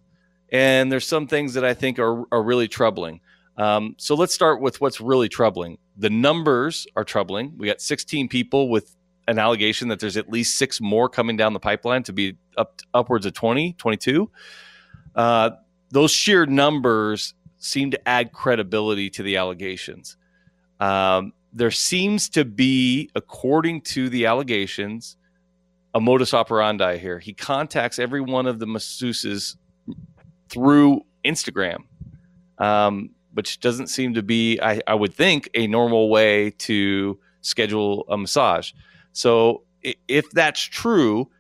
and 0.51 0.91
there's 0.91 1.07
some 1.07 1.27
things 1.27 1.55
that 1.55 1.65
I 1.65 1.75
think 1.75 1.99
are 1.99 2.25
are 2.33 2.43
really 2.43 2.69
troubling. 2.69 3.21
Um, 3.59 3.95
so 3.99 4.15
let's 4.15 4.33
start 4.33 4.63
with 4.63 4.81
what's 4.81 5.01
really 5.01 5.29
troubling. 5.29 5.77
The 6.01 6.09
numbers 6.09 6.87
are 6.97 7.05
troubling. 7.05 7.53
We 7.59 7.67
got 7.67 7.83
16 7.83 8.29
people 8.29 8.71
with 8.71 8.97
an 9.29 9.39
allegation 9.39 9.89
that 9.89 10.01
there's 10.01 10.17
at 10.17 10.31
least 10.31 10.57
six 10.57 10.81
more 10.81 11.11
coming 11.11 11.37
down 11.37 11.53
the 11.53 11.61
pipeline 11.61 12.03
to 12.05 12.13
be 12.15 12.39
up 12.57 12.81
upwards 12.95 13.27
of 13.27 13.35
20, 13.35 13.75
22. 13.75 14.31
Uh, 15.15 15.51
those 15.91 16.11
sheer 16.11 16.47
numbers 16.47 17.35
seem 17.59 17.91
to 17.91 18.09
add 18.09 18.33
credibility 18.33 19.11
to 19.11 19.23
the 19.23 19.37
allegations. 19.37 20.17
Um, 20.81 21.35
there 21.53 21.71
seems 21.71 22.31
to 22.31 22.47
be, 22.47 23.11
according 23.15 23.83
to 23.83 24.09
the 24.09 24.25
allegations, 24.25 25.19
a 25.95 26.01
modus 26.01 26.33
operandi 26.33 26.97
here. 26.97 27.19
He 27.19 27.35
contacts 27.35 27.99
every 27.99 28.23
one 28.23 28.47
of 28.47 28.59
the 28.59 28.67
masseuses 28.67 29.57
through 30.49 31.03
Instagram, 31.27 31.81
um, 32.57 33.11
which 33.41 33.59
doesn't 33.59 33.87
seem 33.87 34.13
to 34.13 34.23
be, 34.23 34.61
I, 34.61 34.83
I 34.87 34.95
would 34.95 35.15
think, 35.15 35.49
a 35.55 35.67
normal 35.67 36.11
way 36.11 36.51
to 36.59 37.19
schedule 37.41 38.05
a 38.11 38.19
massage. 38.19 38.73
So 39.15 39.63
if 39.83 40.31
that's 40.33 40.61
true, 40.61 41.31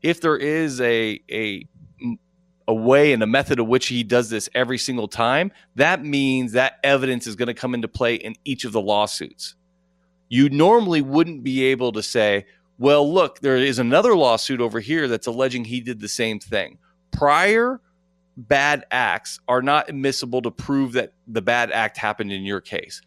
if 0.00 0.20
there 0.20 0.36
is 0.36 0.80
a 0.80 1.20
a 1.28 1.66
a 2.68 2.72
way 2.72 3.12
and 3.12 3.20
a 3.20 3.26
method 3.26 3.58
of 3.58 3.66
which 3.66 3.88
he 3.88 4.04
does 4.04 4.30
this 4.30 4.48
every 4.54 4.78
single 4.78 5.08
time, 5.08 5.50
that 5.74 6.04
means 6.04 6.52
that 6.52 6.74
evidence 6.84 7.26
is 7.26 7.34
going 7.34 7.48
to 7.48 7.54
come 7.54 7.74
into 7.74 7.88
play 7.88 8.14
in 8.14 8.36
each 8.44 8.64
of 8.64 8.70
the 8.70 8.80
lawsuits. 8.80 9.56
You 10.28 10.50
normally 10.50 11.02
wouldn't 11.02 11.42
be 11.42 11.64
able 11.64 11.90
to 11.90 12.02
say, 12.04 12.46
well, 12.78 13.12
look, 13.12 13.40
there 13.40 13.56
is 13.56 13.80
another 13.80 14.14
lawsuit 14.14 14.60
over 14.60 14.78
here 14.78 15.08
that's 15.08 15.26
alleging 15.26 15.64
he 15.64 15.80
did 15.80 15.98
the 15.98 16.08
same 16.08 16.38
thing. 16.38 16.78
Prior 17.10 17.80
bad 18.48 18.84
acts 18.90 19.38
are 19.48 19.62
not 19.62 19.88
admissible 19.88 20.42
to 20.42 20.50
prove 20.50 20.92
that 20.92 21.12
the 21.26 21.42
bad 21.42 21.70
act 21.70 21.96
happened 21.96 22.32
in 22.32 22.44
your 22.44 22.60
case. 22.60 23.02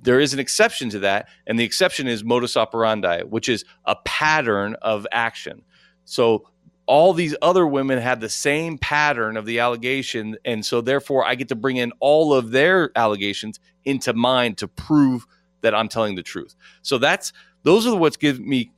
There 0.00 0.18
is 0.18 0.34
an 0.34 0.40
exception 0.40 0.90
to 0.90 0.98
that, 1.00 1.28
and 1.46 1.58
the 1.58 1.64
exception 1.64 2.08
is 2.08 2.24
modus 2.24 2.56
operandi, 2.56 3.22
which 3.22 3.48
is 3.48 3.64
a 3.84 3.96
pattern 4.04 4.74
of 4.82 5.06
action. 5.12 5.62
So 6.04 6.48
all 6.86 7.12
these 7.12 7.36
other 7.40 7.66
women 7.66 7.98
had 7.98 8.20
the 8.20 8.28
same 8.28 8.76
pattern 8.78 9.36
of 9.36 9.46
the 9.46 9.60
allegation, 9.60 10.36
and 10.44 10.66
so 10.66 10.80
therefore 10.80 11.24
I 11.24 11.36
get 11.36 11.48
to 11.48 11.54
bring 11.54 11.76
in 11.76 11.92
all 12.00 12.34
of 12.34 12.50
their 12.50 12.90
allegations 12.96 13.60
into 13.84 14.12
mine 14.12 14.56
to 14.56 14.66
prove 14.66 15.26
that 15.60 15.74
I'm 15.74 15.88
telling 15.88 16.16
the 16.16 16.24
truth. 16.24 16.56
So 16.82 16.98
that's 16.98 17.32
those 17.62 17.86
are 17.86 17.96
what's 17.96 18.16
give 18.16 18.40
me 18.40 18.72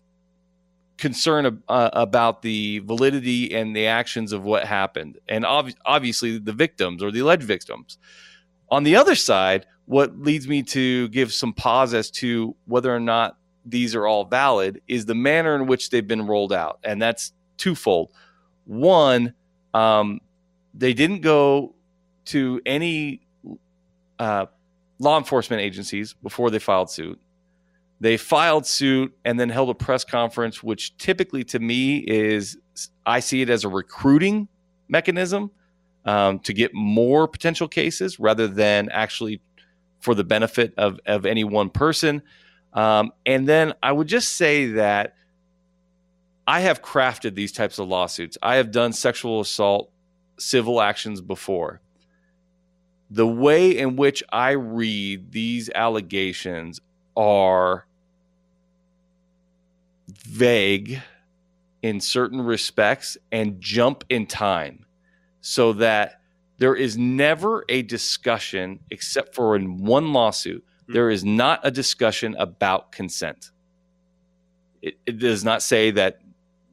concern 0.96 1.62
uh, 1.68 1.90
about 1.92 2.42
the 2.42 2.78
validity 2.80 3.54
and 3.54 3.74
the 3.74 3.86
actions 3.86 4.32
of 4.32 4.42
what 4.42 4.64
happened, 4.64 5.18
and 5.28 5.44
ob- 5.44 5.70
obviously 5.84 6.38
the 6.38 6.52
victims 6.52 7.02
or 7.02 7.10
the 7.10 7.20
alleged 7.20 7.42
victims. 7.42 7.98
On 8.70 8.84
the 8.84 8.96
other 8.96 9.14
side, 9.14 9.66
what 9.86 10.18
leads 10.18 10.48
me 10.48 10.62
to 10.62 11.08
give 11.08 11.32
some 11.32 11.52
pause 11.52 11.94
as 11.94 12.10
to 12.10 12.56
whether 12.66 12.94
or 12.94 13.00
not 13.00 13.36
these 13.66 13.94
are 13.94 14.06
all 14.06 14.24
valid 14.24 14.80
is 14.88 15.06
the 15.06 15.14
manner 15.14 15.54
in 15.54 15.66
which 15.66 15.90
they've 15.90 16.06
been 16.06 16.26
rolled 16.26 16.52
out, 16.52 16.78
and 16.84 17.00
that's 17.00 17.32
twofold. 17.56 18.12
One, 18.64 19.34
um, 19.72 20.20
they 20.74 20.94
didn't 20.94 21.20
go 21.20 21.74
to 22.26 22.60
any 22.64 23.20
uh, 24.18 24.46
law 24.98 25.18
enforcement 25.18 25.62
agencies 25.62 26.14
before 26.14 26.50
they 26.50 26.58
filed 26.58 26.90
suit. 26.90 27.20
They 28.00 28.16
filed 28.16 28.66
suit 28.66 29.16
and 29.24 29.38
then 29.38 29.48
held 29.48 29.70
a 29.70 29.74
press 29.74 30.04
conference, 30.04 30.62
which 30.62 30.96
typically 30.98 31.44
to 31.44 31.58
me 31.58 31.98
is 31.98 32.58
I 33.06 33.20
see 33.20 33.42
it 33.42 33.50
as 33.50 33.64
a 33.64 33.68
recruiting 33.68 34.48
mechanism 34.88 35.50
um, 36.04 36.38
to 36.40 36.52
get 36.52 36.74
more 36.74 37.28
potential 37.28 37.68
cases 37.68 38.18
rather 38.18 38.48
than 38.48 38.88
actually 38.90 39.40
for 40.00 40.14
the 40.14 40.24
benefit 40.24 40.74
of, 40.76 41.00
of 41.06 41.24
any 41.24 41.44
one 41.44 41.70
person. 41.70 42.22
Um, 42.72 43.12
and 43.24 43.48
then 43.48 43.72
I 43.82 43.92
would 43.92 44.08
just 44.08 44.34
say 44.34 44.66
that 44.72 45.14
I 46.46 46.60
have 46.60 46.82
crafted 46.82 47.34
these 47.34 47.52
types 47.52 47.78
of 47.78 47.88
lawsuits. 47.88 48.36
I 48.42 48.56
have 48.56 48.70
done 48.70 48.92
sexual 48.92 49.40
assault 49.40 49.90
civil 50.38 50.80
actions 50.80 51.20
before. 51.20 51.80
The 53.10 53.26
way 53.26 53.78
in 53.78 53.96
which 53.96 54.22
I 54.30 54.50
read 54.50 55.30
these 55.32 55.70
allegations 55.70 56.80
are 57.16 57.86
vague 60.08 61.02
in 61.82 62.00
certain 62.00 62.40
respects 62.40 63.16
and 63.30 63.60
jump 63.60 64.04
in 64.08 64.26
time 64.26 64.86
so 65.40 65.74
that 65.74 66.20
there 66.58 66.74
is 66.74 66.96
never 66.96 67.64
a 67.68 67.82
discussion 67.82 68.80
except 68.90 69.34
for 69.34 69.56
in 69.56 69.84
one 69.84 70.12
lawsuit. 70.12 70.64
Mm-hmm. 70.84 70.92
there 70.92 71.10
is 71.10 71.24
not 71.24 71.60
a 71.62 71.70
discussion 71.70 72.36
about 72.38 72.92
consent. 72.92 73.50
It, 74.82 74.98
it, 75.06 75.18
does 75.18 75.42
not 75.42 75.62
say 75.62 75.90
that 75.92 76.20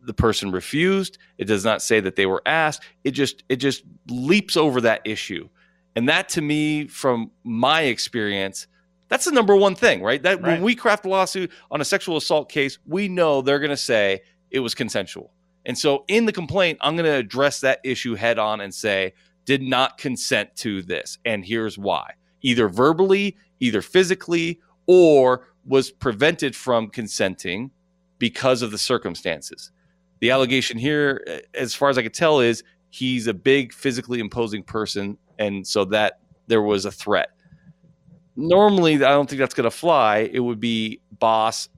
the 0.04 0.14
person 0.14 0.52
refused. 0.52 1.18
It 1.38 1.46
does 1.46 1.64
not 1.64 1.82
say 1.82 2.02
that 2.02 2.18
they 2.18 2.26
were 2.26 2.42
asked. 2.46 2.84
It 3.06 3.12
just 3.12 3.44
it 3.48 3.58
just 3.58 3.84
leaps 4.10 4.58
over 4.58 4.82
that 4.82 5.02
issue. 5.06 5.48
And 5.96 6.10
that 6.10 6.28
to 6.30 6.42
me 6.42 6.88
from 6.88 7.32
my 7.46 7.84
experience 7.84 8.68
that's 9.12 9.26
the 9.26 9.32
number 9.32 9.56
one 9.56 9.76
thing 9.76 10.02
right 10.02 10.24
that 10.24 10.42
right. 10.42 10.54
when 10.54 10.62
we 10.64 10.74
craft 10.74 11.06
a 11.06 11.10
lawsuit 11.10 11.52
on 11.70 11.82
a 11.82 11.86
sexual 11.86 12.18
assault 12.18 12.50
case 12.50 12.80
we 12.88 13.08
know 13.08 13.42
they're 13.42 13.60
going 13.60 13.70
to 13.70 13.78
say 13.78 14.20
it 14.50 14.60
was 14.60 14.74
consensual 14.74 15.32
and 15.66 15.78
so 15.78 16.04
in 16.08 16.26
the 16.26 16.32
complaint 16.32 16.78
i'm 16.82 16.96
going 16.96 17.06
to 17.06 17.18
address 17.18 17.60
that 17.60 17.80
issue 17.84 18.16
head 18.16 18.40
on 18.40 18.62
and 18.62 18.74
say 18.74 19.14
did 19.46 19.62
not 19.62 19.98
consent 19.98 20.56
to 20.56 20.82
this 20.82 21.20
and 21.26 21.46
here's 21.46 21.78
why 21.78 22.12
either 22.42 22.68
verbally 22.68 23.38
either 23.60 23.82
physically 23.82 24.60
or 24.88 25.48
was 25.66 25.92
prevented 25.92 26.56
from 26.56 26.88
consenting 26.88 27.70
because 28.18 28.64
of 28.64 28.72
the 28.72 28.78
circumstances 28.78 29.72
the 30.22 30.32
allegation 30.32 30.78
here, 30.78 31.24
eh, 31.28 31.40
as 31.54 31.76
far 31.76 31.90
as 31.90 31.98
I 31.98 32.04
could 32.04 32.14
tell, 32.14 32.40
is 32.40 32.64
he's 32.90 33.28
a 33.28 33.34
big 33.34 33.74
physically 33.74 34.20
imposing 34.20 34.64
person, 34.64 35.18
and 35.38 35.68
so 35.68 35.84
that 35.86 36.20
there 36.48 36.62
was 36.62 36.86
a 36.86 36.92
threat. 36.92 37.32
Normally, 38.36 38.96
I 38.96 39.12
don't 39.12 39.30
think 39.30 39.40
that's 39.40 39.54
going 39.54 39.66
to 39.66 39.72
fly. 39.72 40.30
It 40.32 40.40
would 40.40 40.60
be 40.60 41.02
boss, 41.20 41.70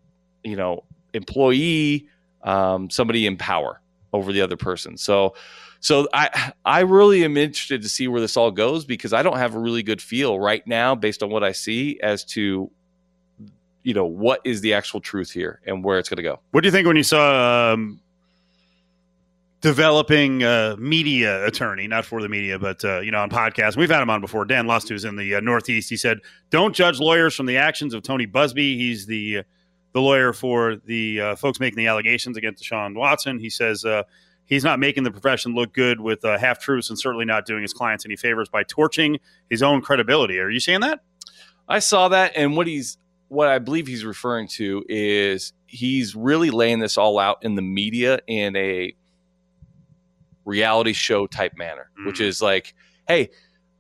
you 0.44 0.56
know, 0.56 0.84
employee, 1.14 2.08
um, 2.44 2.90
somebody 2.90 3.26
in 3.26 3.38
power 3.38 3.82
over 4.12 4.32
the 4.32 4.42
other 4.42 4.58
person. 4.58 4.98
So, 4.98 5.34
so 5.80 6.08
I 6.14 6.54
I 6.64 6.82
really 6.82 7.26
am 7.26 7.38
interested 7.38 7.82
to 7.82 7.90
see 7.90 8.08
where 8.08 8.22
this 8.22 8.38
all 8.38 8.52
goes 8.52 8.86
because 8.86 9.14
I 9.14 9.24
don't 9.24 9.38
have 9.38 9.56
a 9.56 9.60
really 9.60 9.84
good 9.84 10.02
feel 10.02 10.40
right 10.40 10.66
now 10.68 10.96
based 10.96 11.24
on 11.24 11.30
what 11.30 11.44
I 11.44 11.52
see 11.52 12.00
as 12.02 12.24
to 12.26 12.72
you 13.84 13.94
know 13.94 14.06
what 14.06 14.40
is 14.46 14.62
the 14.62 14.74
actual 14.74 15.02
truth 15.02 15.32
here 15.32 15.60
and 15.66 15.84
where 15.84 16.00
it's 16.00 16.08
going 16.08 16.18
to 16.18 16.24
go. 16.24 16.40
What 16.52 16.62
do 16.62 16.68
you 16.68 16.72
think 16.72 16.88
when 16.88 16.96
you 16.96 17.04
saw 17.04 17.74
um, 17.74 18.00
developing 19.64 20.44
uh, 20.44 20.76
media 20.78 21.46
attorney, 21.46 21.88
not 21.88 22.04
for 22.04 22.22
the 22.22 22.28
media, 22.28 22.60
but 22.60 22.84
uh, 22.84 23.00
you 23.00 23.12
know, 23.12 23.22
on 23.22 23.30
podcasts. 23.30 23.78
We've 23.78 23.90
had 23.90 24.02
him 24.02 24.10
on 24.10 24.20
before. 24.20 24.44
Dan 24.44 24.68
Lust, 24.68 24.90
who's 24.90 25.06
in 25.06 25.16
the 25.16 25.36
uh, 25.36 25.40
Northeast, 25.40 25.90
he 25.90 25.96
said, 25.96 26.20
"Don't 26.50 26.76
judge 26.76 27.00
lawyers 27.00 27.34
from 27.34 27.48
the 27.48 27.58
actions 27.58 27.94
of 27.94 28.04
Tony 28.04 28.28
Buzbee. 28.28 28.76
He's 28.76 29.08
the 29.08 29.40
uh, 29.40 29.44
the 29.94 30.02
lawyer 30.02 30.34
for 30.34 30.76
the 30.76 31.22
uh, 31.22 31.36
folks 31.38 31.60
making 31.62 31.78
the 31.78 31.88
allegations 31.88 32.36
against 32.36 32.62
Deshaun 32.62 32.94
Watson." 32.94 33.40
He 33.40 33.50
says 33.50 33.86
uh, 33.86 34.04
he's 34.46 34.66
not 34.66 34.80
making 34.80 35.06
the 35.06 35.12
profession 35.12 35.56
look 35.56 35.74
good 35.74 36.02
with 36.02 36.24
half 36.24 36.60
truths, 36.60 36.90
and 36.90 37.00
certainly 37.00 37.26
not 37.26 37.46
doing 37.46 37.62
his 37.62 37.74
clients 37.74 38.06
any 38.06 38.18
favors 38.18 38.50
by 38.50 38.64
torching 38.64 39.20
his 39.50 39.64
own 39.64 39.82
credibility. 39.82 40.40
Are 40.40 40.50
you 40.50 40.60
seeing 40.60 40.82
that? 40.82 41.00
I 41.70 41.80
saw 41.80 42.10
that, 42.10 42.34
and 42.36 42.58
what 42.58 42.68
he's 42.68 42.98
what 43.30 43.48
I 43.48 43.60
believe 43.60 43.88
he's 43.88 44.04
referring 44.04 44.50
to 44.50 44.84
is 44.90 45.54
he's 45.68 46.16
really 46.16 46.52
laying 46.52 46.80
this 46.80 46.98
all 46.98 47.18
out 47.18 47.38
in 47.44 47.56
the 47.56 47.62
media 47.62 48.20
in 48.28 48.58
a 48.58 48.94
reality 50.46 50.94
show 50.94 51.28
type 51.28 51.54
manner, 51.58 51.90
mm. 52.00 52.06
which 52.06 52.20
is 52.20 52.42
like, 52.42 52.74
hey, 53.08 53.30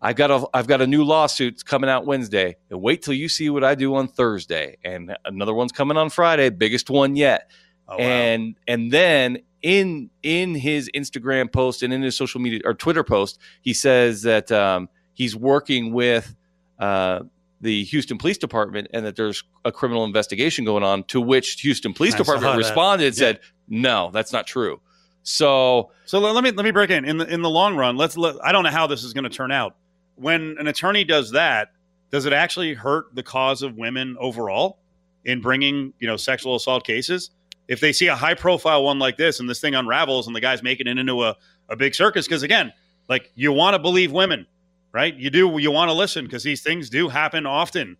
I've 0.02 0.17
got 0.17 0.32
a 0.32 0.45
I've 0.54 0.67
got 0.67 0.82
a 0.82 0.88
new 0.88 1.04
lawsuit 1.06 1.63
coming 1.63 1.89
out 1.89 2.06
Wednesday, 2.06 2.58
and 2.69 2.82
wait 2.82 3.02
till 3.04 3.13
you 3.13 3.30
see 3.30 3.49
what 3.49 3.63
I 3.63 3.73
do 3.73 3.95
on 3.95 4.10
Thursday, 4.10 4.78
and 4.84 5.15
another 5.23 5.54
one's 5.54 5.71
coming 5.71 5.95
on 5.95 6.10
Friday, 6.10 6.49
biggest 6.49 6.89
one 6.89 7.15
yet, 7.15 7.49
oh, 7.88 7.97
wow. 7.97 8.04
and 8.04 8.56
and 8.67 8.91
then 8.91 9.39
in 9.62 10.10
in 10.21 10.56
his 10.56 10.89
Instagram 10.93 11.52
post 11.52 11.84
and 11.84 11.93
in 11.93 12.02
his 12.02 12.17
social 12.17 12.41
media 12.41 12.60
or 12.65 12.73
Twitter 12.73 13.04
post, 13.04 13.39
he 13.62 13.73
says 13.73 14.23
that 14.23 14.52
um, 14.52 14.89
he's 15.13 15.38
working 15.38 15.93
with 15.93 16.36
uh, 16.80 17.21
the 17.62 17.86
Houston 17.86 18.17
Police 18.17 18.38
Department 18.38 18.89
and 18.93 19.06
that 19.06 19.15
there's 19.15 19.45
a 19.63 19.71
criminal 19.71 20.04
investigation 20.04 20.65
going 20.65 20.84
on. 20.84 21.06
To 21.06 21.21
which 21.21 21.62
Houston 21.62 21.93
Police 21.93 22.15
I 22.15 22.17
Department 22.17 22.58
responded 22.58 23.08
and 23.08 23.15
yeah. 23.15 23.19
said, 23.19 23.39
"No, 23.69 24.12
that's 24.12 24.34
not 24.34 24.47
true." 24.47 24.82
So 25.23 25.91
so 26.05 26.19
let 26.19 26.43
me 26.43 26.51
let 26.51 26.65
me 26.65 26.71
break 26.71 26.89
in 26.89 27.05
in 27.05 27.17
the 27.17 27.25
in 27.33 27.41
the 27.41 27.49
long 27.49 27.75
run. 27.75 27.95
Let's 27.95 28.17
let 28.17 28.36
I 28.43 28.51
don't 28.51 28.63
know 28.63 28.69
how 28.69 28.88
this 28.88 29.03
is 29.03 29.13
going 29.13 29.23
to 29.23 29.29
turn 29.29 29.51
out. 29.51 29.77
When 30.15 30.57
an 30.59 30.67
attorney 30.67 31.05
does 31.05 31.31
that, 31.31 31.69
does 32.12 32.25
it 32.25 32.33
actually 32.33 32.73
hurt 32.73 33.15
the 33.15 33.23
cause 33.23 33.63
of 33.63 33.75
women 33.75 34.17
overall 34.19 34.79
in 35.25 35.41
bringing 35.41 35.93
you 35.99 36.07
know 36.07 36.17
sexual 36.17 36.56
assault 36.56 36.85
cases? 36.85 37.31
If 37.69 37.79
they 37.79 37.93
see 37.93 38.08
a 38.08 38.15
high 38.15 38.33
profile 38.33 38.83
one 38.83 39.00
like 39.00 39.15
this 39.15 39.39
and 39.39 39.50
this 39.50 39.62
thing 39.62 39.73
unravels 39.73 40.27
and 40.27 40.35
the 40.35 40.41
guy's 40.41 40.62
making 40.62 40.87
it 40.87 40.98
into 40.98 41.23
a, 41.23 41.35
a 41.69 41.77
big 41.77 41.95
circus, 41.95 42.27
because 42.27 42.43
again, 42.43 42.73
like 43.08 43.31
you 43.35 43.54
want 43.54 43.75
to 43.75 43.79
believe 43.79 44.12
women, 44.12 44.45
right? 44.91 45.15
You 45.15 45.29
do 45.29 45.58
you 45.58 45.71
want 45.71 45.89
to 45.89 45.93
listen 45.93 46.25
because 46.25 46.43
these 46.43 46.62
things 46.62 46.89
do 46.89 47.08
happen 47.08 47.45
often. 47.45 47.95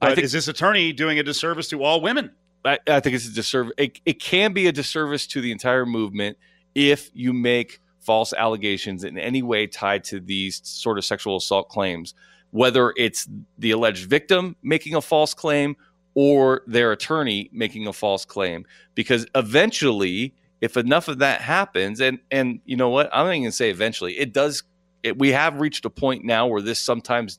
But 0.00 0.14
think, 0.14 0.24
is 0.24 0.32
this 0.32 0.46
attorney 0.46 0.92
doing 0.92 1.18
a 1.18 1.22
disservice 1.24 1.68
to 1.70 1.82
all 1.82 2.00
women? 2.00 2.30
I, 2.64 2.78
I 2.86 3.00
think 3.00 3.16
it's 3.16 3.26
a 3.26 3.32
disservice. 3.32 3.74
It, 3.76 4.00
it 4.04 4.20
can 4.20 4.52
be 4.52 4.66
a 4.66 4.72
disservice 4.72 5.26
to 5.28 5.40
the 5.40 5.52
entire 5.52 5.86
movement 5.86 6.36
if 6.74 7.10
you 7.14 7.32
make 7.32 7.80
false 8.00 8.32
allegations 8.32 9.04
in 9.04 9.18
any 9.18 9.42
way 9.42 9.66
tied 9.66 10.04
to 10.04 10.20
these 10.20 10.60
sort 10.64 10.98
of 10.98 11.04
sexual 11.04 11.36
assault 11.36 11.68
claims, 11.68 12.14
whether 12.50 12.92
it's 12.96 13.28
the 13.58 13.70
alleged 13.70 14.08
victim 14.08 14.56
making 14.62 14.94
a 14.94 15.00
false 15.00 15.34
claim 15.34 15.76
or 16.14 16.62
their 16.66 16.92
attorney 16.92 17.48
making 17.52 17.86
a 17.86 17.92
false 17.92 18.24
claim. 18.24 18.66
Because 18.94 19.26
eventually, 19.34 20.34
if 20.60 20.76
enough 20.76 21.08
of 21.08 21.18
that 21.18 21.40
happens, 21.40 22.00
and 22.00 22.18
and 22.30 22.60
you 22.64 22.76
know 22.76 22.88
what, 22.88 23.08
I'm 23.12 23.26
not 23.26 23.32
even 23.32 23.44
gonna 23.44 23.52
say 23.52 23.70
eventually, 23.70 24.18
it 24.18 24.32
does 24.32 24.62
it, 25.02 25.18
we 25.18 25.30
have 25.30 25.60
reached 25.60 25.84
a 25.84 25.90
point 25.90 26.24
now 26.24 26.46
where 26.46 26.62
this 26.62 26.78
sometimes 26.78 27.38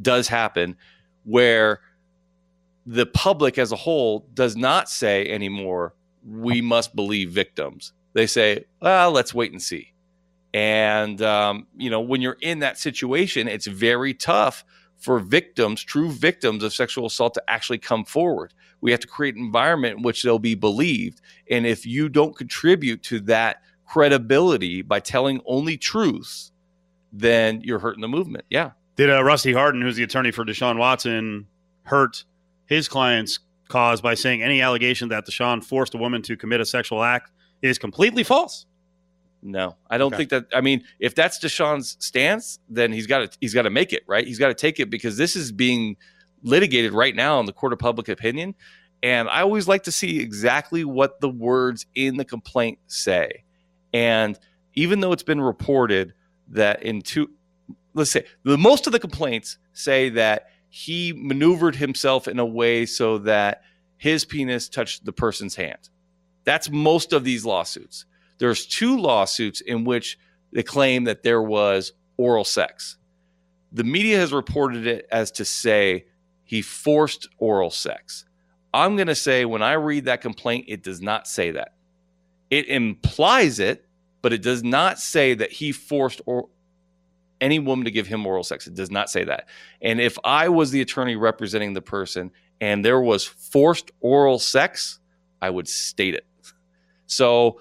does 0.00 0.28
happen 0.28 0.76
where 1.24 1.80
the 2.88 3.04
public 3.04 3.58
as 3.58 3.70
a 3.70 3.76
whole 3.76 4.26
does 4.32 4.56
not 4.56 4.88
say 4.88 5.28
anymore 5.28 5.94
we 6.26 6.62
must 6.62 6.96
believe 6.96 7.30
victims. 7.30 7.92
They 8.14 8.26
say 8.26 8.64
well 8.80 9.12
let's 9.12 9.34
wait 9.34 9.52
and 9.52 9.62
see. 9.62 9.92
And 10.54 11.20
um, 11.20 11.66
you 11.76 11.90
know 11.90 12.00
when 12.00 12.22
you're 12.22 12.38
in 12.40 12.60
that 12.60 12.78
situation 12.78 13.46
it's 13.46 13.66
very 13.66 14.14
tough 14.14 14.64
for 14.96 15.20
victims 15.20 15.82
true 15.84 16.10
victims 16.10 16.64
of 16.64 16.72
sexual 16.72 17.06
assault 17.06 17.34
to 17.34 17.42
actually 17.46 17.78
come 17.78 18.04
forward. 18.04 18.54
We 18.80 18.90
have 18.92 19.00
to 19.00 19.06
create 19.06 19.34
an 19.34 19.42
environment 19.42 19.98
in 19.98 20.02
which 20.02 20.22
they'll 20.22 20.38
be 20.38 20.54
believed. 20.54 21.20
And 21.50 21.66
if 21.66 21.84
you 21.84 22.08
don't 22.08 22.36
contribute 22.36 23.02
to 23.04 23.20
that 23.20 23.60
credibility 23.84 24.82
by 24.82 25.00
telling 25.00 25.40
only 25.46 25.76
truth 25.76 26.52
then 27.12 27.60
you're 27.62 27.78
hurting 27.78 28.02
the 28.02 28.08
movement. 28.08 28.44
Yeah. 28.50 28.72
Did 28.96 29.10
uh, 29.10 29.22
Rusty 29.22 29.52
Hardin, 29.52 29.80
who's 29.80 29.96
the 29.96 30.02
attorney 30.02 30.30
for 30.30 30.44
Deshaun 30.44 30.78
Watson, 30.78 31.46
hurt 31.84 32.24
his 32.68 32.86
client's 32.86 33.40
cause 33.68 34.00
by 34.00 34.14
saying 34.14 34.42
any 34.42 34.62
allegation 34.62 35.08
that 35.08 35.26
Deshaun 35.26 35.64
forced 35.64 35.94
a 35.94 35.98
woman 35.98 36.22
to 36.22 36.36
commit 36.36 36.60
a 36.60 36.66
sexual 36.66 37.02
act 37.02 37.32
is 37.62 37.78
completely 37.78 38.22
false? 38.22 38.66
No, 39.42 39.76
I 39.88 39.98
don't 39.98 40.08
okay. 40.08 40.18
think 40.18 40.30
that. 40.30 40.46
I 40.54 40.60
mean, 40.60 40.84
if 40.98 41.14
that's 41.14 41.38
Deshaun's 41.38 41.96
stance, 42.00 42.58
then 42.68 42.92
he's 42.92 43.06
got 43.06 43.30
to 43.30 43.38
he's 43.40 43.54
got 43.54 43.62
to 43.62 43.70
make 43.70 43.92
it 43.92 44.02
right. 44.06 44.26
He's 44.26 44.38
got 44.38 44.48
to 44.48 44.54
take 44.54 44.80
it 44.80 44.90
because 44.90 45.16
this 45.16 45.36
is 45.36 45.52
being 45.52 45.96
litigated 46.42 46.92
right 46.92 47.14
now 47.14 47.40
in 47.40 47.46
the 47.46 47.52
court 47.52 47.72
of 47.72 47.78
public 47.78 48.08
opinion. 48.08 48.54
And 49.02 49.28
I 49.28 49.42
always 49.42 49.68
like 49.68 49.84
to 49.84 49.92
see 49.92 50.18
exactly 50.18 50.84
what 50.84 51.20
the 51.20 51.28
words 51.28 51.86
in 51.94 52.16
the 52.16 52.24
complaint 52.24 52.80
say. 52.88 53.44
And 53.92 54.38
even 54.74 55.00
though 55.00 55.12
it's 55.12 55.22
been 55.22 55.40
reported 55.40 56.14
that 56.48 56.82
in 56.82 57.02
two 57.02 57.30
let's 57.94 58.10
say 58.10 58.24
the 58.44 58.58
most 58.58 58.86
of 58.86 58.92
the 58.92 58.98
complaints 58.98 59.58
say 59.72 60.08
that 60.10 60.48
he 60.68 61.12
maneuvered 61.14 61.76
himself 61.76 62.28
in 62.28 62.38
a 62.38 62.46
way 62.46 62.86
so 62.86 63.18
that 63.18 63.62
his 63.96 64.24
penis 64.24 64.68
touched 64.68 65.04
the 65.04 65.12
person's 65.12 65.56
hand. 65.56 65.88
That's 66.44 66.70
most 66.70 67.12
of 67.12 67.24
these 67.24 67.44
lawsuits. 67.44 68.04
There's 68.38 68.66
two 68.66 68.98
lawsuits 68.98 69.60
in 69.60 69.84
which 69.84 70.18
they 70.52 70.62
claim 70.62 71.04
that 71.04 71.22
there 71.22 71.42
was 71.42 71.92
oral 72.16 72.44
sex. 72.44 72.96
The 73.72 73.84
media 73.84 74.18
has 74.18 74.32
reported 74.32 74.86
it 74.86 75.06
as 75.10 75.30
to 75.32 75.44
say 75.44 76.06
he 76.44 76.62
forced 76.62 77.28
oral 77.38 77.70
sex. 77.70 78.24
I'm 78.72 78.96
going 78.96 79.08
to 79.08 79.14
say 79.14 79.44
when 79.44 79.62
I 79.62 79.74
read 79.74 80.06
that 80.06 80.20
complaint, 80.20 80.66
it 80.68 80.82
does 80.82 81.00
not 81.00 81.26
say 81.26 81.50
that. 81.52 81.74
It 82.50 82.68
implies 82.68 83.58
it, 83.58 83.84
but 84.22 84.32
it 84.32 84.42
does 84.42 84.62
not 84.62 84.98
say 84.98 85.34
that 85.34 85.52
he 85.52 85.72
forced 85.72 86.20
or 86.26 86.48
any 87.40 87.58
woman 87.58 87.84
to 87.84 87.90
give 87.90 88.06
him 88.06 88.26
oral 88.26 88.44
sex. 88.44 88.66
It 88.66 88.74
does 88.74 88.90
not 88.90 89.10
say 89.10 89.24
that. 89.24 89.48
And 89.80 90.00
if 90.00 90.18
I 90.24 90.48
was 90.48 90.70
the 90.70 90.80
attorney 90.80 91.16
representing 91.16 91.72
the 91.72 91.82
person 91.82 92.30
and 92.60 92.84
there 92.84 93.00
was 93.00 93.24
forced 93.24 93.90
oral 94.00 94.38
sex, 94.38 94.98
I 95.40 95.50
would 95.50 95.68
state 95.68 96.14
it. 96.14 96.26
So, 97.06 97.60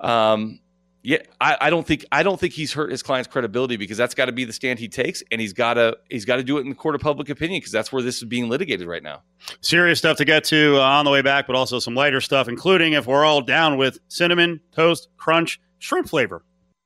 um, 0.00 0.60
yeah, 1.02 1.18
I, 1.38 1.56
I, 1.60 1.70
don't 1.70 1.86
think 1.86 2.06
I 2.10 2.22
don't 2.22 2.40
think 2.40 2.54
he's 2.54 2.72
hurt 2.72 2.90
his 2.90 3.02
client's 3.02 3.30
credibility 3.30 3.76
because 3.76 3.98
that's 3.98 4.14
got 4.14 4.24
to 4.26 4.32
be 4.32 4.46
the 4.46 4.54
stand 4.54 4.78
he 4.78 4.88
takes, 4.88 5.22
and 5.30 5.38
he's 5.38 5.52
got 5.52 5.74
to 5.74 5.98
he's 6.08 6.24
got 6.24 6.36
to 6.36 6.42
do 6.42 6.56
it 6.56 6.62
in 6.62 6.70
the 6.70 6.74
court 6.74 6.94
of 6.94 7.02
public 7.02 7.28
opinion 7.28 7.58
because 7.58 7.72
that's 7.72 7.92
where 7.92 8.02
this 8.02 8.16
is 8.16 8.24
being 8.24 8.48
litigated 8.48 8.88
right 8.88 9.02
now. 9.02 9.22
Serious 9.60 9.98
stuff 9.98 10.16
to 10.16 10.24
get 10.24 10.44
to 10.44 10.76
uh, 10.78 10.80
on 10.80 11.04
the 11.04 11.10
way 11.10 11.20
back, 11.20 11.46
but 11.46 11.56
also 11.56 11.78
some 11.78 11.94
lighter 11.94 12.22
stuff, 12.22 12.48
including 12.48 12.94
if 12.94 13.06
we're 13.06 13.24
all 13.24 13.42
down 13.42 13.76
with 13.76 13.98
cinnamon 14.08 14.60
toast 14.72 15.08
crunch 15.18 15.60
shrimp 15.78 16.08
flavor. 16.08 16.42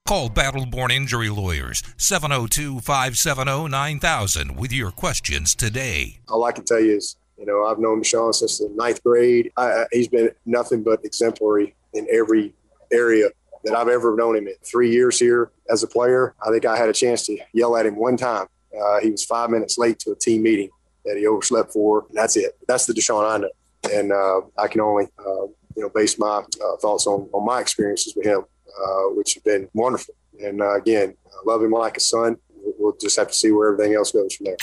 Call 0.09 0.31
Battleborn 0.31 0.91
Injury 0.91 1.29
Lawyers 1.29 1.83
702 1.99 2.81
570 2.81 3.69
9000 3.69 4.57
with 4.57 4.73
your 4.73 4.91
questions 4.91 5.55
today. 5.55 6.21
All 6.29 6.45
I 6.45 6.53
can 6.53 6.65
tell 6.65 6.81
you 6.81 6.97
is, 6.97 7.17
you 7.37 7.45
know, 7.45 7.67
I've 7.67 7.79
known 7.79 8.03
Sean 8.03 8.33
since 8.33 8.57
the 8.57 8.71
ninth 8.75 9.05
grade. 9.05 9.53
I, 9.59 9.85
he's 9.93 10.09
been 10.09 10.31
nothing 10.47 10.83
but 10.83 11.05
exemplary 11.05 11.75
in 11.93 12.07
every 12.11 12.55
area 12.91 13.29
that 13.65 13.77
I've 13.77 13.89
ever 13.89 14.17
known 14.17 14.37
him 14.37 14.49
in. 14.49 14.55
Three 14.65 14.91
years 14.91 15.19
here 15.19 15.51
as 15.69 15.83
a 15.83 15.87
player, 15.87 16.35
I 16.41 16.51
think 16.51 16.65
I 16.65 16.75
had 16.75 16.89
a 16.89 16.95
chance 16.95 17.27
to 17.27 17.37
yell 17.53 17.77
at 17.77 17.85
him 17.85 17.97
one 17.97 18.17
time. 18.17 18.47
Uh, 18.75 19.01
he 19.01 19.11
was 19.11 19.27
five 19.27 19.51
minutes 19.51 19.77
late 19.77 19.99
to 19.99 20.13
a 20.13 20.17
team 20.17 20.41
meeting 20.41 20.71
that 21.05 21.19
he 21.19 21.27
overslept 21.27 21.71
for, 21.71 22.07
and 22.09 22.17
that's 22.17 22.35
it. 22.39 22.57
That's 22.67 22.87
the 22.87 22.95
Deshaun 22.95 23.31
I 23.31 23.37
know, 23.37 23.51
and 23.93 24.11
uh, 24.11 24.41
I 24.57 24.69
can 24.69 24.81
only, 24.81 25.05
uh, 25.19 25.49
you 25.77 25.83
know, 25.83 25.91
base 25.91 26.19
my 26.19 26.39
uh, 26.65 26.77
thoughts 26.81 27.07
on 27.07 27.29
on 27.35 27.45
my 27.45 27.61
experiences 27.61 28.15
with 28.17 28.25
him. 28.25 28.47
Uh, 28.77 29.15
which 29.15 29.35
has 29.35 29.43
been 29.43 29.69
wonderful. 29.75 30.15
And 30.41 30.63
uh, 30.63 30.77
again, 30.77 31.17
I 31.27 31.39
love 31.45 31.63
him 31.63 31.73
like 31.73 31.97
a 31.97 32.01
son. 32.01 32.37
We'll 32.79 32.97
just 33.01 33.17
have 33.17 33.29
to 33.29 33.35
see 33.35 33.51
where 33.51 33.73
everything 33.73 33.95
else 33.95 34.13
goes 34.13 34.35
from 34.35 34.47
there. 34.47 34.57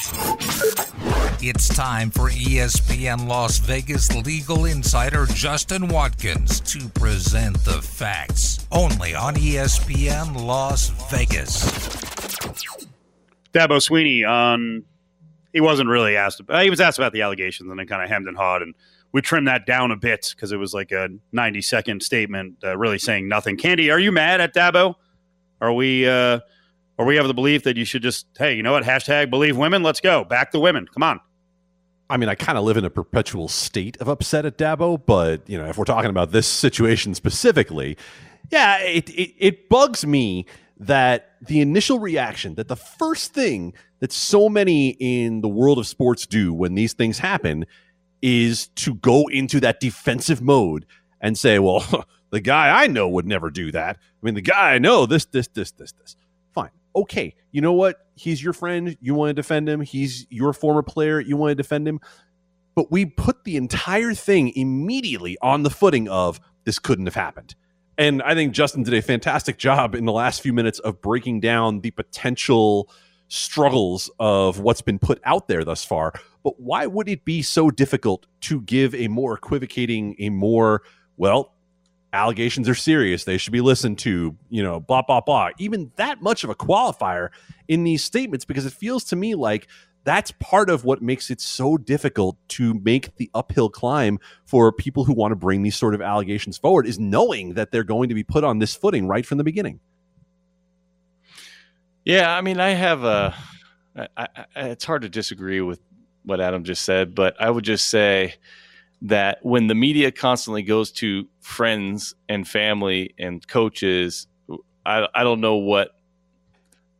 It's 1.42 1.68
time 1.68 2.12
for 2.12 2.30
ESPN 2.30 3.28
Las 3.28 3.58
Vegas 3.60 4.16
legal 4.26 4.66
insider 4.66 5.26
Justin 5.26 5.90
Watkins 5.90 6.62
to 6.62 6.88
present 6.90 7.62
the 7.66 7.82
facts 7.82 8.66
only 8.72 9.14
on 9.16 9.36
ESPN 9.36 10.46
Las 10.46 10.90
Vegas. 11.12 11.66
Dabo 13.54 13.80
Swinney 13.80 14.28
on 14.28 14.84
he 15.52 15.62
wasn't 15.62 15.90
really 15.90 16.18
asked 16.18 16.40
about, 16.40 16.64
he 16.64 16.70
was 16.70 16.82
asked 16.82 17.00
about 17.00 17.14
the 17.14 17.22
allegations 17.22 17.70
and 17.70 17.80
then 17.80 17.88
kind 17.88 18.02
of 18.02 18.10
hemmed 18.10 18.28
and 18.28 18.38
hawed 18.38 18.62
and 18.62 18.76
we 19.16 19.22
trimmed 19.22 19.48
that 19.48 19.66
down 19.66 19.92
a 19.92 19.96
bit 19.96 20.34
because 20.36 20.52
it 20.52 20.58
was 20.58 20.74
like 20.74 20.92
a 20.92 21.08
90 21.32 21.62
second 21.62 22.04
statement, 22.04 22.58
uh, 22.66 22.78
really 22.78 23.00
saying 23.00 23.30
nothing. 23.30 23.56
Candee, 23.56 23.90
are 23.90 23.98
you 23.98 24.12
mad 24.12 24.42
at 24.42 24.54
Dabo? 24.54 24.96
Are 25.62 25.72
we, 25.72 26.06
uh, 26.06 26.42
are 27.00 27.06
we 27.06 27.16
have 27.16 27.26
the 27.26 27.34
belief 27.34 27.64
that 27.64 27.78
you 27.78 27.86
should 27.86 28.02
just, 28.02 28.28
hey, 28.38 28.56
you 28.56 28.62
know 28.62 28.74
what? 28.74 28.84
Hashtag 28.84 29.30
believe 29.30 29.56
women. 29.56 29.84
Let's 29.84 30.02
go. 30.02 30.26
Back 30.26 30.52
the 30.52 30.60
women. 30.60 30.86
Come 30.94 31.02
on. 31.02 31.22
I 32.10 32.18
mean, 32.18 32.28
I 32.28 32.36
kind 32.36 32.58
of 32.58 32.66
live 32.66 32.76
in 32.76 32.84
a 32.84 32.90
perpetual 32.90 33.48
state 33.48 33.96
of 34.02 34.10
upset 34.10 34.46
at 34.46 34.58
Dabo, 34.58 35.02
but 35.06 35.50
you 35.50 35.58
know, 35.58 35.66
if 35.68 35.78
we're 35.78 35.86
talking 35.86 36.10
about 36.10 36.34
this 36.34 36.46
situation 36.46 37.16
specifically, 37.16 37.96
yeah, 38.52 38.80
it, 38.80 39.10
it, 39.12 39.34
it 39.40 39.70
bugs 39.70 40.06
me 40.06 40.46
that 40.78 41.36
the 41.42 41.62
initial 41.62 42.00
reaction, 42.00 42.56
that 42.56 42.68
the 42.68 42.76
first 42.76 43.34
thing 43.34 43.74
that 44.00 44.12
so 44.12 44.50
many 44.50 44.90
in 44.90 45.40
the 45.40 45.48
world 45.48 45.80
of 45.80 45.88
sports 45.88 46.26
do 46.26 46.54
when 46.54 46.76
these 46.76 46.92
things 46.92 47.20
happen 47.20 47.66
is 48.28 48.70
to 48.70 48.96
go 48.96 49.28
into 49.28 49.60
that 49.60 49.80
defensive 49.80 50.42
mode 50.42 50.88
and 51.22 51.38
say, 51.38 51.60
well, 51.60 52.08
the 52.32 52.42
guy 52.42 52.84
I 52.84 52.88
know 52.88 53.08
would 53.08 53.28
never 53.28 53.52
do 53.52 53.72
that. 53.72 53.98
I 53.98 54.26
mean, 54.26 54.34
the 54.34 54.42
guy 54.42 54.74
I 54.74 54.80
know, 54.80 55.06
this, 55.06 55.26
this, 55.26 55.48
this, 55.50 55.70
this, 55.74 55.92
this. 55.92 56.16
Fine. 56.52 56.72
Okay. 56.96 57.36
You 57.52 57.62
know 57.62 57.74
what? 57.74 57.98
He's 58.16 58.44
your 58.44 58.54
friend. 58.54 58.98
You 59.00 59.14
want 59.14 59.30
to 59.30 59.34
defend 59.36 59.70
him. 59.70 59.80
He's 59.80 60.26
your 60.32 60.54
former 60.54 60.82
player. 60.82 61.20
You 61.20 61.38
want 61.38 61.52
to 61.52 61.56
defend 61.56 61.88
him. 61.88 62.00
But 62.74 62.92
we 62.92 63.06
put 63.06 63.44
the 63.44 63.58
entire 63.58 64.16
thing 64.16 64.52
immediately 64.56 65.38
on 65.44 65.62
the 65.62 65.70
footing 65.70 66.10
of 66.10 66.40
this 66.64 66.80
couldn't 66.80 67.06
have 67.06 67.16
happened. 67.16 67.54
And 67.96 68.24
I 68.24 68.34
think 68.34 68.54
Justin 68.54 68.82
did 68.82 68.96
a 68.96 69.04
fantastic 69.04 69.60
job 69.60 69.94
in 69.94 70.06
the 70.06 70.12
last 70.12 70.42
few 70.42 70.52
minutes 70.52 70.80
of 70.80 71.00
breaking 71.00 71.42
down 71.42 71.82
the 71.82 71.92
potential 71.92 72.90
struggles 73.28 74.10
of 74.20 74.60
what's 74.62 74.82
been 74.82 74.98
put 74.98 75.22
out 75.24 75.48
there 75.48 75.64
thus 75.64 75.86
far. 75.86 76.14
But 76.46 76.60
why 76.60 76.86
would 76.86 77.10
it 77.10 77.26
be 77.26 77.42
so 77.42 77.72
difficult 77.72 78.28
to 78.42 78.62
give 78.62 78.94
a 78.94 79.08
more 79.08 79.34
equivocating, 79.34 80.16
a 80.20 80.30
more, 80.30 80.84
well, 81.18 81.56
allegations 82.14 82.70
are 82.70 82.76
serious. 82.76 83.24
They 83.24 83.40
should 83.40 83.52
be 83.52 83.62
listened 83.62 83.98
to, 84.00 84.38
you 84.52 84.62
know, 84.62 84.80
blah, 84.80 85.02
blah, 85.02 85.22
blah. 85.22 85.50
Even 85.58 85.92
that 85.96 86.22
much 86.22 86.44
of 86.44 86.52
a 86.52 86.56
qualifier 86.56 87.30
in 87.68 87.84
these 87.84 88.04
statements 88.04 88.46
because 88.46 88.64
it 88.64 88.74
feels 88.74 89.04
to 89.06 89.16
me 89.16 89.34
like 89.34 89.68
that's 90.04 90.30
part 90.40 90.70
of 90.70 90.86
what 90.86 91.02
makes 91.02 91.32
it 91.32 91.42
so 91.42 91.78
difficult 91.78 92.38
to 92.50 92.76
make 92.76 93.16
the 93.16 93.28
uphill 93.34 93.68
climb 93.68 94.20
for 94.46 94.72
people 94.72 95.04
who 95.04 95.14
want 95.14 95.32
to 95.32 95.36
bring 95.36 95.64
these 95.64 95.76
sort 95.76 95.96
of 95.96 96.02
allegations 96.02 96.60
forward 96.60 96.86
is 96.86 97.00
knowing 97.00 97.56
that 97.56 97.72
they're 97.72 97.84
going 97.84 98.08
to 98.10 98.16
be 98.16 98.24
put 98.24 98.44
on 98.44 98.60
this 98.60 98.76
footing 98.76 99.08
right 99.08 99.26
from 99.26 99.40
the 99.40 99.44
beginning. 99.44 99.80
Yeah, 102.04 102.38
I 102.38 102.42
mean, 102.42 102.60
I 102.60 102.70
have 102.70 103.04
a. 103.04 103.36
I, 103.96 104.08
I, 104.16 104.46
it's 104.56 104.86
hard 104.86 105.02
to 105.02 105.10
disagree 105.10 105.62
with 105.62 105.80
what 106.26 106.42
Adam 106.42 106.64
just 106.64 106.84
said, 106.84 107.16
but 107.16 107.36
I 107.40 107.50
would 107.50 107.64
just 107.64 107.88
say 107.88 108.36
that 109.04 109.40
when 109.44 109.68
the 109.68 109.76
media 109.76 110.12
constantly 110.12 110.64
goes 110.64 110.92
to 110.92 111.28
friends 111.40 112.16
and 112.28 112.48
family 112.48 113.14
and 113.18 113.46
coaches, 113.48 114.28
I, 114.86 115.08
I 115.14 115.24
don't 115.24 115.42
know 115.42 115.56
what. 115.56 115.92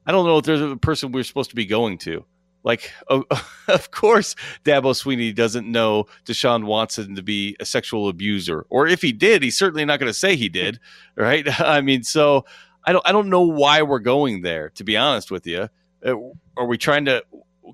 I 0.08 0.12
don't 0.12 0.26
know 0.26 0.38
if 0.38 0.46
there's 0.46 0.62
a 0.62 0.78
person 0.78 1.12
we're 1.12 1.24
supposed 1.24 1.50
to 1.50 1.56
be 1.56 1.66
going 1.66 1.98
to. 2.00 2.24
Like, 2.64 2.92
of, 3.08 3.92
course, 3.92 4.36
Dabo 4.64 4.94
Swinney 4.94 5.34
doesn't 5.34 5.72
know 5.72 6.06
Deshaun 6.26 6.66
Watson 6.66 7.16
to 7.16 7.24
be 7.24 7.56
a 7.60 7.66
sexual 7.66 8.10
abuser, 8.10 8.66
or 8.70 8.88
if 8.88 9.02
he 9.02 9.12
did, 9.12 9.44
he's 9.44 9.58
certainly 9.58 9.86
not 9.86 10.00
going 10.00 10.10
to 10.10 10.18
say 10.18 10.36
he 10.36 10.50
did, 10.50 10.80
right? 11.16 11.48
I 11.62 11.82
mean, 11.82 12.04
so 12.04 12.46
I 12.84 12.92
don't 12.92 13.08
I 13.08 13.12
don't 13.12 13.30
know 13.30 13.44
why 13.44 13.82
we're 13.84 14.00
going 14.00 14.42
there. 14.42 14.70
To 14.72 14.84
be 14.84 14.98
honest 14.98 15.32
with 15.32 15.48
you, 15.48 15.70
uh, 16.06 16.16
are 16.58 16.66
we 16.66 16.78
trying 16.78 17.06
to 17.06 17.24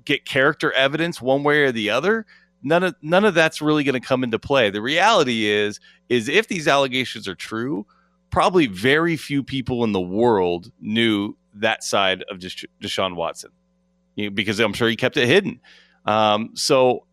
get 0.04 0.24
character 0.24 0.72
evidence 0.72 1.20
one 1.20 1.42
way 1.42 1.62
or 1.62 1.72
the 1.72 1.90
other? 1.90 2.26
None 2.62 2.82
of 2.84 2.94
none 3.02 3.24
of 3.24 3.34
that's 3.34 3.60
really 3.60 3.84
going 3.84 4.00
to 4.00 4.06
come 4.06 4.22
into 4.22 4.38
play. 4.38 4.70
The 4.70 4.82
reality 4.82 5.46
is 5.46 5.80
is 6.08 6.28
if 6.28 6.48
these 6.48 6.68
allegations 6.68 7.26
are 7.26 7.34
true, 7.34 7.86
probably 8.30 8.66
very 8.66 9.16
few 9.16 9.42
people 9.42 9.84
in 9.84 9.92
the 9.92 10.00
world 10.00 10.70
knew 10.80 11.36
that 11.54 11.82
side 11.82 12.24
of 12.30 12.38
Desha- 12.38 12.66
Deshaun 12.80 13.16
Watson 13.16 13.50
you 14.14 14.26
know, 14.26 14.30
because 14.30 14.60
I'm 14.60 14.72
sure 14.72 14.88
he 14.88 14.96
kept 14.96 15.16
it 15.16 15.26
hidden. 15.26 15.60
Um, 16.06 16.50
so 16.54 17.06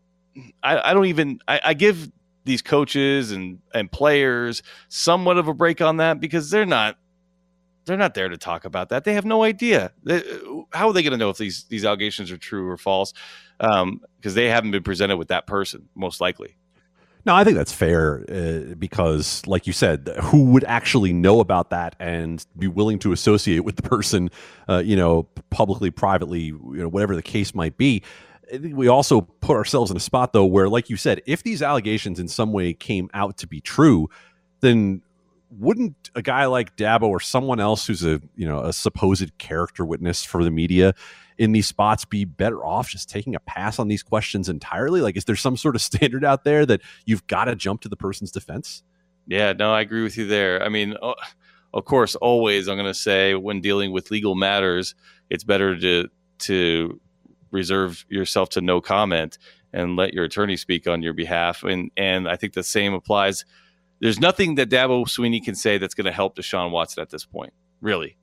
I, 0.62 0.90
I, 0.90 0.94
don't 0.94 1.06
even 1.06 1.40
I, 1.48 1.60
I 1.66 1.74
give 1.74 2.10
these 2.44 2.62
coaches 2.62 3.32
and 3.32 3.58
and 3.74 3.90
players 3.90 4.62
somewhat 4.88 5.36
of 5.36 5.48
a 5.48 5.54
break 5.54 5.80
on 5.80 5.98
that 5.98 6.20
because 6.20 6.50
they're 6.50 6.66
not 6.66 6.96
they're 7.90 7.98
not 7.98 8.14
there 8.14 8.28
to 8.28 8.38
talk 8.38 8.64
about 8.64 8.88
that. 8.90 9.04
They 9.04 9.14
have 9.14 9.24
no 9.24 9.42
idea. 9.42 9.92
They, 10.04 10.22
how 10.72 10.86
are 10.86 10.92
they 10.92 11.02
going 11.02 11.10
to 11.10 11.18
know 11.18 11.30
if 11.30 11.38
these 11.38 11.64
these 11.64 11.84
allegations 11.84 12.30
are 12.30 12.38
true 12.38 12.68
or 12.68 12.76
false? 12.76 13.12
Because 13.58 13.82
um, 13.82 14.00
they 14.22 14.48
haven't 14.48 14.70
been 14.70 14.84
presented 14.84 15.16
with 15.16 15.28
that 15.28 15.46
person, 15.46 15.88
most 15.94 16.20
likely. 16.20 16.56
No, 17.26 17.34
I 17.34 17.44
think 17.44 17.56
that's 17.56 17.72
fair 17.72 18.24
uh, 18.30 18.74
because, 18.76 19.46
like 19.46 19.66
you 19.66 19.74
said, 19.74 20.08
who 20.22 20.44
would 20.52 20.64
actually 20.64 21.12
know 21.12 21.40
about 21.40 21.68
that 21.70 21.94
and 21.98 22.44
be 22.56 22.66
willing 22.66 22.98
to 23.00 23.12
associate 23.12 23.60
with 23.60 23.76
the 23.76 23.82
person, 23.82 24.30
uh, 24.68 24.78
you 24.78 24.96
know, 24.96 25.24
publicly, 25.50 25.90
privately, 25.90 26.44
you 26.44 26.62
know, 26.72 26.88
whatever 26.88 27.14
the 27.14 27.22
case 27.22 27.54
might 27.54 27.76
be. 27.76 28.02
We 28.58 28.88
also 28.88 29.20
put 29.20 29.56
ourselves 29.56 29.90
in 29.90 29.96
a 29.96 30.00
spot, 30.00 30.32
though, 30.32 30.46
where, 30.46 30.68
like 30.68 30.88
you 30.88 30.96
said, 30.96 31.20
if 31.26 31.42
these 31.42 31.60
allegations 31.60 32.18
in 32.18 32.26
some 32.28 32.52
way 32.52 32.72
came 32.72 33.10
out 33.12 33.36
to 33.38 33.46
be 33.46 33.60
true, 33.60 34.08
then 34.60 35.02
wouldn't 35.50 36.10
a 36.14 36.22
guy 36.22 36.46
like 36.46 36.76
Dabo 36.76 37.02
or 37.02 37.20
someone 37.20 37.60
else 37.60 37.86
who's 37.86 38.04
a 38.04 38.20
you 38.36 38.46
know 38.46 38.60
a 38.60 38.72
supposed 38.72 39.36
character 39.38 39.84
witness 39.84 40.24
for 40.24 40.44
the 40.44 40.50
media 40.50 40.94
in 41.38 41.52
these 41.52 41.66
spots 41.66 42.04
be 42.04 42.26
better 42.26 42.64
off 42.64 42.90
just 42.90 43.08
taking 43.08 43.34
a 43.34 43.40
pass 43.40 43.78
on 43.78 43.88
these 43.88 44.02
questions 44.02 44.48
entirely? 44.48 45.00
Like, 45.00 45.16
is 45.16 45.24
there 45.24 45.36
some 45.36 45.56
sort 45.56 45.74
of 45.74 45.82
standard 45.82 46.24
out 46.24 46.44
there 46.44 46.66
that 46.66 46.82
you've 47.06 47.26
got 47.26 47.46
to 47.46 47.56
jump 47.56 47.80
to 47.80 47.88
the 47.88 47.96
person's 47.96 48.30
defense? 48.30 48.82
Yeah, 49.26 49.52
no, 49.52 49.72
I 49.72 49.80
agree 49.80 50.02
with 50.02 50.18
you 50.18 50.26
there. 50.26 50.62
I 50.62 50.68
mean, 50.68 50.96
of 51.72 51.84
course, 51.84 52.14
always 52.16 52.68
I'm 52.68 52.76
going 52.76 52.86
to 52.86 52.94
say 52.94 53.34
when 53.34 53.60
dealing 53.60 53.92
with 53.92 54.10
legal 54.10 54.34
matters, 54.34 54.94
it's 55.30 55.44
better 55.44 55.78
to 55.78 56.08
to 56.40 57.00
reserve 57.50 58.04
yourself 58.08 58.50
to 58.50 58.60
no 58.60 58.80
comment 58.80 59.38
and 59.72 59.96
let 59.96 60.12
your 60.12 60.24
attorney 60.24 60.56
speak 60.56 60.86
on 60.86 61.02
your 61.02 61.12
behalf. 61.12 61.62
And 61.62 61.90
and 61.96 62.28
I 62.28 62.36
think 62.36 62.52
the 62.52 62.62
same 62.62 62.92
applies. 62.92 63.44
There's 64.00 64.18
nothing 64.18 64.54
that 64.56 64.70
Dabo 64.70 65.06
Swinney 65.06 65.44
can 65.44 65.54
say 65.54 65.78
that's 65.78 65.94
going 65.94 66.06
to 66.06 66.12
help 66.12 66.36
Deshaun 66.36 66.70
Watson 66.70 67.02
at 67.02 67.10
this 67.10 67.24
point, 67.24 67.52
really. 67.80 68.16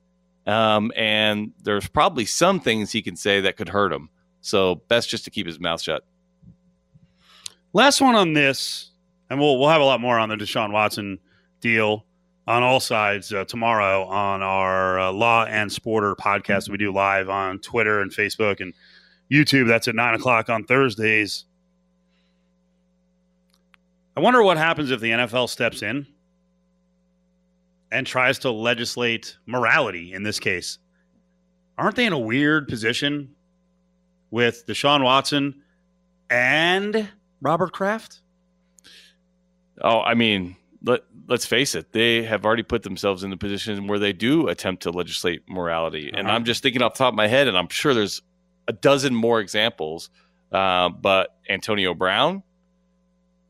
Um, 0.46 0.92
and 0.96 1.52
there's 1.62 1.88
probably 1.88 2.24
some 2.24 2.58
things 2.58 2.90
he 2.90 3.02
can 3.02 3.16
say 3.16 3.40
that 3.42 3.56
could 3.56 3.68
hurt 3.68 3.92
him. 3.92 4.08
So 4.40 4.76
best 4.88 5.08
just 5.08 5.24
to 5.24 5.30
keep 5.30 5.46
his 5.46 5.60
mouth 5.60 5.80
shut. 5.80 6.04
Last 7.72 8.00
one 8.00 8.14
on 8.14 8.32
this, 8.32 8.90
and 9.28 9.38
we'll 9.38 9.58
we'll 9.58 9.68
have 9.68 9.82
a 9.82 9.84
lot 9.84 10.00
more 10.00 10.18
on 10.18 10.30
the 10.30 10.36
Deshaun 10.36 10.72
Watson 10.72 11.18
deal 11.60 12.06
on 12.46 12.62
all 12.62 12.80
sides 12.80 13.30
uh, 13.32 13.44
tomorrow 13.44 14.04
on 14.06 14.42
our 14.42 14.98
uh, 14.98 15.12
Law 15.12 15.44
and 15.44 15.70
Sporter 15.70 16.16
podcast 16.16 16.70
we 16.70 16.78
do 16.78 16.90
live 16.90 17.28
on 17.28 17.58
Twitter 17.58 18.00
and 18.00 18.10
Facebook 18.10 18.60
and 18.60 18.72
YouTube. 19.30 19.68
That's 19.68 19.86
at 19.86 19.94
nine 19.94 20.14
o'clock 20.14 20.48
on 20.48 20.64
Thursdays. 20.64 21.44
I 24.18 24.20
wonder 24.20 24.42
what 24.42 24.56
happens 24.56 24.90
if 24.90 24.98
the 24.98 25.12
NFL 25.12 25.48
steps 25.48 25.80
in 25.80 26.04
and 27.92 28.04
tries 28.04 28.40
to 28.40 28.50
legislate 28.50 29.36
morality 29.46 30.12
in 30.12 30.24
this 30.24 30.40
case. 30.40 30.80
Aren't 31.78 31.94
they 31.94 32.04
in 32.04 32.12
a 32.12 32.18
weird 32.18 32.66
position 32.66 33.36
with 34.32 34.66
Deshaun 34.66 35.04
Watson 35.04 35.62
and 36.28 37.08
Robert 37.40 37.72
Kraft? 37.72 38.22
Oh, 39.80 40.00
I 40.00 40.14
mean, 40.14 40.56
let, 40.82 41.02
let's 41.28 41.46
face 41.46 41.76
it, 41.76 41.92
they 41.92 42.24
have 42.24 42.44
already 42.44 42.64
put 42.64 42.82
themselves 42.82 43.22
in 43.22 43.30
the 43.30 43.36
position 43.36 43.86
where 43.86 44.00
they 44.00 44.12
do 44.12 44.48
attempt 44.48 44.82
to 44.82 44.90
legislate 44.90 45.48
morality. 45.48 46.10
Uh-huh. 46.10 46.18
And 46.18 46.28
I'm 46.28 46.42
just 46.42 46.64
thinking 46.64 46.82
off 46.82 46.94
the 46.94 46.98
top 46.98 47.12
of 47.12 47.16
my 47.16 47.28
head, 47.28 47.46
and 47.46 47.56
I'm 47.56 47.68
sure 47.68 47.94
there's 47.94 48.20
a 48.66 48.72
dozen 48.72 49.14
more 49.14 49.38
examples. 49.38 50.10
Uh, 50.50 50.88
but 50.88 51.36
Antonio 51.48 51.94
Brown 51.94 52.42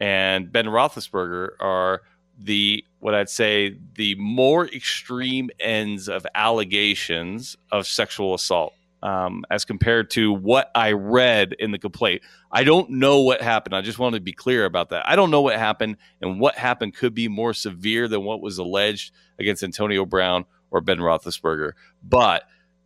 and 0.00 0.52
Ben 0.52 0.66
Roethlisberger 0.66 1.50
are 1.60 2.02
the 2.38 2.84
what 3.00 3.14
I'd 3.14 3.28
say 3.28 3.76
the 3.94 4.14
more 4.16 4.66
extreme 4.66 5.50
ends 5.60 6.08
of 6.08 6.26
allegations 6.34 7.56
of 7.72 7.86
sexual 7.86 8.34
assault 8.34 8.74
um, 9.02 9.44
as 9.50 9.64
compared 9.64 10.10
to 10.10 10.32
what 10.32 10.70
I 10.74 10.92
read 10.92 11.54
in 11.58 11.70
the 11.70 11.78
complaint. 11.78 12.22
I 12.50 12.64
don't 12.64 12.90
know 12.90 13.20
what 13.20 13.42
happened. 13.42 13.74
I 13.74 13.80
just 13.80 13.98
want 13.98 14.14
to 14.14 14.20
be 14.20 14.32
clear 14.32 14.64
about 14.64 14.90
that. 14.90 15.08
I 15.08 15.16
don't 15.16 15.30
know 15.30 15.42
what 15.42 15.56
happened, 15.56 15.96
and 16.20 16.40
what 16.40 16.56
happened 16.56 16.94
could 16.94 17.14
be 17.14 17.28
more 17.28 17.54
severe 17.54 18.08
than 18.08 18.24
what 18.24 18.40
was 18.40 18.58
alleged 18.58 19.12
against 19.38 19.62
Antonio 19.62 20.04
Brown 20.04 20.44
or 20.70 20.80
Ben 20.80 20.98
Roethlisberger. 20.98 21.72
But 22.02 22.44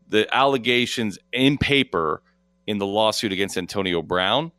the 0.09 0.29
allegations 0.35 1.19
in 1.33 1.59
paper 1.59 2.23
in 2.67 2.79
the 2.79 2.87
lawsuit 2.87 3.33
against 3.33 3.57
Antonio 3.57 4.03
Brown 4.03 4.53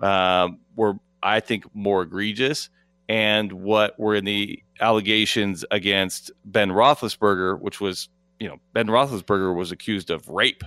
uh, 0.00 0.48
were, 0.74 0.94
I 1.26 1.40
think, 1.40 1.64
more 1.74 2.02
egregious 2.02 2.70
and 3.08 3.52
what 3.52 3.98
were 3.98 4.14
in 4.14 4.24
the 4.24 4.62
allegations 4.80 5.64
against 5.70 6.30
Ben 6.44 6.70
Roethlisberger, 6.70 7.60
which 7.60 7.80
was, 7.80 8.08
you 8.40 8.48
know, 8.48 8.58
Ben 8.72 8.86
Roethlisberger 8.86 9.54
was 9.54 9.72
accused 9.72 10.10
of 10.10 10.28
rape. 10.28 10.62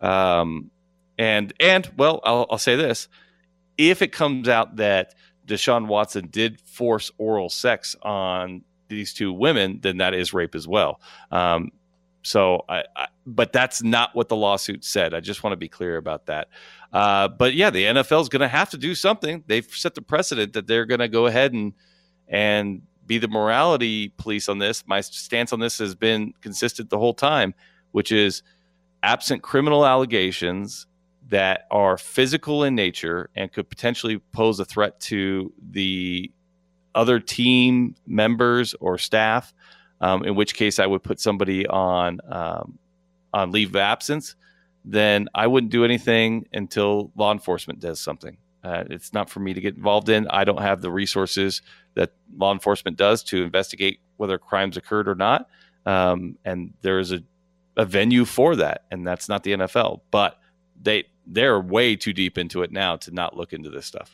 Um, 0.00 0.70
and, 1.18 1.52
and 1.60 1.90
well, 1.96 2.20
I'll, 2.24 2.46
I'll 2.50 2.58
say 2.58 2.76
this 2.76 3.08
if 3.76 4.02
it 4.02 4.12
comes 4.12 4.48
out 4.48 4.76
that 4.76 5.14
Deshaun 5.46 5.86
Watson 5.86 6.28
did 6.28 6.60
force 6.60 7.10
oral 7.18 7.48
sex 7.48 7.96
on 8.02 8.62
these 8.88 9.12
two 9.14 9.32
women, 9.32 9.80
then 9.82 9.98
that 9.98 10.14
is 10.14 10.32
rape 10.32 10.54
as 10.54 10.66
well. 10.66 11.00
Um, 11.30 11.70
so, 12.22 12.64
I, 12.68 12.84
I, 12.96 13.06
but 13.34 13.52
that's 13.52 13.82
not 13.82 14.14
what 14.14 14.28
the 14.28 14.36
lawsuit 14.36 14.84
said. 14.84 15.14
I 15.14 15.20
just 15.20 15.42
want 15.42 15.52
to 15.52 15.56
be 15.56 15.68
clear 15.68 15.96
about 15.96 16.26
that. 16.26 16.48
Uh, 16.92 17.28
but 17.28 17.54
yeah, 17.54 17.70
the 17.70 17.84
NFL 17.84 18.22
is 18.22 18.28
going 18.28 18.40
to 18.40 18.48
have 18.48 18.70
to 18.70 18.78
do 18.78 18.94
something. 18.94 19.44
They've 19.46 19.66
set 19.66 19.94
the 19.94 20.02
precedent 20.02 20.52
that 20.54 20.66
they're 20.66 20.86
going 20.86 21.00
to 21.00 21.08
go 21.08 21.26
ahead 21.26 21.52
and 21.52 21.72
and 22.28 22.82
be 23.06 23.18
the 23.18 23.28
morality 23.28 24.08
police 24.18 24.48
on 24.48 24.58
this. 24.58 24.86
My 24.86 25.00
stance 25.00 25.52
on 25.52 25.58
this 25.58 25.78
has 25.78 25.94
been 25.94 26.32
consistent 26.40 26.90
the 26.90 26.98
whole 26.98 27.14
time, 27.14 27.54
which 27.90 28.12
is 28.12 28.42
absent 29.02 29.42
criminal 29.42 29.84
allegations 29.84 30.86
that 31.28 31.66
are 31.70 31.96
physical 31.96 32.64
in 32.64 32.74
nature 32.74 33.30
and 33.34 33.52
could 33.52 33.68
potentially 33.68 34.18
pose 34.32 34.60
a 34.60 34.64
threat 34.64 35.00
to 35.00 35.52
the 35.70 36.30
other 36.94 37.20
team 37.20 37.94
members 38.06 38.74
or 38.80 38.98
staff. 38.98 39.54
Um, 40.00 40.24
in 40.24 40.34
which 40.34 40.54
case, 40.54 40.78
I 40.78 40.86
would 40.86 41.02
put 41.02 41.20
somebody 41.20 41.66
on 41.66 42.20
um, 42.28 42.78
on 43.32 43.52
leave 43.52 43.70
of 43.70 43.76
absence 43.76 44.34
then 44.84 45.28
I 45.34 45.46
wouldn't 45.46 45.72
do 45.72 45.84
anything 45.84 46.46
until 46.52 47.12
law 47.16 47.32
enforcement 47.32 47.80
does 47.80 48.00
something. 48.00 48.36
Uh, 48.62 48.84
it's 48.90 49.12
not 49.12 49.30
for 49.30 49.40
me 49.40 49.54
to 49.54 49.60
get 49.60 49.76
involved 49.76 50.08
in. 50.08 50.26
I 50.28 50.44
don't 50.44 50.60
have 50.60 50.80
the 50.80 50.90
resources 50.90 51.62
that 51.94 52.12
law 52.36 52.52
enforcement 52.52 52.96
does 52.96 53.22
to 53.24 53.42
investigate 53.42 54.00
whether 54.16 54.38
crimes 54.38 54.76
occurred 54.76 55.08
or 55.08 55.14
not. 55.14 55.48
Um, 55.86 56.36
and 56.44 56.74
there 56.82 56.98
is 56.98 57.12
a, 57.12 57.22
a 57.76 57.84
venue 57.84 58.24
for 58.24 58.56
that, 58.56 58.84
and 58.90 59.06
that's 59.06 59.28
not 59.28 59.42
the 59.42 59.52
NFL. 59.52 60.00
But 60.10 60.38
they 60.80 61.04
they're 61.26 61.60
way 61.60 61.96
too 61.96 62.12
deep 62.12 62.36
into 62.36 62.62
it 62.62 62.70
now 62.70 62.96
to 62.96 63.10
not 63.12 63.36
look 63.36 63.52
into 63.52 63.70
this 63.70 63.86
stuff. 63.86 64.12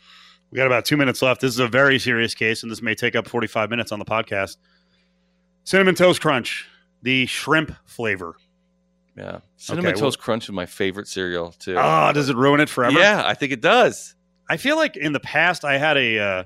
We 0.50 0.56
got 0.56 0.66
about 0.66 0.84
two 0.84 0.96
minutes 0.96 1.22
left. 1.22 1.40
This 1.40 1.52
is 1.52 1.58
a 1.58 1.66
very 1.66 1.98
serious 1.98 2.34
case, 2.34 2.62
and 2.62 2.70
this 2.70 2.82
may 2.82 2.94
take 2.94 3.16
up 3.16 3.26
45 3.26 3.68
minutes 3.68 3.90
on 3.90 3.98
the 3.98 4.04
podcast. 4.04 4.58
Cinnamon 5.64 5.96
Toast 5.96 6.20
Crunch, 6.20 6.68
the 7.02 7.26
shrimp 7.26 7.74
flavor. 7.84 8.36
Yeah, 9.16 9.38
cinnamon 9.56 9.92
okay, 9.92 10.00
toast 10.00 10.18
well, 10.18 10.24
crunch 10.24 10.44
is 10.44 10.52
my 10.52 10.66
favorite 10.66 11.08
cereal 11.08 11.52
too. 11.52 11.76
Oh, 11.78 12.12
does 12.12 12.28
it 12.28 12.36
ruin 12.36 12.60
it 12.60 12.68
forever? 12.68 12.98
Yeah, 12.98 13.22
I 13.24 13.34
think 13.34 13.52
it 13.52 13.62
does. 13.62 14.14
I 14.48 14.58
feel 14.58 14.76
like 14.76 14.96
in 14.96 15.12
the 15.12 15.20
past 15.20 15.64
I 15.64 15.78
had 15.78 15.96
a 15.96 16.18
uh, 16.18 16.44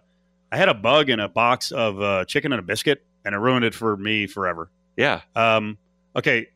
I 0.53 0.57
had 0.57 0.68
a 0.68 0.75
bug 0.75 1.11
in 1.11 1.21
a 1.21 1.29
box 1.29 1.73
of 1.73 2.01
uh, 2.01 2.25
chicken 2.27 2.53
and 2.53 2.61
a 2.61 2.62
biscuit, 2.62 3.05
and 3.25 3.35
it 3.35 3.39
ruined 3.39 3.64
it 3.64 3.75
for 3.75 3.97
me 3.97 4.27
forever. 4.27 4.71
Yeah. 4.97 5.23
Um. 5.35 5.79
Okay. 6.14 6.49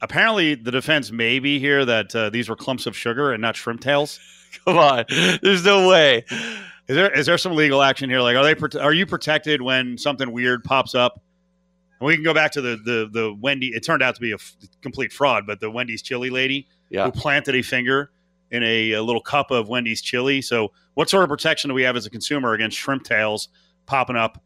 Apparently, 0.00 0.54
the 0.54 0.70
defense 0.70 1.10
may 1.10 1.38
be 1.38 1.58
here 1.58 1.82
that 1.84 2.14
uh, 2.14 2.28
these 2.28 2.50
were 2.50 2.56
clumps 2.56 2.84
of 2.84 2.94
sugar 2.94 3.32
and 3.32 3.40
not 3.40 3.56
shrimp 3.56 3.80
tails. 3.80 4.20
Come 4.66 4.76
on, 4.76 5.04
there's 5.42 5.64
no 5.64 5.88
way. 5.88 6.24
Is 6.86 6.96
there 6.96 7.10
is 7.10 7.26
there 7.26 7.38
some 7.38 7.54
legal 7.54 7.82
action 7.82 8.10
here? 8.10 8.20
Like, 8.20 8.36
are 8.36 8.44
they 8.44 8.78
are 8.78 8.92
you 8.92 9.06
protected 9.06 9.62
when 9.62 9.96
something 9.96 10.30
weird 10.30 10.62
pops 10.62 10.94
up? 10.94 11.22
We 12.04 12.14
can 12.14 12.24
go 12.24 12.34
back 12.34 12.52
to 12.52 12.60
the 12.60 12.76
the 12.76 13.08
the 13.10 13.34
Wendy. 13.34 13.68
It 13.68 13.84
turned 13.84 14.02
out 14.02 14.14
to 14.14 14.20
be 14.20 14.32
a 14.32 14.36
f- 14.36 14.56
complete 14.82 15.12
fraud, 15.12 15.46
but 15.46 15.60
the 15.60 15.70
Wendy's 15.70 16.02
chili 16.02 16.30
lady 16.30 16.68
yeah. 16.90 17.04
who 17.04 17.12
planted 17.12 17.54
a 17.54 17.62
finger 17.62 18.10
in 18.50 18.62
a, 18.62 18.92
a, 18.92 19.02
little 19.02 19.20
cup 19.20 19.50
of 19.50 19.68
Wendy's 19.68 20.00
chili. 20.00 20.40
So, 20.40 20.72
what 20.94 21.10
sort 21.10 21.24
of 21.24 21.28
protection 21.28 21.68
do 21.68 21.74
we 21.74 21.82
have 21.82 21.96
as 21.96 22.06
a 22.06 22.10
consumer 22.10 22.52
against 22.52 22.78
shrimp 22.78 23.04
tails 23.04 23.48
popping 23.86 24.16
up 24.16 24.42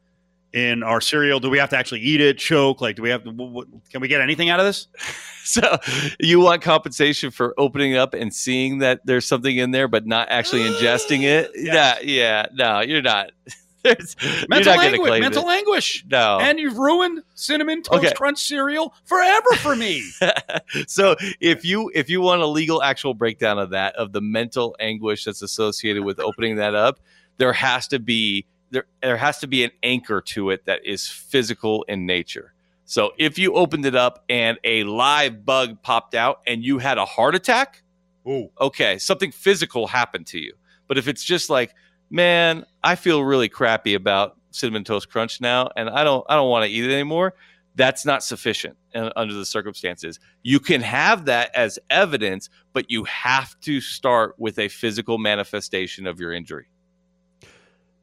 in 0.55 0.83
our 0.83 1.01
cereal? 1.01 1.41
Do 1.41 1.51
we 1.51 1.59
have 1.59 1.69
to 1.71 1.77
actually 1.77 2.01
eat 2.01 2.21
it, 2.21 2.39
choke? 2.39 2.81
Like, 2.81 2.97
do 2.97 3.03
we 3.03 3.11
have 3.11 3.25
to? 3.25 3.31
What, 3.31 3.67
can 3.91 4.01
we 4.01 4.09
get 4.09 4.21
anything 4.21 4.49
out 4.49 4.61
of 4.61 4.67
this? 4.67 4.87
so, 5.45 5.77
you 6.19 6.41
want 6.41 6.63
compensation 6.63 7.31
for 7.31 7.55
opening 7.59 7.97
up 7.97 8.15
and 8.15 8.33
seeing 8.33 8.79
that 8.79 9.01
there's 9.05 9.27
something 9.27 9.57
in 9.57 9.73
there, 9.73 9.89
but 9.89 10.07
not 10.07 10.29
actually 10.31 10.63
ingesting 10.63 11.23
it? 11.23 11.51
yes. 11.55 12.03
Yeah, 12.03 12.03
yeah. 12.03 12.47
No, 12.55 12.81
you're 12.81 13.03
not. 13.03 13.33
mental 14.49 14.73
anguish. 14.73 15.21
Mental 15.21 15.49
it. 15.49 15.53
anguish. 15.53 16.05
No. 16.11 16.39
And 16.41 16.59
you've 16.59 16.79
ruined 16.79 17.23
cinnamon 17.35 17.83
toast 17.83 18.05
okay. 18.05 18.15
crunch 18.15 18.39
cereal 18.39 18.95
forever 19.05 19.51
for 19.57 19.77
me. 19.77 20.03
so 20.87 21.17
if 21.41 21.65
you 21.65 21.91
if 21.95 22.11
you 22.11 22.21
want 22.21 22.43
a 22.43 22.47
legal 22.47 22.83
actual 22.83 23.15
breakdown 23.15 23.59
of 23.59 23.71
that 23.71 23.95
of 23.97 24.13
the 24.13 24.21
mental 24.21 24.77
anguish 24.81 25.25
that's 25.25 25.43
associated 25.43 26.05
with 26.05 26.21
opening 26.21 26.57
that 26.57 26.75
up, 26.75 27.01
there 27.39 27.53
has 27.53 27.89
to 27.89 27.99
be 27.99 28.47
there 28.71 28.87
there 29.03 29.17
has 29.17 29.39
to 29.39 29.47
be 29.47 29.65
an 29.65 29.71
anchor 29.83 30.21
to 30.21 30.51
it 30.51 30.65
that 30.67 30.85
is 30.85 31.07
physical 31.07 31.85
in 31.85 32.07
nature. 32.07 32.53
So 32.85 33.13
if 33.19 33.39
you 33.39 33.53
opened 33.53 33.85
it 33.85 33.95
up 33.95 34.25
and 34.31 34.59
a 34.65 34.85
live 34.85 35.45
bug 35.45 35.83
popped 35.83 36.15
out 36.15 36.41
and 36.47 36.65
you 36.65 36.79
had 36.79 36.97
a 36.97 37.05
heart 37.05 37.35
attack, 37.35 37.83
Ooh. 38.27 38.51
okay, 38.59 38.97
something 38.97 39.31
physical 39.31 39.87
happened 39.87 40.27
to 40.29 40.39
you. 40.39 40.55
But 40.87 40.97
if 40.97 41.07
it's 41.07 41.23
just 41.23 41.51
like, 41.51 41.75
man, 42.11 42.65
I 42.83 42.95
feel 42.95 43.23
really 43.23 43.49
crappy 43.49 43.95
about 43.95 44.37
cinnamon 44.51 44.85
toast 44.85 45.11
crunch 45.11 45.41
now 45.41 45.69
and 45.77 45.89
I 45.89 46.05
don't 46.05 46.25
I 46.29 46.35
don't 46.35 46.51
want 46.51 46.65
to 46.65 46.71
eat 46.71 46.85
it 46.85 46.93
anymore, 46.93 47.35
that's 47.75 48.05
not 48.05 48.25
sufficient 48.25 48.77
uh, 48.95 49.11
under 49.17 49.35
the 49.35 49.47
circumstances. 49.47 50.19
You 50.43 50.61
can 50.61 50.81
have 50.81 51.27
that 51.27 51.55
as 51.55 51.79
evidence, 51.91 52.51
but 52.73 52.91
you 52.91 53.05
have 53.05 53.59
to 53.61 53.81
start 53.81 54.35
with 54.39 54.59
a 54.59 54.69
physical 54.69 55.17
manifestation 55.17 56.07
of 56.07 56.19
your 56.19 56.33
injury. 56.33 56.67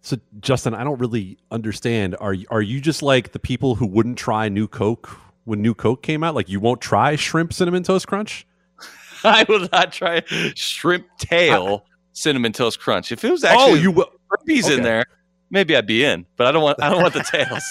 So 0.02 0.18
Justin, 0.40 0.76
I 0.76 0.84
don't 0.84 1.00
really 1.00 1.38
understand. 1.52 2.16
Are 2.20 2.36
are 2.50 2.62
you 2.62 2.80
just 2.80 3.02
like 3.02 3.32
the 3.32 3.40
people 3.40 3.76
who 3.76 3.88
wouldn't 3.88 4.18
try 4.18 4.50
new 4.50 4.68
Coke 4.68 5.10
when 5.44 5.62
new 5.62 5.74
Coke 5.74 6.04
came 6.04 6.24
out? 6.24 6.36
Like 6.36 6.48
you 6.48 6.60
won't 6.60 6.80
try 6.80 7.16
shrimp 7.16 7.54
cinnamon 7.54 7.84
toast 7.84 8.08
crunch? 8.08 8.48
I 9.24 9.46
will 9.50 9.68
not 9.72 9.92
try 9.92 10.22
shrimp 10.56 11.08
tail 11.18 11.86
cinnamon 12.16 12.54
toast 12.54 12.80
crunch. 12.80 13.12
If 13.12 13.24
it 13.24 13.32
was 13.32 13.44
actually 13.44 13.72
oh, 13.72 13.76
you 13.76 13.92
will 13.92 14.10
okay. 14.42 14.74
in 14.74 14.82
there, 14.82 15.06
maybe 15.52 15.76
I'd 15.76 15.86
be 15.86 16.04
in. 16.04 16.26
But 16.38 16.48
I 16.48 16.52
don't 16.52 16.64
want 16.64 16.82
I 16.82 16.90
don't 16.90 17.02
want 17.02 17.14
the 17.14 17.24
tails. 17.24 17.64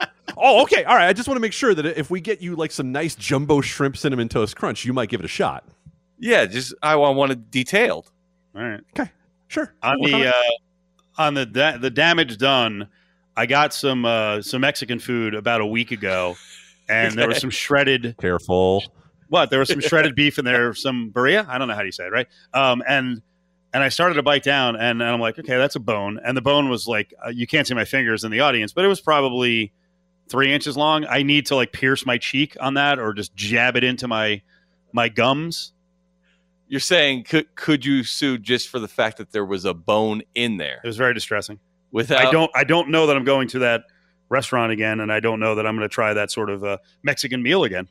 oh, 0.36 0.62
okay. 0.62 0.84
All 0.84 0.96
right. 0.96 1.08
I 1.08 1.12
just 1.12 1.28
want 1.28 1.36
to 1.36 1.40
make 1.40 1.52
sure 1.52 1.74
that 1.74 1.86
if 1.86 2.10
we 2.10 2.20
get 2.20 2.42
you 2.42 2.56
like 2.56 2.70
some 2.70 2.92
nice 2.92 3.14
jumbo 3.14 3.60
shrimp 3.60 3.96
cinnamon 3.96 4.28
toast 4.28 4.56
crunch, 4.56 4.84
you 4.84 4.92
might 4.92 5.08
give 5.08 5.20
it 5.20 5.24
a 5.24 5.28
shot. 5.28 5.64
Yeah, 6.18 6.44
just 6.46 6.74
I 6.82 6.96
want 6.96 7.32
it 7.32 7.50
detailed. 7.50 8.10
All 8.54 8.62
right. 8.62 8.80
Okay. 8.98 9.10
Sure. 9.48 9.72
On 9.82 10.00
the 10.00 10.28
uh, 10.28 10.32
on 11.18 11.34
the 11.34 11.46
da- 11.46 11.76
the 11.76 11.90
damage 11.90 12.38
done, 12.38 12.88
I 13.36 13.46
got 13.46 13.74
some 13.74 14.04
uh, 14.04 14.42
some 14.42 14.60
Mexican 14.60 14.98
food 14.98 15.34
about 15.34 15.60
a 15.60 15.66
week 15.66 15.90
ago, 15.90 16.36
and 16.88 17.08
okay. 17.08 17.16
there 17.16 17.28
was 17.28 17.38
some 17.38 17.50
shredded. 17.50 18.16
Careful. 18.18 18.84
What? 19.28 19.50
There 19.50 19.58
was 19.58 19.68
some 19.68 19.80
shredded 19.80 20.14
beef 20.14 20.38
in 20.38 20.44
there, 20.44 20.74
some 20.74 21.10
burrilla. 21.10 21.48
I 21.48 21.58
don't 21.58 21.66
know 21.68 21.74
how 21.74 21.80
do 21.80 21.86
you 21.86 21.92
say 21.92 22.06
it, 22.06 22.12
right? 22.12 22.28
Um, 22.52 22.82
and 22.86 23.22
and 23.74 23.82
I 23.82 23.90
started 23.90 24.14
to 24.14 24.22
bite 24.22 24.42
down, 24.42 24.76
and, 24.76 25.02
and 25.02 25.10
I'm 25.10 25.20
like, 25.20 25.38
okay, 25.38 25.58
that's 25.58 25.76
a 25.76 25.80
bone, 25.80 26.18
and 26.24 26.34
the 26.34 26.42
bone 26.42 26.70
was 26.70 26.86
like, 26.86 27.12
uh, 27.24 27.28
you 27.28 27.46
can't 27.46 27.66
see 27.66 27.74
my 27.74 27.84
fingers 27.84 28.24
in 28.24 28.30
the 28.30 28.40
audience, 28.40 28.72
but 28.72 28.84
it 28.84 28.88
was 28.88 29.02
probably 29.02 29.72
three 30.30 30.52
inches 30.52 30.76
long. 30.76 31.04
I 31.04 31.22
need 31.22 31.44
to 31.46 31.56
like 31.56 31.72
pierce 31.72 32.06
my 32.06 32.16
cheek 32.16 32.56
on 32.60 32.74
that, 32.74 32.98
or 32.98 33.12
just 33.12 33.34
jab 33.34 33.76
it 33.76 33.84
into 33.84 34.08
my 34.08 34.40
my 34.92 35.10
gums 35.10 35.74
you're 36.68 36.80
saying 36.80 37.24
could 37.24 37.54
could 37.54 37.84
you 37.84 38.02
sue 38.02 38.38
just 38.38 38.68
for 38.68 38.78
the 38.78 38.88
fact 38.88 39.18
that 39.18 39.32
there 39.32 39.44
was 39.44 39.64
a 39.64 39.74
bone 39.74 40.22
in 40.34 40.56
there? 40.56 40.80
It 40.82 40.86
was 40.86 40.96
very 40.96 41.14
distressing. 41.14 41.60
Without, 41.92 42.26
I 42.26 42.30
don't 42.30 42.50
I 42.54 42.64
don't 42.64 42.88
know 42.88 43.06
that 43.06 43.16
I'm 43.16 43.24
going 43.24 43.48
to 43.48 43.60
that 43.60 43.84
restaurant 44.28 44.72
again, 44.72 45.00
and 45.00 45.12
I 45.12 45.20
don't 45.20 45.40
know 45.40 45.54
that 45.54 45.66
I'm 45.66 45.76
going 45.76 45.88
to 45.88 45.92
try 45.92 46.14
that 46.14 46.30
sort 46.30 46.50
of 46.50 46.64
uh, 46.64 46.78
Mexican 47.02 47.42
meal 47.42 47.64
again. 47.64 47.88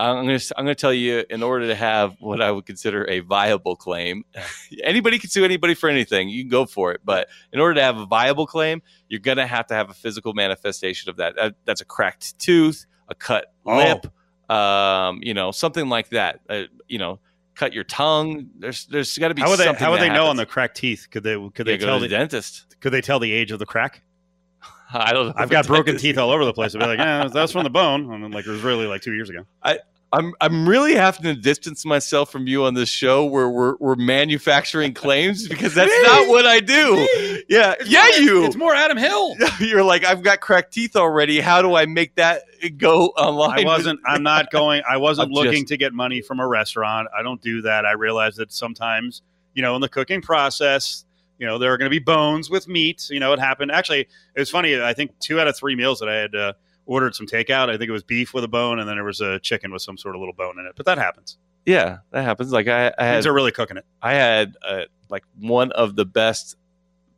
I'm 0.00 0.26
going 0.26 0.38
to 0.38 0.54
I'm 0.58 0.64
going 0.64 0.74
to 0.74 0.80
tell 0.80 0.92
you 0.92 1.24
in 1.28 1.42
order 1.42 1.66
to 1.68 1.74
have 1.74 2.16
what 2.20 2.40
I 2.40 2.50
would 2.50 2.66
consider 2.66 3.08
a 3.08 3.20
viable 3.20 3.76
claim, 3.76 4.24
anybody 4.82 5.18
can 5.18 5.30
sue 5.30 5.44
anybody 5.44 5.74
for 5.74 5.88
anything. 5.88 6.28
You 6.28 6.42
can 6.42 6.50
go 6.50 6.66
for 6.66 6.92
it, 6.92 7.00
but 7.04 7.28
in 7.52 7.60
order 7.60 7.74
to 7.74 7.82
have 7.82 7.98
a 7.98 8.06
viable 8.06 8.46
claim, 8.46 8.82
you're 9.08 9.20
going 9.20 9.36
to 9.36 9.46
have 9.46 9.66
to 9.68 9.74
have 9.74 9.90
a 9.90 9.94
physical 9.94 10.32
manifestation 10.32 11.10
of 11.10 11.16
that. 11.16 11.36
that 11.36 11.54
that's 11.64 11.80
a 11.80 11.84
cracked 11.84 12.38
tooth, 12.38 12.86
a 13.08 13.14
cut 13.14 13.52
oh. 13.66 13.76
lip, 13.76 14.06
um, 14.50 15.20
you 15.22 15.34
know, 15.34 15.50
something 15.50 15.88
like 15.88 16.08
that. 16.10 16.40
Uh, 16.48 16.62
you 16.88 16.98
know, 16.98 17.20
cut 17.54 17.72
your 17.74 17.84
tongue. 17.84 18.48
There's 18.58 18.86
there's 18.86 19.16
got 19.18 19.28
to 19.28 19.34
be 19.34 19.42
how 19.42 19.50
would 19.50 19.58
they 19.58 19.72
how 19.72 19.90
would 19.90 20.00
they 20.00 20.06
happens. 20.06 20.16
know 20.18 20.26
on 20.26 20.36
the 20.36 20.46
cracked 20.46 20.76
teeth? 20.76 21.08
Could 21.10 21.22
they 21.22 21.36
could 21.54 21.66
they 21.66 21.72
yeah, 21.72 21.86
tell 21.86 22.00
the, 22.00 22.08
the 22.08 22.16
dentist? 22.16 22.76
Could 22.80 22.92
they 22.92 23.02
tell 23.02 23.18
the 23.18 23.32
age 23.32 23.52
of 23.52 23.58
the 23.58 23.66
crack? 23.66 24.02
I 24.92 25.12
don't. 25.12 25.28
know. 25.28 25.34
I've 25.36 25.50
got 25.50 25.66
broken 25.68 25.98
teeth 25.98 26.18
all 26.18 26.30
over 26.30 26.44
the 26.44 26.52
place. 26.52 26.74
I'd 26.74 26.80
be 26.80 26.86
like, 26.86 26.98
yeah, 26.98 27.28
that's 27.28 27.52
from 27.52 27.64
the 27.64 27.70
bone. 27.70 28.12
And 28.12 28.24
then, 28.24 28.30
like 28.30 28.46
it 28.46 28.50
was 28.50 28.62
really 28.62 28.86
like 28.86 29.02
two 29.02 29.12
years 29.12 29.30
ago. 29.30 29.46
I 29.62 29.78
I'm 30.12 30.34
I'm 30.40 30.68
really 30.68 30.94
having 30.94 31.22
to 31.22 31.34
distance 31.34 31.84
myself 31.84 32.32
from 32.32 32.48
you 32.48 32.64
on 32.64 32.74
this 32.74 32.88
show 32.88 33.24
where 33.24 33.48
we're 33.48 33.76
we're 33.78 33.94
manufacturing 33.94 34.92
claims 34.92 35.46
because 35.48 35.72
that's 35.74 35.92
not 36.02 36.28
what 36.28 36.46
I 36.46 36.58
do. 36.58 37.06
Yeah, 37.48 37.74
it's 37.78 37.88
yeah, 37.88 38.02
more, 38.02 38.18
you. 38.18 38.44
It's 38.44 38.56
more 38.56 38.74
Adam 38.74 38.96
Hill. 38.96 39.36
You're 39.60 39.84
like 39.84 40.04
I've 40.04 40.22
got 40.22 40.40
cracked 40.40 40.72
teeth 40.72 40.96
already. 40.96 41.38
How 41.38 41.62
do 41.62 41.76
I 41.76 41.86
make 41.86 42.16
that 42.16 42.42
go 42.76 43.06
online? 43.10 43.60
I 43.60 43.64
wasn't. 43.64 44.00
I'm 44.04 44.24
not 44.24 44.50
going. 44.50 44.82
I 44.88 44.96
wasn't 44.96 45.28
I'm 45.28 45.32
looking 45.32 45.62
just, 45.62 45.68
to 45.68 45.76
get 45.76 45.92
money 45.92 46.22
from 46.22 46.40
a 46.40 46.46
restaurant. 46.46 47.08
I 47.16 47.22
don't 47.22 47.40
do 47.40 47.62
that. 47.62 47.86
I 47.86 47.92
realize 47.92 48.34
that 48.36 48.52
sometimes 48.52 49.22
you 49.54 49.62
know 49.62 49.76
in 49.76 49.80
the 49.80 49.88
cooking 49.88 50.22
process. 50.22 51.04
You 51.38 51.46
know, 51.46 51.56
there 51.56 51.72
are 51.72 51.78
going 51.78 51.86
to 51.86 51.90
be 51.90 52.00
bones 52.00 52.50
with 52.50 52.68
meat. 52.68 53.08
You 53.08 53.18
know, 53.18 53.32
it 53.32 53.38
happened. 53.38 53.70
Actually, 53.72 54.00
it 54.00 54.38
was 54.38 54.50
funny. 54.50 54.78
I 54.78 54.92
think 54.92 55.18
two 55.20 55.40
out 55.40 55.48
of 55.48 55.56
three 55.56 55.74
meals 55.74 56.00
that 56.00 56.08
I 56.10 56.14
had 56.16 56.34
uh, 56.34 56.52
ordered 56.90 57.14
some 57.14 57.26
takeout. 57.26 57.70
I 57.70 57.78
think 57.78 57.88
it 57.88 57.92
was 57.92 58.02
beef 58.02 58.34
with 58.34 58.42
a 58.42 58.48
bone, 58.48 58.80
and 58.80 58.88
then 58.88 58.96
there 58.96 59.04
was 59.04 59.20
a 59.20 59.38
chicken 59.38 59.70
with 59.70 59.80
some 59.80 59.96
sort 59.96 60.16
of 60.16 60.20
little 60.20 60.34
bone 60.34 60.58
in 60.58 60.66
it. 60.66 60.72
But 60.76 60.86
that 60.86 60.98
happens. 60.98 61.38
Yeah, 61.64 61.98
that 62.10 62.24
happens. 62.24 62.52
Like 62.52 62.66
I, 62.66 62.92
I 62.98 63.06
had, 63.06 63.24
are 63.26 63.32
really 63.32 63.52
cooking 63.52 63.76
it. 63.76 63.86
I 64.02 64.14
had 64.14 64.56
uh, 64.66 64.82
like 65.08 65.22
one 65.38 65.70
of 65.72 65.94
the 65.94 66.04
best 66.04 66.56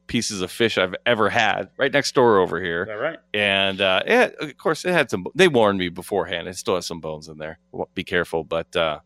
pieces 0.09 0.43
of 0.43 0.51
fish 0.51 0.77
I've 0.77 0.95
ever 1.07 1.31
had 1.31 1.71
right 1.79 1.91
next 1.91 2.15
door 2.15 2.39
over 2.39 2.61
here. 2.61 2.85
right? 3.01 3.19
And 3.33 3.81
uh, 3.81 4.03
yeah, 4.07 4.29
of 4.41 4.59
course, 4.59 4.85
it 4.85 4.93
had 4.93 5.09
some. 5.09 5.25
They 5.35 5.49
warned 5.49 5.79
me 5.79 5.89
beforehand. 5.89 6.49
It 6.49 6.57
still 6.59 6.75
has 6.75 6.85
some 6.85 7.01
bones 7.01 7.29
in 7.29 7.39
there. 7.39 7.59
Be 7.95 8.05
careful, 8.05 8.45
but 8.45 8.77
uh, 8.77 8.99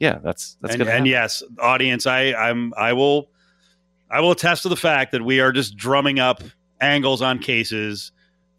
yeah, 0.00 0.18
that's 0.18 0.56
that's 0.60 0.74
and, 0.74 0.82
and 0.82 1.06
yes, 1.06 1.44
audience, 1.60 2.06
I 2.08 2.32
I'm 2.32 2.74
I 2.76 2.94
will 2.94 3.30
I 4.10 4.20
will 4.20 4.32
attest 4.32 4.64
to 4.64 4.68
the 4.68 4.76
fact 4.76 5.12
that 5.12 5.22
we 5.22 5.38
are 5.38 5.52
just 5.52 5.76
drumming 5.76 6.18
up 6.18 6.42
angles 6.80 7.22
on 7.22 7.38
cases 7.38 8.10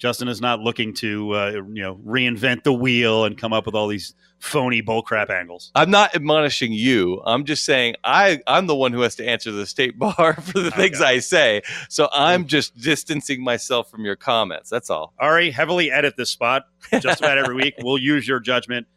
Justin 0.02 0.28
is 0.28 0.42
not 0.42 0.62
looking 0.62 0.96
to 0.96 1.32
uh, 1.36 1.52
you 1.52 1.84
know 1.84 2.00
reinvent 2.04 2.64
the 2.64 2.74
wheel 2.74 3.24
and 3.24 3.38
come 3.38 3.54
up 3.54 3.68
with 3.68 3.76
all 3.76 3.88
these 3.88 4.16
phony 4.40 4.82
bullcrap 4.82 5.30
angles. 5.30 5.72
I'm 5.76 5.92
not 5.92 6.16
admonishing 6.16 6.74
you. 6.74 7.22
I'm 7.24 7.46
just 7.46 7.64
saying 7.66 7.98
I 8.04 8.42
I'm 8.48 8.66
the 8.66 8.76
one 8.76 8.94
who 8.94 9.02
has 9.02 9.14
to 9.18 9.28
answer 9.28 9.52
the 9.52 9.68
state 9.68 10.00
bar 10.00 10.34
for 10.42 10.60
the 10.60 10.72
things 10.72 11.02
okay. 11.02 11.10
I 11.12 11.20
say. 11.20 11.62
So 11.88 12.10
I'm 12.12 12.48
just 12.48 12.76
distancing 12.76 13.44
myself 13.44 13.92
from 13.92 14.04
your 14.04 14.16
comments. 14.16 14.72
That's 14.72 14.90
all. 14.90 15.14
Ari, 15.20 15.52
heavily 15.52 15.92
edit 15.92 16.18
this 16.18 16.32
spot 16.32 16.64
just 17.00 17.20
about 17.20 17.38
every 17.38 17.54
week. 17.54 17.76
We'll 17.84 18.00
use 18.00 18.28
your 18.28 18.40
judgment. 18.40 18.88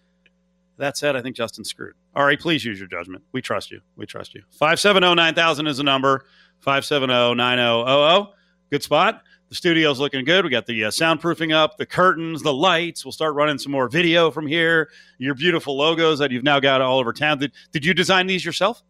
That 0.78 0.96
said, 0.96 1.16
I 1.16 1.22
think 1.22 1.36
Justin's 1.36 1.68
screwed. 1.68 1.94
Ari, 2.14 2.38
please 2.38 2.64
use 2.64 2.78
your 2.78 2.88
judgment. 2.88 3.24
We 3.32 3.42
trust 3.42 3.70
you. 3.70 3.80
We 3.96 4.06
trust 4.06 4.34
you. 4.34 4.42
570 4.52 5.14
9000 5.14 5.66
is 5.66 5.76
the 5.76 5.82
number. 5.82 6.24
570 6.60 7.34
9000. 7.34 8.32
Good 8.70 8.82
spot. 8.82 9.22
The 9.54 9.58
studio's 9.58 10.00
looking 10.00 10.24
good. 10.24 10.44
We 10.44 10.50
got 10.50 10.66
the 10.66 10.86
uh, 10.86 10.90
soundproofing 10.90 11.54
up, 11.54 11.76
the 11.76 11.86
curtains, 11.86 12.42
the 12.42 12.52
lights. 12.52 13.04
We'll 13.04 13.12
start 13.12 13.36
running 13.36 13.56
some 13.56 13.70
more 13.70 13.88
video 13.88 14.32
from 14.32 14.48
here. 14.48 14.90
Your 15.18 15.36
beautiful 15.36 15.76
logos 15.76 16.18
that 16.18 16.32
you've 16.32 16.42
now 16.42 16.58
got 16.58 16.80
all 16.80 16.98
over 16.98 17.12
town. 17.12 17.38
Did, 17.38 17.52
did 17.70 17.84
you 17.84 17.94
design 17.94 18.26
these 18.26 18.44
yourself? 18.44 18.82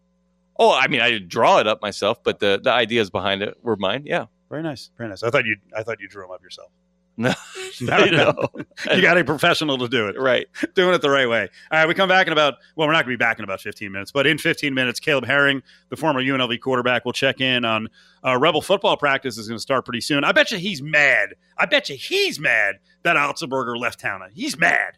Oh, 0.59 0.73
I 0.75 0.89
mean, 0.89 1.03
I 1.03 1.19
draw 1.19 1.59
it 1.59 1.67
up 1.67 1.83
myself, 1.83 2.25
but 2.25 2.39
the 2.39 2.59
the 2.65 2.73
ideas 2.73 3.11
behind 3.11 3.43
it 3.43 3.59
were 3.63 3.77
mine. 3.77 4.05
Yeah, 4.07 4.25
very 4.49 4.63
nice, 4.63 4.89
very 4.97 5.11
nice. 5.11 5.23
I 5.23 5.29
thought 5.29 5.45
you 5.45 5.57
I 5.77 5.83
thought 5.83 6.01
you 6.01 6.09
drew 6.09 6.23
them 6.23 6.31
up 6.31 6.43
yourself. 6.43 6.71
No, 7.17 7.33
no, 7.81 8.05
no. 8.07 8.49
you 8.93 9.03
got 9.03 9.17
a 9.19 9.25
professional 9.25 9.79
to 9.79 9.89
do 9.89 10.09
it. 10.09 10.19
Right. 10.19 10.47
Doing 10.75 10.95
it 10.95 11.03
the 11.03 11.11
right 11.11 11.29
way. 11.29 11.49
All 11.71 11.79
right, 11.79 11.89
we 11.89 11.95
come 11.95 12.09
back 12.09 12.27
in 12.27 12.33
about, 12.33 12.55
well, 12.77 12.89
we're 12.89 12.93
not 12.93 13.05
going 13.05 13.15
to 13.15 13.19
be 13.19 13.25
back 13.25 13.39
in 13.39 13.45
about 13.45 13.61
15 13.61 13.91
minutes, 13.93 14.11
but 14.11 14.27
in 14.27 14.39
15 14.39 14.75
minutes, 14.75 15.01
Caleb 15.01 15.27
Herring, 15.27 15.63
the 15.91 15.97
former 15.97 16.21
UNLV 16.23 16.61
quarterback, 16.61 17.05
will 17.05 17.13
check 17.13 17.41
in 17.41 17.65
on 17.65 17.89
uh, 18.25 18.39
Rebel 18.39 18.63
football 18.63 18.97
practice 18.97 19.39
is 19.39 19.49
going 19.49 19.59
to 19.59 19.63
start 19.63 19.85
pretty 19.85 20.01
soon. 20.01 20.25
I 20.25 20.33
bet 20.33 20.51
you 20.51 20.59
he's 20.59 20.83
mad. 20.83 21.35
I 21.59 21.67
bet 21.67 21.89
you 21.89 21.97
he's 21.97 22.41
mad 22.41 22.77
that 23.03 23.17
Otzelberger 23.17 23.79
left 23.79 24.01
town. 24.01 24.23
He's 24.33 24.59
mad. 24.59 24.95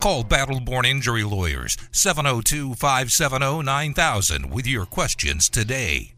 Call 0.00 0.24
Battleborn 0.24 0.86
Injury 0.86 1.24
Lawyers 1.24 1.76
702 1.92 2.74
570 2.74 3.62
9000 3.62 4.50
with 4.50 4.66
your 4.66 4.86
questions 4.86 5.50
today. 5.50 6.14